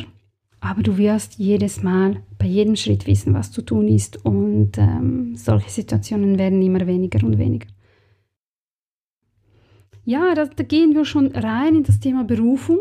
Aber 0.58 0.82
du 0.82 0.98
wirst 0.98 1.38
jedes 1.38 1.84
Mal 1.84 2.16
bei 2.36 2.46
jedem 2.46 2.74
Schritt 2.74 3.06
wissen, 3.06 3.32
was 3.32 3.52
zu 3.52 3.62
tun 3.62 3.86
ist 3.86 4.24
und 4.24 4.76
ähm, 4.76 5.36
solche 5.36 5.70
Situationen 5.70 6.36
werden 6.36 6.60
immer 6.62 6.84
weniger 6.88 7.24
und 7.24 7.38
weniger. 7.38 7.68
Ja, 10.04 10.34
da, 10.34 10.46
da 10.46 10.64
gehen 10.64 10.96
wir 10.96 11.04
schon 11.04 11.28
rein 11.28 11.76
in 11.76 11.84
das 11.84 12.00
Thema 12.00 12.24
Berufung. 12.24 12.80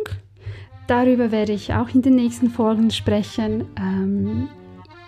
Darüber 0.87 1.31
werde 1.31 1.53
ich 1.53 1.71
auch 1.71 1.93
in 1.93 2.01
den 2.01 2.15
nächsten 2.15 2.49
Folgen 2.49 2.89
sprechen. 2.89 3.65
Ähm, 3.79 4.47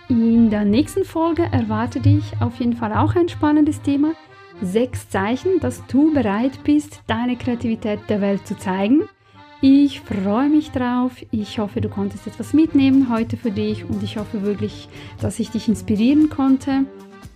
in 0.08 0.48
der 0.48 0.64
nächsten 0.64 1.04
Folge 1.04 1.42
erwarte 1.50 1.98
dich 1.98 2.40
auf 2.40 2.60
jeden 2.60 2.74
Fall 2.74 2.92
auch 2.92 3.16
ein 3.16 3.28
spannendes 3.28 3.82
Thema. 3.82 4.12
Sechs 4.60 5.08
Zeichen, 5.08 5.60
dass 5.60 5.86
du 5.86 6.12
bereit 6.12 6.64
bist, 6.64 7.00
deine 7.06 7.36
Kreativität 7.36 8.00
der 8.08 8.20
Welt 8.20 8.46
zu 8.46 8.56
zeigen. 8.56 9.02
Ich 9.60 10.00
freue 10.00 10.48
mich 10.48 10.70
drauf. 10.72 11.12
Ich 11.30 11.58
hoffe, 11.58 11.80
du 11.80 11.88
konntest 11.88 12.26
etwas 12.26 12.52
mitnehmen 12.52 13.08
heute 13.08 13.36
für 13.36 13.52
dich 13.52 13.84
und 13.84 14.02
ich 14.02 14.16
hoffe 14.16 14.42
wirklich, 14.42 14.88
dass 15.20 15.38
ich 15.38 15.50
dich 15.50 15.68
inspirieren 15.68 16.28
konnte, 16.28 16.84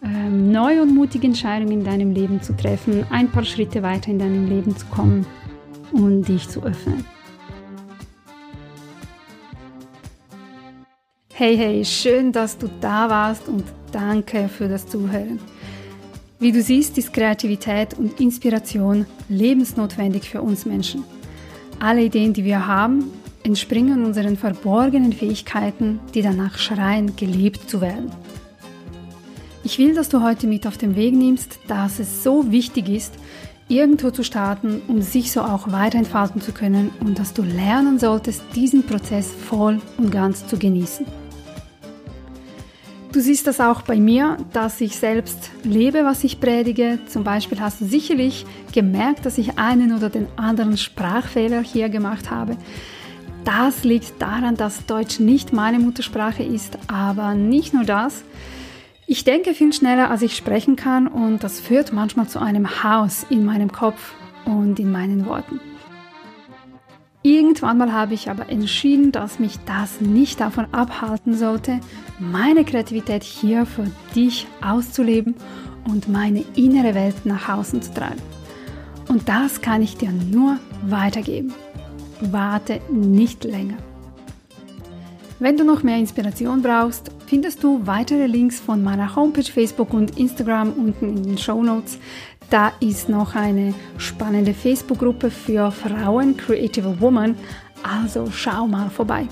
ähm, 0.05 0.51
neue 0.51 0.83
und 0.83 0.95
mutige 0.95 1.27
Entscheidungen 1.27 1.73
in 1.73 1.85
deinem 1.85 2.13
Leben 2.13 2.43
zu 2.43 2.57
treffen, 2.57 3.07
ein 3.11 3.29
paar 3.29 3.45
Schritte 3.45 3.83
weiter 3.83 4.11
in 4.11 4.19
deinem 4.19 4.49
Leben 4.49 4.77
zu 4.77 4.87
kommen 4.87 5.25
und 5.93 6.27
dich 6.27 6.49
zu 6.49 6.63
öffnen. 6.63 7.05
Hey, 11.35 11.57
hey, 11.57 11.85
schön, 11.85 12.31
dass 12.31 12.59
du 12.59 12.69
da 12.81 13.09
warst 13.09 13.49
und 13.49 13.65
danke 13.91 14.49
für 14.49 14.69
das 14.69 14.87
Zuhören. 14.87 15.41
Wie 16.43 16.51
du 16.51 16.61
siehst, 16.61 16.99
ist 16.99 17.13
Kreativität 17.13 17.95
und 17.97 18.19
Inspiration 18.19 19.07
lebensnotwendig 19.29 20.29
für 20.29 20.43
uns 20.43 20.67
Menschen. 20.67 21.05
Alle 21.79 22.03
Ideen, 22.03 22.33
die 22.33 22.43
wir 22.43 22.67
haben, 22.67 23.05
entspringen 23.45 24.05
unseren 24.05 24.37
verborgenen 24.37 25.13
Fähigkeiten, 25.13 26.01
die 26.15 26.21
danach 26.21 26.59
schreien, 26.59 27.15
gelebt 27.15 27.71
zu 27.71 27.81
werden. 27.81 28.11
Ich 29.63 29.79
will, 29.79 29.95
dass 29.95 30.09
du 30.09 30.21
heute 30.21 30.49
mit 30.49 30.67
auf 30.67 30.77
den 30.77 30.97
Weg 30.97 31.15
nimmst, 31.15 31.61
dass 31.69 32.01
es 32.01 32.25
so 32.25 32.51
wichtig 32.51 32.89
ist, 32.89 33.15
irgendwo 33.69 34.11
zu 34.11 34.25
starten, 34.25 34.83
um 34.89 35.01
sich 35.01 35.31
so 35.31 35.43
auch 35.43 35.71
weiter 35.71 35.99
entfalten 35.99 36.41
zu 36.41 36.51
können 36.51 36.91
und 36.99 37.21
dass 37.21 37.35
du 37.35 37.43
lernen 37.43 38.01
solltest, 38.01 38.43
diesen 38.57 38.85
Prozess 38.85 39.31
voll 39.31 39.81
und 39.97 40.11
ganz 40.11 40.45
zu 40.49 40.59
genießen. 40.59 41.07
Du 43.13 43.21
siehst 43.21 43.47
das 43.47 43.61
auch 43.61 43.83
bei 43.83 43.97
mir, 43.97 44.39
dass 44.55 44.81
ich 44.81 44.97
selbst 44.97 45.51
lebe, 45.65 46.03
was 46.03 46.25
ich 46.25 46.41
predige. 46.41 46.99
Zum 47.07 47.25
Beispiel 47.25 47.61
hast 47.61 47.83
du 47.83 47.85
sicherlich 47.85 48.47
gemerkt, 48.73 49.27
dass 49.27 49.37
ich 49.37 49.59
einen 49.59 49.95
oder 49.95 50.09
den 50.09 50.27
anderen 50.37 50.79
Sprachfehler 50.79 51.61
hier 51.61 51.91
gemacht 51.91 52.31
habe. 52.31 52.57
Das 53.45 53.85
liegt 53.85 54.23
daran, 54.23 54.57
dass 54.57 54.87
Deutsch 54.87 55.21
nicht 55.21 55.53
meine 55.53 55.79
Muttersprache 55.79 56.43
ist, 56.43 56.79
aber 56.87 57.35
nicht 57.35 57.75
nur 57.75 57.85
das. 57.85 58.25
Ich 59.07 59.25
denke 59.25 59.53
viel 59.53 59.75
schneller, 59.75 60.11
als 60.11 60.23
ich 60.23 60.35
sprechen 60.35 60.77
kann 60.77 61.07
und 61.07 61.45
das 61.45 61.61
führt 61.61 61.93
manchmal 61.93 62.29
zu 62.29 62.39
einem 62.39 62.83
Haus 62.83 63.27
in 63.29 63.45
meinem 63.45 63.73
Kopf 63.73 64.15
und 64.47 64.79
in 64.79 64.91
meinen 64.91 65.27
Worten. 65.27 65.61
Irgendwann 67.25 67.79
mal 67.79 67.93
habe 67.93 68.15
ich 68.15 68.29
aber 68.29 68.49
entschieden, 68.49 69.13
dass 69.13 69.39
mich 69.39 69.59
das 69.65 70.01
nicht 70.01 70.41
davon 70.41 70.67
abhalten 70.73 71.35
sollte, 71.35 71.79
meine 72.19 72.65
Kreativität 72.65 73.23
hier 73.23 73.65
für 73.65 73.87
dich 74.15 74.49
auszuleben 74.61 75.37
und 75.89 76.09
meine 76.09 76.45
innere 76.57 76.95
Welt 76.95 77.25
nach 77.25 77.49
außen 77.49 77.81
zu 77.81 77.95
treiben. 77.95 78.21
Und 79.09 79.29
das 79.29 79.61
kann 79.61 79.83
ich 79.83 79.97
dir 79.97 80.11
nur 80.11 80.59
weitergeben. 80.83 81.55
Warte 82.21 82.81
nicht 82.91 83.45
länger. 83.45 83.77
Wenn 85.39 85.57
du 85.57 85.65
noch 85.65 85.83
mehr 85.83 85.99
Inspiration 85.99 86.63
brauchst, 86.63 87.11
findest 87.27 87.65
du 87.65 87.85
weitere 87.85 88.27
Links 88.27 88.61
von 88.61 88.83
meiner 88.83 89.17
Homepage, 89.17 89.43
Facebook 89.43 89.93
und 89.93 90.19
Instagram 90.19 90.73
unten 90.73 91.17
in 91.17 91.23
den 91.23 91.39
Show 91.39 91.63
Notes. 91.63 91.99
Da 92.53 92.71
ist 92.81 93.09
noch 93.09 93.35
eine 93.35 93.73
spannende 93.97 94.53
Facebook-Gruppe 94.53 95.31
für 95.31 95.71
Frauen, 95.71 96.37
Creative 96.37 97.01
Woman, 97.01 97.35
also 97.83 98.29
schau 98.31 98.67
mal 98.67 98.91
vorbei. 98.91 99.27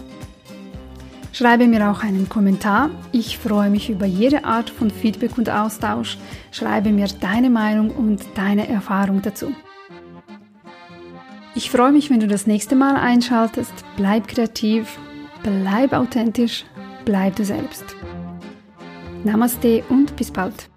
Schreibe 1.31 1.67
mir 1.67 1.91
auch 1.91 2.03
einen 2.03 2.31
Kommentar. 2.31 2.89
Ich 3.13 3.37
freue 3.37 3.69
mich 3.69 3.91
über 3.91 4.07
jede 4.07 4.47
Art 4.47 4.71
von 4.71 4.91
Feedback 4.91 5.37
und 5.37 5.51
Austausch. 5.51 6.17
Schreibe 6.51 6.93
mir 6.93 7.09
deine 7.21 7.51
Meinung 7.51 7.91
und 7.91 8.23
deine 8.37 8.67
Erfahrung 8.67 9.21
dazu. 9.21 9.53
Ich 11.55 11.71
freue 11.71 11.93
mich, 11.93 12.09
wenn 12.09 12.21
du 12.21 12.27
das 12.27 12.47
nächste 12.47 12.75
Mal 12.75 12.97
einschaltest. 12.97 13.75
Bleib 13.99 14.29
kreativ, 14.29 14.99
bleib 15.43 15.93
authentisch, 15.93 16.65
bleib 17.05 17.37
du 17.37 17.45
selbst. 17.45 17.85
Namaste 19.25 19.85
und 19.91 20.17
bis 20.17 20.31
bald. 20.31 20.70